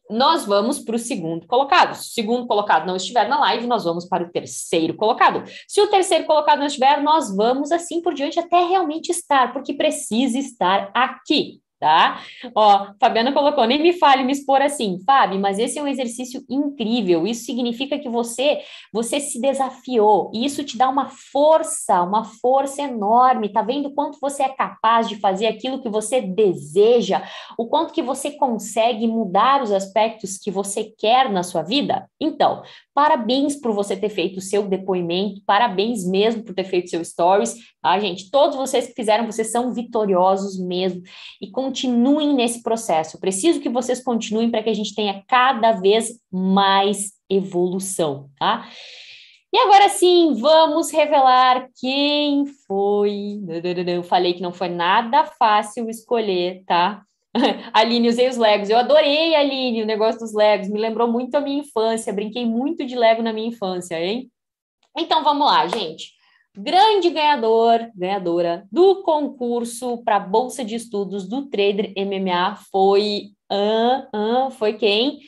nós 0.09 0.45
vamos 0.45 0.79
para 0.79 0.95
o 0.95 0.99
segundo 0.99 1.45
colocado. 1.45 1.95
Se 1.95 2.09
o 2.09 2.13
segundo 2.13 2.47
colocado 2.47 2.87
não 2.87 2.95
estiver 2.95 3.27
na 3.29 3.39
live, 3.39 3.67
nós 3.67 3.83
vamos 3.83 4.05
para 4.05 4.23
o 4.23 4.31
terceiro 4.31 4.95
colocado. 4.95 5.43
Se 5.67 5.79
o 5.81 5.87
terceiro 5.87 6.25
colocado 6.25 6.59
não 6.59 6.65
estiver, 6.65 7.01
nós 7.01 7.35
vamos 7.35 7.71
assim 7.71 8.01
por 8.01 8.13
diante 8.13 8.39
até 8.39 8.63
realmente 8.65 9.09
estar, 9.09 9.53
porque 9.53 9.73
precisa 9.73 10.37
estar 10.37 10.89
aqui 10.93 11.61
tá? 11.79 12.21
Ó, 12.53 12.87
Fabiana 12.99 13.31
colocou, 13.31 13.65
nem 13.65 13.81
me 13.81 13.93
fale 13.93 14.23
me 14.23 14.33
expor 14.33 14.61
assim, 14.61 14.99
Fábio, 15.05 15.39
mas 15.39 15.57
esse 15.57 15.79
é 15.79 15.83
um 15.83 15.87
exercício 15.87 16.43
incrível. 16.49 17.25
Isso 17.25 17.45
significa 17.45 17.97
que 17.97 18.09
você 18.09 18.61
você 18.91 19.19
se 19.19 19.39
desafiou 19.39 20.31
e 20.33 20.45
isso 20.45 20.63
te 20.63 20.77
dá 20.77 20.89
uma 20.89 21.09
força, 21.09 22.01
uma 22.03 22.23
força 22.23 22.81
enorme. 22.81 23.51
Tá 23.51 23.61
vendo 23.61 23.93
quanto 23.93 24.19
você 24.19 24.43
é 24.43 24.49
capaz 24.49 25.07
de 25.07 25.15
fazer 25.15 25.47
aquilo 25.47 25.81
que 25.81 25.89
você 25.89 26.21
deseja, 26.21 27.23
o 27.57 27.67
quanto 27.67 27.93
que 27.93 28.01
você 28.01 28.31
consegue 28.31 29.07
mudar 29.07 29.61
os 29.61 29.71
aspectos 29.71 30.37
que 30.37 30.51
você 30.51 30.83
quer 30.83 31.29
na 31.29 31.43
sua 31.43 31.61
vida? 31.61 32.09
Então, 32.19 32.61
Parabéns 32.99 33.55
por 33.55 33.71
você 33.71 33.95
ter 33.95 34.09
feito 34.09 34.39
o 34.39 34.41
seu 34.41 34.67
depoimento, 34.67 35.41
parabéns 35.45 36.05
mesmo 36.05 36.43
por 36.43 36.53
ter 36.53 36.65
feito 36.65 36.89
seu 36.89 37.01
stories, 37.01 37.55
tá, 37.81 37.97
gente? 37.97 38.29
Todos 38.29 38.57
vocês 38.57 38.87
que 38.87 38.93
fizeram, 38.93 39.25
vocês 39.25 39.53
são 39.53 39.73
vitoriosos 39.73 40.59
mesmo 40.59 41.01
e 41.41 41.49
continuem 41.49 42.33
nesse 42.33 42.61
processo. 42.61 43.15
Eu 43.15 43.21
preciso 43.21 43.61
que 43.61 43.69
vocês 43.69 44.03
continuem 44.03 44.51
para 44.51 44.61
que 44.61 44.69
a 44.69 44.73
gente 44.73 44.93
tenha 44.93 45.23
cada 45.29 45.71
vez 45.71 46.19
mais 46.29 47.13
evolução, 47.29 48.29
tá? 48.37 48.67
E 49.53 49.57
agora 49.57 49.87
sim, 49.87 50.33
vamos 50.33 50.91
revelar 50.91 51.69
quem 51.79 52.47
foi. 52.67 53.39
Eu 53.87 54.03
falei 54.03 54.33
que 54.33 54.41
não 54.41 54.51
foi 54.51 54.67
nada 54.67 55.23
fácil 55.23 55.89
escolher, 55.89 56.65
tá? 56.67 57.01
Aline, 57.73 58.09
usei 58.09 58.27
os 58.27 58.37
Legos. 58.37 58.69
Eu 58.69 58.77
adorei, 58.77 59.35
Aline, 59.35 59.83
o 59.83 59.85
negócio 59.85 60.19
dos 60.19 60.33
Legos. 60.33 60.69
Me 60.69 60.79
lembrou 60.79 61.07
muito 61.07 61.35
a 61.35 61.41
minha 61.41 61.59
infância. 61.59 62.13
Brinquei 62.13 62.45
muito 62.45 62.85
de 62.85 62.95
Lego 62.95 63.21
na 63.21 63.33
minha 63.33 63.49
infância, 63.49 63.99
hein? 63.99 64.29
Então 64.97 65.23
vamos 65.23 65.45
lá, 65.45 65.67
gente. 65.67 66.13
Grande 66.57 67.09
ganhador, 67.11 67.89
ganhadora 67.95 68.65
do 68.71 69.03
concurso 69.03 70.03
para 70.03 70.19
bolsa 70.19 70.65
de 70.65 70.75
estudos 70.75 71.27
do 71.27 71.45
Trader 71.45 71.93
MMA 71.95 72.57
foi 72.71 73.29
uh, 73.51 74.47
uh, 74.47 74.51
foi 74.51 74.73
quem? 74.73 75.19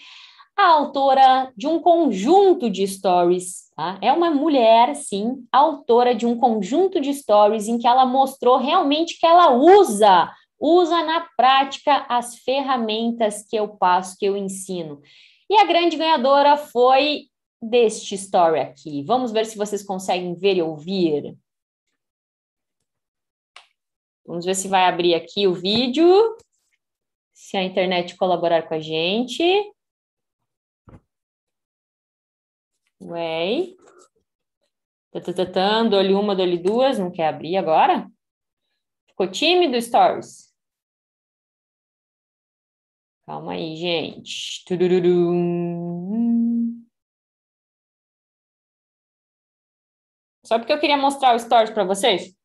A 0.58 0.68
autora 0.72 1.52
de 1.56 1.68
um 1.68 1.80
conjunto 1.80 2.70
de 2.70 2.86
stories, 2.86 3.70
tá? 3.76 3.98
É 4.02 4.12
uma 4.12 4.30
mulher, 4.30 4.96
sim, 4.96 5.46
autora 5.52 6.14
de 6.14 6.26
um 6.26 6.36
conjunto 6.36 7.00
de 7.00 7.14
stories 7.14 7.68
em 7.68 7.78
que 7.78 7.88
ela 7.88 8.06
mostrou 8.06 8.58
realmente 8.58 9.18
que 9.20 9.26
ela 9.26 9.54
usa 9.54 10.30
usa 10.62 11.04
na 11.04 11.28
prática 11.36 12.06
as 12.08 12.38
ferramentas 12.38 13.44
que 13.50 13.56
eu 13.56 13.68
passo, 13.68 14.16
que 14.18 14.26
eu 14.26 14.38
ensino. 14.38 15.02
E 15.50 15.58
a 15.58 15.66
grande 15.66 15.98
ganhadora 15.98 16.56
foi 16.56 17.32
deste 17.60 18.14
story 18.16 18.60
aqui. 18.60 19.04
Vamos 19.04 19.32
ver 19.32 19.46
se 19.46 19.58
vocês 19.58 19.84
conseguem 19.84 20.36
ver 20.36 20.58
e 20.58 20.62
ouvir. 20.62 21.36
Vamos 24.24 24.46
ver 24.46 24.56
se 24.56 24.68
vai 24.68 24.86
abrir 24.86 25.16
aqui 25.16 25.48
o 25.48 25.54
vídeo. 25.54 26.38
Se 27.34 27.58
a 27.58 27.64
internet 27.64 28.16
colaborar 28.16 28.68
com 28.68 28.76
a 28.76 28.80
gente. 28.80 29.44
Ué. 33.02 33.76
Tatatã, 35.12 35.86
dou-lhe 35.86 36.14
uma, 36.14 36.36
dou-lhe 36.36 36.58
duas. 36.58 37.00
Não 37.00 37.12
quer 37.12 37.28
abrir 37.28 37.58
agora? 37.58 38.10
Ficou 39.08 39.28
tímido, 39.30 39.82
Stories? 39.82 40.51
Calma 43.32 43.54
aí, 43.54 43.78
gente. 43.78 44.62
Tudururum. 44.66 46.84
Só 50.46 50.60
porque 50.60 50.74
eu 50.74 50.80
queria 50.82 50.98
mostrar 50.98 51.34
o 51.34 51.40
stories 51.40 51.72
para 51.72 51.86
vocês. 51.86 52.36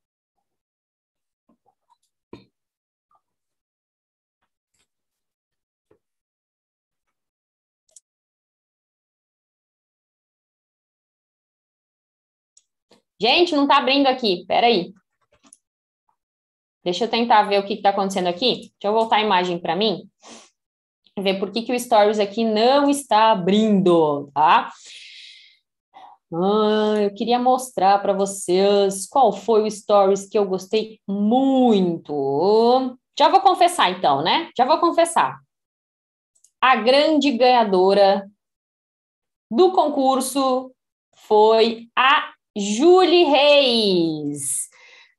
Gente, 13.21 13.57
não 13.57 13.65
está 13.65 13.79
abrindo 13.79 14.07
aqui. 14.07 14.45
Peraí. 14.47 14.95
Deixa 16.85 17.07
eu 17.07 17.11
tentar 17.11 17.43
ver 17.43 17.59
o 17.59 17.67
que 17.67 17.75
está 17.75 17.91
acontecendo 17.91 18.29
aqui. 18.29 18.71
Deixa 18.79 18.85
eu 18.85 18.93
voltar 18.93 19.17
a 19.17 19.23
imagem 19.23 19.61
para 19.61 19.75
mim. 19.75 20.09
Ver 21.19 21.39
por 21.39 21.51
que, 21.51 21.63
que 21.63 21.73
o 21.73 21.81
Stories 21.81 22.19
aqui 22.19 22.45
não 22.45 22.91
está 22.91 23.31
abrindo, 23.33 24.31
tá? 24.35 24.71
Ah, 26.33 26.97
eu 27.01 27.15
queria 27.15 27.39
mostrar 27.39 28.03
para 28.03 28.13
vocês 28.13 29.07
qual 29.07 29.33
foi 29.33 29.63
o 29.63 29.71
Stories 29.71 30.29
que 30.29 30.39
eu 30.39 30.45
gostei 30.45 31.01
muito. 31.09 32.99
Já 33.19 33.29
vou 33.29 33.41
confessar, 33.41 33.91
então, 33.91 34.23
né? 34.23 34.51
Já 34.57 34.67
vou 34.67 34.79
confessar. 34.79 35.41
A 36.61 36.77
grande 36.77 37.31
ganhadora 37.33 38.29
do 39.51 39.73
concurso 39.73 40.71
foi 41.15 41.89
a 41.97 42.33
Julie 42.57 43.25
Reis. 43.25 44.69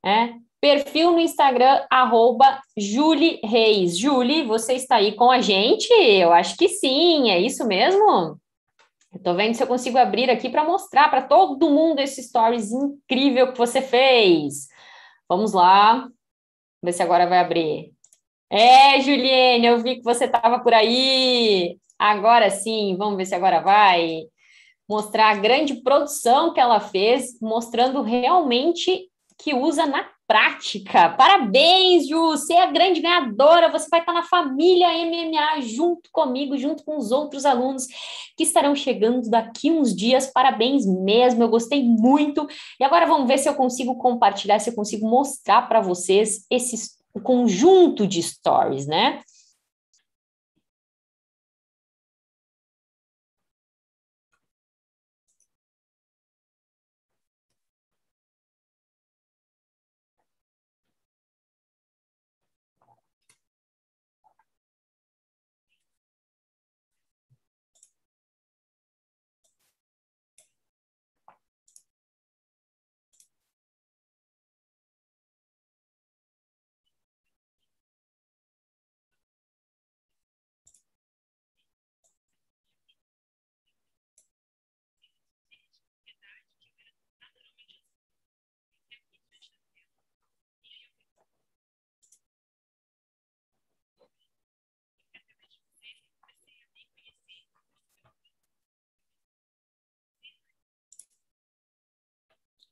Né? 0.04 0.38
Perfil 0.60 1.12
no 1.12 1.20
Instagram, 1.20 1.86
arroba 1.88 2.60
Julie 2.76 3.40
Reis. 3.44 3.96
Julie, 3.96 4.44
você 4.44 4.74
está 4.74 4.96
aí 4.96 5.14
com 5.14 5.30
a 5.30 5.40
gente? 5.40 5.88
Eu 5.92 6.32
acho 6.32 6.56
que 6.56 6.68
sim, 6.68 7.30
é 7.30 7.38
isso 7.38 7.66
mesmo? 7.66 8.38
Estou 9.14 9.34
vendo 9.34 9.54
se 9.54 9.62
eu 9.62 9.66
consigo 9.66 9.96
abrir 9.98 10.28
aqui 10.30 10.48
para 10.50 10.64
mostrar 10.64 11.08
para 11.08 11.22
todo 11.22 11.70
mundo 11.70 12.00
esse 12.00 12.22
stories 12.22 12.72
incrível 12.72 13.52
que 13.52 13.58
você 13.58 13.80
fez. 13.80 14.68
Vamos 15.28 15.52
lá, 15.52 16.08
ver 16.82 16.92
se 16.92 17.02
agora 17.02 17.26
vai 17.26 17.38
abrir. 17.38 17.92
É, 18.50 19.00
Juliane, 19.00 19.66
eu 19.66 19.78
vi 19.78 19.96
que 19.96 20.02
você 20.02 20.24
estava 20.24 20.58
por 20.58 20.74
aí. 20.74 21.78
Agora 21.98 22.50
sim, 22.50 22.96
vamos 22.98 23.16
ver 23.16 23.26
se 23.26 23.34
agora 23.34 23.60
vai 23.60 24.22
mostrar 24.88 25.30
a 25.30 25.36
grande 25.36 25.82
produção 25.82 26.52
que 26.52 26.60
ela 26.60 26.80
fez, 26.80 27.38
mostrando 27.40 28.02
realmente 28.02 29.08
que 29.36 29.54
usa 29.54 29.86
na 29.86 30.08
prática. 30.28 31.08
Parabéns, 31.08 32.06
Ju! 32.06 32.20
Você 32.32 32.52
é 32.52 32.62
a 32.62 32.70
grande 32.70 33.00
ganhadora. 33.00 33.72
Você 33.72 33.88
vai 33.88 34.00
estar 34.00 34.12
na 34.12 34.22
família 34.22 34.86
MMA 34.92 35.62
junto 35.62 36.10
comigo, 36.12 36.58
junto 36.58 36.84
com 36.84 36.98
os 36.98 37.10
outros 37.10 37.46
alunos 37.46 37.86
que 38.36 38.42
estarão 38.42 38.76
chegando 38.76 39.28
daqui 39.30 39.70
uns 39.70 39.96
dias. 39.96 40.30
Parabéns 40.30 40.84
mesmo, 40.86 41.42
eu 41.42 41.48
gostei 41.48 41.82
muito. 41.82 42.46
E 42.78 42.84
agora 42.84 43.06
vamos 43.06 43.26
ver 43.26 43.38
se 43.38 43.48
eu 43.48 43.54
consigo 43.54 43.96
compartilhar, 43.96 44.58
se 44.58 44.68
eu 44.68 44.74
consigo 44.74 45.08
mostrar 45.08 45.62
para 45.62 45.80
vocês 45.80 46.44
esse 46.50 46.98
conjunto 47.22 48.06
de 48.06 48.22
stories, 48.22 48.86
né? 48.86 49.20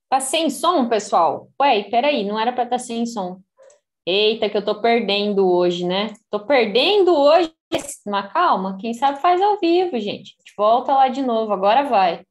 Tá 0.09 0.21
sem 0.21 0.49
som, 0.51 0.89
pessoal? 0.89 1.49
Ué, 1.61 1.83
peraí, 1.91 2.23
não 2.25 2.39
era 2.39 2.53
para 2.53 2.63
estar 2.63 2.77
tá 2.77 2.83
sem 2.83 3.05
som. 3.05 3.41
Eita, 4.07 4.49
que 4.49 4.57
eu 4.57 4.65
tô 4.65 4.81
perdendo 4.81 5.45
hoje, 5.51 5.85
né? 5.85 6.13
Tô 6.31 6.47
perdendo 6.47 7.13
hoje. 7.13 7.53
Mas 8.07 8.33
calma, 8.33 8.79
quem 8.81 8.95
sabe 8.95 9.21
faz 9.21 9.43
ao 9.43 9.59
vivo, 9.59 9.99
gente. 9.99 10.37
Volta 10.57 10.95
lá 10.95 11.09
de 11.09 11.23
novo, 11.23 11.53
agora 11.53 11.83
vai. 11.83 12.25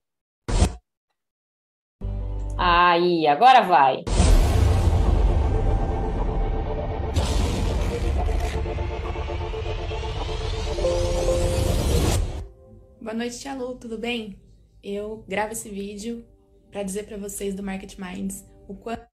Aí, 2.58 3.28
agora 3.28 3.62
vai. 3.62 4.06
Boa 13.02 13.14
noite, 13.14 13.38
Tia 13.38 13.54
Lu, 13.54 13.76
tudo 13.76 13.98
bem? 13.98 14.40
Eu 14.82 15.26
gravo 15.28 15.52
esse 15.52 15.68
vídeo 15.68 16.26
para 16.76 16.84
dizer 16.84 17.06
para 17.06 17.16
vocês 17.16 17.56
do 17.56 17.64
Market 17.64 17.98
Minds 17.98 18.44
o 18.68 18.76
quanto 18.76 19.08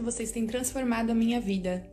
vocês 0.00 0.30
têm 0.30 0.46
transformado 0.46 1.10
a 1.10 1.14
minha 1.16 1.40
vida, 1.40 1.84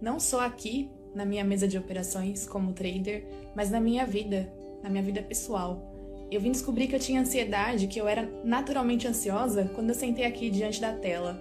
não 0.00 0.20
só 0.20 0.42
aqui 0.42 0.88
na 1.12 1.24
minha 1.24 1.42
mesa 1.42 1.66
de 1.66 1.76
operações 1.76 2.46
como 2.46 2.72
trader, 2.72 3.26
mas 3.56 3.72
na 3.72 3.80
minha 3.80 4.06
vida, 4.06 4.54
na 4.84 4.88
minha 4.88 5.02
vida 5.02 5.20
pessoal. 5.20 5.82
Eu 6.30 6.40
vim 6.40 6.52
descobrir 6.52 6.86
que 6.86 6.94
eu 6.94 7.00
tinha 7.00 7.22
ansiedade, 7.22 7.88
que 7.88 8.00
eu 8.00 8.06
era 8.06 8.22
naturalmente 8.44 9.08
ansiosa 9.08 9.68
quando 9.74 9.88
eu 9.88 9.96
sentei 9.96 10.24
aqui 10.24 10.48
diante 10.48 10.80
da 10.80 10.96
tela. 10.96 11.36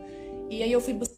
E 0.50 0.64
aí 0.64 0.72
eu 0.72 0.82
fui 0.82 0.96
buscar 0.96 1.16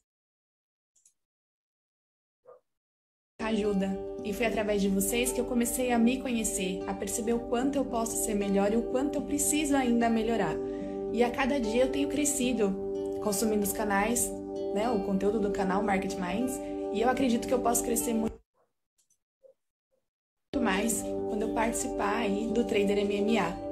ajuda, 3.40 4.11
e 4.24 4.34
foi 4.34 4.46
através 4.46 4.82
de 4.82 4.88
vocês 4.88 5.32
que 5.32 5.42
eu 5.42 5.46
comecei 5.46 5.92
a 5.92 5.98
me 5.98 6.20
conhecer, 6.20 6.84
a 6.88 6.94
perceber 6.94 7.34
o 7.34 7.40
quanto 7.40 7.78
eu 7.78 7.86
posso 7.86 8.24
ser 8.24 8.36
melhor 8.36 8.72
e 8.74 8.78
o 8.78 8.84
quanto 8.84 9.18
eu 9.18 9.22
preciso 9.22 9.76
ainda 9.76 10.10
melhorar. 10.10 10.56
E 11.12 11.24
a 11.24 11.32
cada 11.32 11.60
dia 11.60 11.84
eu 11.84 11.92
tenho 11.92 12.08
crescido 12.08 12.74
consumindo 13.24 13.64
os 13.64 13.74
canais, 13.74 14.30
né, 14.74 14.90
o 14.90 15.04
conteúdo 15.04 15.40
do 15.40 15.52
canal 15.52 15.84
Market 15.84 16.16
Minds, 16.16 16.60
e 16.94 17.02
eu 17.02 17.10
acredito 17.10 17.48
que 17.48 17.54
eu 17.54 17.60
posso 17.60 17.84
crescer 17.84 18.14
muito 18.14 18.32
mais 20.60 21.04
quando 21.30 21.44
eu 21.44 21.54
participar 21.54 22.18
aí 22.18 22.48
do 22.48 22.64
Trader 22.64 23.06
MMA. 23.06 23.71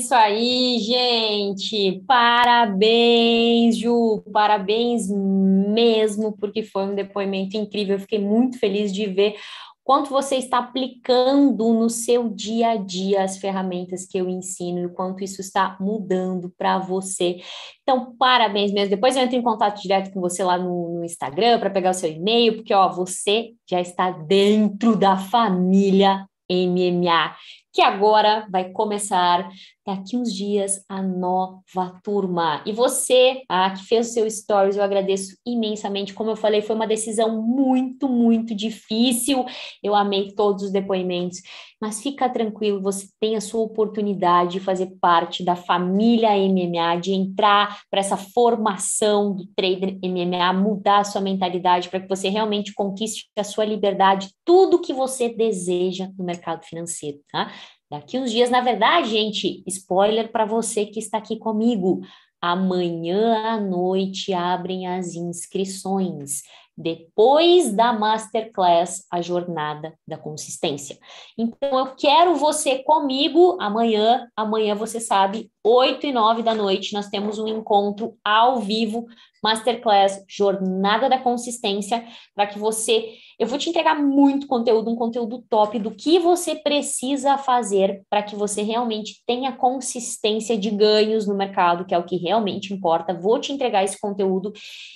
Isso 0.00 0.14
aí, 0.14 0.78
gente. 0.78 2.02
Parabéns, 2.06 3.76
Ju. 3.76 4.22
Parabéns 4.32 5.08
mesmo, 5.08 6.32
porque 6.38 6.62
foi 6.62 6.84
um 6.84 6.94
depoimento 6.94 7.56
incrível. 7.56 7.96
Eu 7.96 8.00
fiquei 8.00 8.18
muito 8.18 8.58
feliz 8.58 8.92
de 8.92 9.06
ver 9.06 9.36
quanto 9.84 10.10
você 10.10 10.36
está 10.36 10.58
aplicando 10.58 11.72
no 11.74 11.90
seu 11.90 12.28
dia 12.28 12.70
a 12.70 12.76
dia 12.76 13.22
as 13.22 13.36
ferramentas 13.38 14.06
que 14.06 14.16
eu 14.16 14.28
ensino 14.28 14.86
e 14.86 14.92
quanto 14.92 15.22
isso 15.22 15.40
está 15.40 15.76
mudando 15.78 16.52
para 16.56 16.78
você. 16.78 17.40
Então, 17.82 18.14
parabéns 18.16 18.72
mesmo. 18.72 18.90
Depois 18.90 19.16
eu 19.16 19.22
entro 19.22 19.36
em 19.36 19.42
contato 19.42 19.82
direto 19.82 20.12
com 20.12 20.20
você 20.20 20.42
lá 20.42 20.56
no, 20.56 20.98
no 20.98 21.04
Instagram 21.04 21.58
para 21.58 21.70
pegar 21.70 21.90
o 21.90 21.94
seu 21.94 22.10
e-mail, 22.10 22.56
porque 22.56 22.72
ó, 22.72 22.88
você 22.88 23.50
já 23.68 23.80
está 23.80 24.10
dentro 24.10 24.96
da 24.96 25.16
família 25.16 26.26
MMA 26.50 27.34
que 27.72 27.80
agora 27.80 28.46
vai 28.50 28.70
começar 28.70 29.48
daqui 29.86 30.16
uns 30.16 30.32
dias 30.32 30.84
a 30.88 31.02
nova 31.02 32.00
turma. 32.02 32.62
E 32.66 32.72
você, 32.72 33.42
ah, 33.48 33.70
que 33.70 33.84
fez 33.84 34.10
o 34.10 34.12
seu 34.12 34.30
stories, 34.30 34.76
eu 34.76 34.82
agradeço 34.82 35.36
imensamente. 35.46 36.14
Como 36.14 36.30
eu 36.30 36.36
falei, 36.36 36.62
foi 36.62 36.76
uma 36.76 36.86
decisão 36.86 37.42
muito, 37.42 38.08
muito 38.08 38.54
difícil. 38.54 39.44
Eu 39.82 39.94
amei 39.94 40.32
todos 40.32 40.64
os 40.64 40.70
depoimentos, 40.70 41.40
mas 41.80 42.02
fica 42.02 42.28
tranquilo, 42.28 42.82
você 42.82 43.08
tem 43.18 43.36
a 43.36 43.40
sua 43.40 43.62
oportunidade 43.62 44.52
de 44.52 44.60
fazer 44.60 44.98
parte 45.00 45.42
da 45.42 45.56
família 45.56 46.36
MMA, 46.36 47.00
de 47.00 47.12
entrar 47.12 47.80
para 47.90 48.00
essa 48.00 48.16
formação 48.16 49.34
do 49.34 49.46
trader 49.56 49.98
MMA, 50.04 50.52
mudar 50.52 50.98
a 50.98 51.04
sua 51.04 51.20
mentalidade 51.20 51.88
para 51.88 52.00
que 52.00 52.08
você 52.08 52.28
realmente 52.28 52.74
conquiste 52.74 53.30
a 53.38 53.44
sua 53.44 53.64
liberdade, 53.64 54.30
tudo 54.44 54.80
que 54.80 54.92
você 54.92 55.28
deseja 55.28 56.10
no 56.18 56.24
mercado 56.24 56.64
financeiro, 56.64 57.18
tá? 57.32 57.50
Daqui 57.90 58.18
uns 58.18 58.30
dias, 58.30 58.50
na 58.50 58.60
verdade, 58.60 59.10
gente, 59.10 59.64
spoiler 59.66 60.30
para 60.30 60.44
você 60.44 60.86
que 60.86 61.00
está 61.00 61.18
aqui 61.18 61.36
comigo. 61.36 62.00
Amanhã 62.40 63.54
à 63.54 63.60
noite 63.60 64.32
abrem 64.32 64.86
as 64.86 65.14
inscrições 65.14 66.42
depois 66.80 67.72
da 67.72 67.92
masterclass 67.92 69.04
A 69.10 69.20
Jornada 69.20 69.94
da 70.08 70.16
Consistência. 70.16 70.98
Então, 71.36 71.78
eu 71.78 71.94
quero 71.94 72.36
você 72.36 72.82
comigo 72.82 73.58
amanhã. 73.60 74.26
Amanhã, 74.34 74.74
você 74.74 74.98
sabe, 74.98 75.50
8 75.64 76.06
e 76.06 76.12
9 76.12 76.42
da 76.42 76.54
noite, 76.54 76.94
nós 76.94 77.08
temos 77.08 77.38
um 77.38 77.46
encontro 77.46 78.16
ao 78.24 78.60
vivo, 78.60 79.06
masterclass 79.42 80.24
Jornada 80.28 81.08
da 81.08 81.18
Consistência, 81.18 82.04
para 82.34 82.46
que 82.46 82.58
você. 82.58 83.14
Eu 83.38 83.46
vou 83.46 83.58
te 83.58 83.68
entregar 83.68 83.94
muito 83.94 84.46
conteúdo, 84.46 84.90
um 84.90 84.96
conteúdo 84.96 85.44
top 85.48 85.78
do 85.78 85.90
que 85.90 86.18
você 86.18 86.54
precisa 86.54 87.36
fazer 87.36 88.02
para 88.08 88.22
que 88.22 88.36
você 88.36 88.62
realmente 88.62 89.22
tenha 89.26 89.52
consistência 89.52 90.56
de 90.56 90.70
ganhos 90.70 91.26
no 91.26 91.34
mercado, 91.34 91.84
que 91.84 91.94
é 91.94 91.98
o 91.98 92.04
que 92.04 92.16
realmente 92.16 92.72
importa. 92.72 93.14
Vou 93.14 93.38
te 93.38 93.52
entregar 93.52 93.84
esse 93.84 94.00
conteúdo 94.00 94.52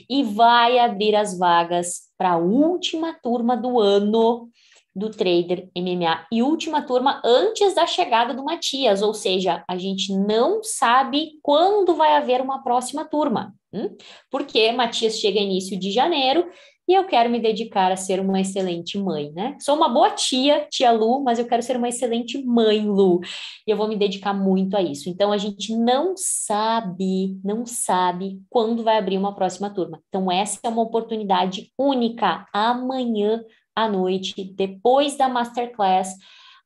e 0.09 0.23
vai 0.23 0.79
abrir 0.79 1.15
as 1.15 1.39
vagas 1.39 2.05
para 2.17 2.33
a 2.33 2.39
última 2.39 3.15
turma 3.23 3.57
do 3.57 3.81
ano 3.81 4.49
do 4.95 5.11
Trader 5.11 5.69
MMA 5.77 6.27
e 6.31 6.43
última 6.43 6.83
turma 6.83 7.21
antes 7.25 7.75
da 7.75 7.87
chegada 7.87 8.33
do 8.33 8.45
Matias, 8.45 9.03
ou 9.03 9.13
seja, 9.13 9.65
a 9.69 9.77
gente 9.77 10.13
não 10.13 10.63
sabe 10.63 11.33
quando 11.43 11.95
vai 11.95 12.17
haver 12.17 12.41
uma 12.41 12.63
próxima 12.63 13.05
turma, 13.05 13.55
hum? 13.73 13.95
porque 14.31 14.71
Matias 14.73 15.19
chega 15.19 15.41
início 15.41 15.79
de 15.79 15.91
janeiro 15.91 16.49
e 16.87 16.93
eu 16.93 17.05
quero 17.07 17.31
me 17.31 17.41
dedicar 17.41 17.91
a 17.91 17.97
ser 17.97 18.21
uma 18.21 18.41
excelente 18.41 18.99
mãe, 18.99 19.33
né? 19.33 19.57
Sou 19.59 19.75
uma 19.75 19.89
boa 19.89 20.11
tia, 20.11 20.67
tia 20.71 20.93
Lu, 20.93 21.23
mas 21.23 21.39
eu 21.39 21.47
quero 21.47 21.63
ser 21.63 21.77
uma 21.79 21.89
excelente 21.89 22.43
mãe, 22.45 22.87
Lu, 22.87 23.21
e 23.67 23.71
eu 23.71 23.77
vou 23.77 23.89
me 23.89 23.97
dedicar 23.97 24.35
muito 24.35 24.77
a 24.77 24.83
isso. 24.83 25.09
Então 25.09 25.33
a 25.33 25.39
gente 25.39 25.75
não 25.75 26.13
sabe, 26.15 27.39
não 27.43 27.65
sabe 27.65 28.39
quando 28.51 28.83
vai 28.83 28.99
abrir 28.99 29.17
uma 29.17 29.35
próxima 29.35 29.71
turma. 29.71 30.01
Então 30.09 30.31
essa 30.31 30.61
é 30.63 30.69
uma 30.69 30.83
oportunidade 30.83 31.73
única. 31.79 32.47
Amanhã 32.53 33.43
à 33.75 33.89
noite, 33.89 34.45
depois 34.55 35.17
da 35.17 35.29
masterclass, 35.29 36.15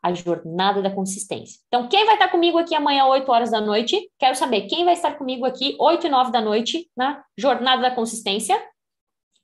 a 0.02 0.12
jornada 0.12 0.80
da 0.80 0.90
consistência. 0.90 1.60
Então, 1.66 1.88
quem 1.88 2.04
vai 2.04 2.14
estar 2.14 2.28
comigo 2.28 2.58
aqui 2.58 2.74
amanhã, 2.74 3.06
8 3.06 3.30
horas 3.30 3.50
da 3.50 3.60
noite? 3.60 4.10
Quero 4.18 4.36
saber 4.36 4.62
quem 4.62 4.84
vai 4.84 4.94
estar 4.94 5.12
comigo 5.16 5.44
aqui, 5.44 5.76
8 5.78 6.06
e 6.06 6.10
9 6.10 6.30
da 6.30 6.40
noite, 6.40 6.88
na 6.96 7.24
jornada 7.36 7.82
da 7.82 7.90
consistência. 7.90 8.60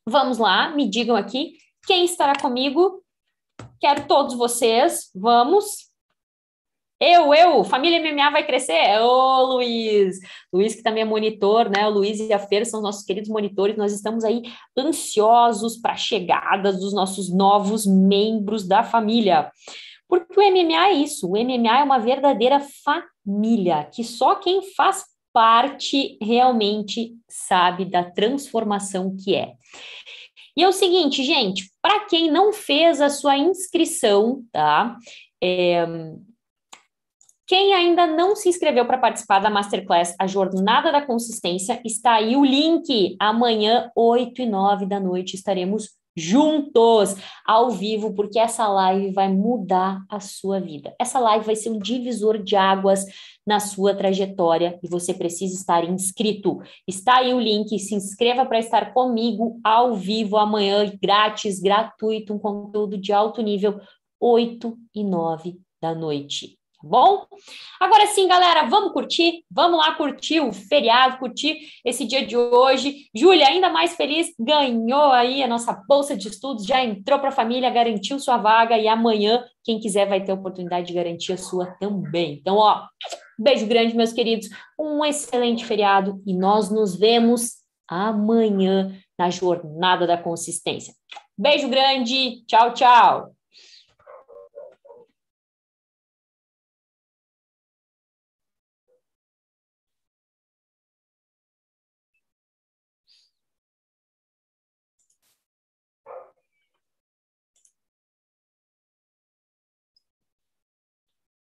Vamos 0.08 0.38
lá, 0.38 0.70
me 0.70 0.88
digam 0.88 1.16
aqui 1.16 1.54
quem 1.86 2.04
estará 2.04 2.34
comigo. 2.40 3.02
Quero 3.80 4.06
todos 4.06 4.34
vocês. 4.34 5.10
Vamos. 5.14 5.93
Eu, 7.06 7.34
eu, 7.34 7.62
família 7.64 8.00
MMA 8.00 8.30
vai 8.30 8.46
crescer. 8.46 8.98
Ô, 9.02 9.42
Luiz! 9.56 10.18
Luiz, 10.50 10.74
que 10.74 10.82
também 10.82 11.02
é 11.02 11.04
monitor, 11.04 11.68
né? 11.68 11.86
O 11.86 11.90
Luiz 11.90 12.18
e 12.18 12.32
a 12.32 12.38
Fer 12.38 12.64
são 12.64 12.80
os 12.80 12.84
nossos 12.84 13.04
queridos 13.04 13.28
monitores. 13.28 13.76
Nós 13.76 13.92
estamos 13.92 14.24
aí 14.24 14.40
ansiosos 14.74 15.76
para 15.76 15.92
a 15.92 15.96
chegada 15.96 16.72
dos 16.72 16.94
nossos 16.94 17.30
novos 17.30 17.84
membros 17.84 18.66
da 18.66 18.82
família. 18.82 19.52
Porque 20.08 20.40
o 20.40 20.50
MMA 20.50 20.88
é 20.88 20.92
isso, 20.94 21.28
o 21.28 21.32
MMA 21.32 21.80
é 21.80 21.82
uma 21.82 21.98
verdadeira 21.98 22.58
família, 22.82 23.84
que 23.92 24.02
só 24.02 24.36
quem 24.36 24.62
faz 24.74 25.04
parte 25.30 26.16
realmente 26.22 27.12
sabe 27.28 27.84
da 27.84 28.02
transformação 28.02 29.14
que 29.14 29.34
é. 29.34 29.52
E 30.56 30.62
é 30.62 30.68
o 30.68 30.72
seguinte, 30.72 31.22
gente, 31.22 31.70
para 31.82 32.06
quem 32.06 32.30
não 32.30 32.50
fez 32.50 33.02
a 33.02 33.10
sua 33.10 33.36
inscrição, 33.36 34.42
tá? 34.50 34.96
É, 35.42 35.84
quem 37.54 37.72
ainda 37.72 38.04
não 38.04 38.34
se 38.34 38.48
inscreveu 38.48 38.84
para 38.84 38.98
participar 38.98 39.38
da 39.38 39.48
Masterclass 39.48 40.16
A 40.18 40.26
Jornada 40.26 40.90
da 40.90 41.00
Consistência, 41.00 41.80
está 41.84 42.14
aí 42.14 42.34
o 42.34 42.44
link. 42.44 43.14
Amanhã, 43.16 43.92
8 43.94 44.42
e 44.42 44.46
9 44.46 44.86
da 44.86 44.98
noite, 44.98 45.36
estaremos 45.36 45.90
juntos, 46.16 47.14
ao 47.46 47.70
vivo, 47.70 48.12
porque 48.12 48.40
essa 48.40 48.66
live 48.66 49.12
vai 49.12 49.28
mudar 49.32 50.04
a 50.10 50.18
sua 50.18 50.58
vida. 50.58 50.96
Essa 51.00 51.20
live 51.20 51.46
vai 51.46 51.54
ser 51.54 51.70
um 51.70 51.78
divisor 51.78 52.42
de 52.42 52.56
águas 52.56 53.06
na 53.46 53.60
sua 53.60 53.94
trajetória 53.94 54.76
e 54.82 54.88
você 54.88 55.14
precisa 55.14 55.54
estar 55.54 55.88
inscrito. 55.88 56.60
Está 56.88 57.18
aí 57.18 57.32
o 57.32 57.38
link, 57.38 57.78
se 57.78 57.94
inscreva 57.94 58.44
para 58.44 58.58
estar 58.58 58.92
comigo 58.92 59.60
ao 59.62 59.94
vivo 59.94 60.38
amanhã, 60.38 60.92
grátis, 61.00 61.60
gratuito, 61.60 62.34
um 62.34 62.38
conteúdo 62.40 62.98
de 62.98 63.12
alto 63.12 63.40
nível, 63.40 63.78
8 64.18 64.76
e 64.92 65.04
9 65.04 65.56
da 65.80 65.94
noite 65.94 66.58
bom? 66.84 67.26
Agora 67.80 68.06
sim, 68.08 68.28
galera, 68.28 68.64
vamos 68.68 68.92
curtir? 68.92 69.44
Vamos 69.50 69.78
lá 69.78 69.94
curtir 69.94 70.40
o 70.40 70.52
feriado, 70.52 71.18
curtir 71.18 71.58
esse 71.84 72.04
dia 72.04 72.24
de 72.24 72.36
hoje. 72.36 73.06
Júlia, 73.14 73.48
ainda 73.48 73.70
mais 73.70 73.96
feliz, 73.96 74.32
ganhou 74.38 75.10
aí 75.12 75.42
a 75.42 75.48
nossa 75.48 75.72
bolsa 75.88 76.16
de 76.16 76.28
estudos, 76.28 76.66
já 76.66 76.84
entrou 76.84 77.18
para 77.18 77.30
a 77.30 77.32
família, 77.32 77.70
garantiu 77.70 78.18
sua 78.20 78.36
vaga 78.36 78.78
e 78.78 78.86
amanhã, 78.86 79.44
quem 79.64 79.80
quiser 79.80 80.08
vai 80.08 80.22
ter 80.22 80.32
a 80.32 80.36
oportunidade 80.36 80.86
de 80.86 80.92
garantir 80.92 81.32
a 81.32 81.38
sua 81.38 81.66
também. 81.80 82.34
Então, 82.34 82.56
ó, 82.56 82.86
beijo 83.38 83.66
grande, 83.66 83.96
meus 83.96 84.12
queridos, 84.12 84.48
um 84.78 85.04
excelente 85.04 85.64
feriado 85.64 86.22
e 86.26 86.34
nós 86.34 86.70
nos 86.70 86.94
vemos 86.94 87.64
amanhã 87.88 88.96
na 89.18 89.30
jornada 89.30 90.06
da 90.06 90.18
consistência. 90.18 90.94
Beijo 91.36 91.68
grande, 91.68 92.44
tchau, 92.46 92.72
tchau. 92.72 93.33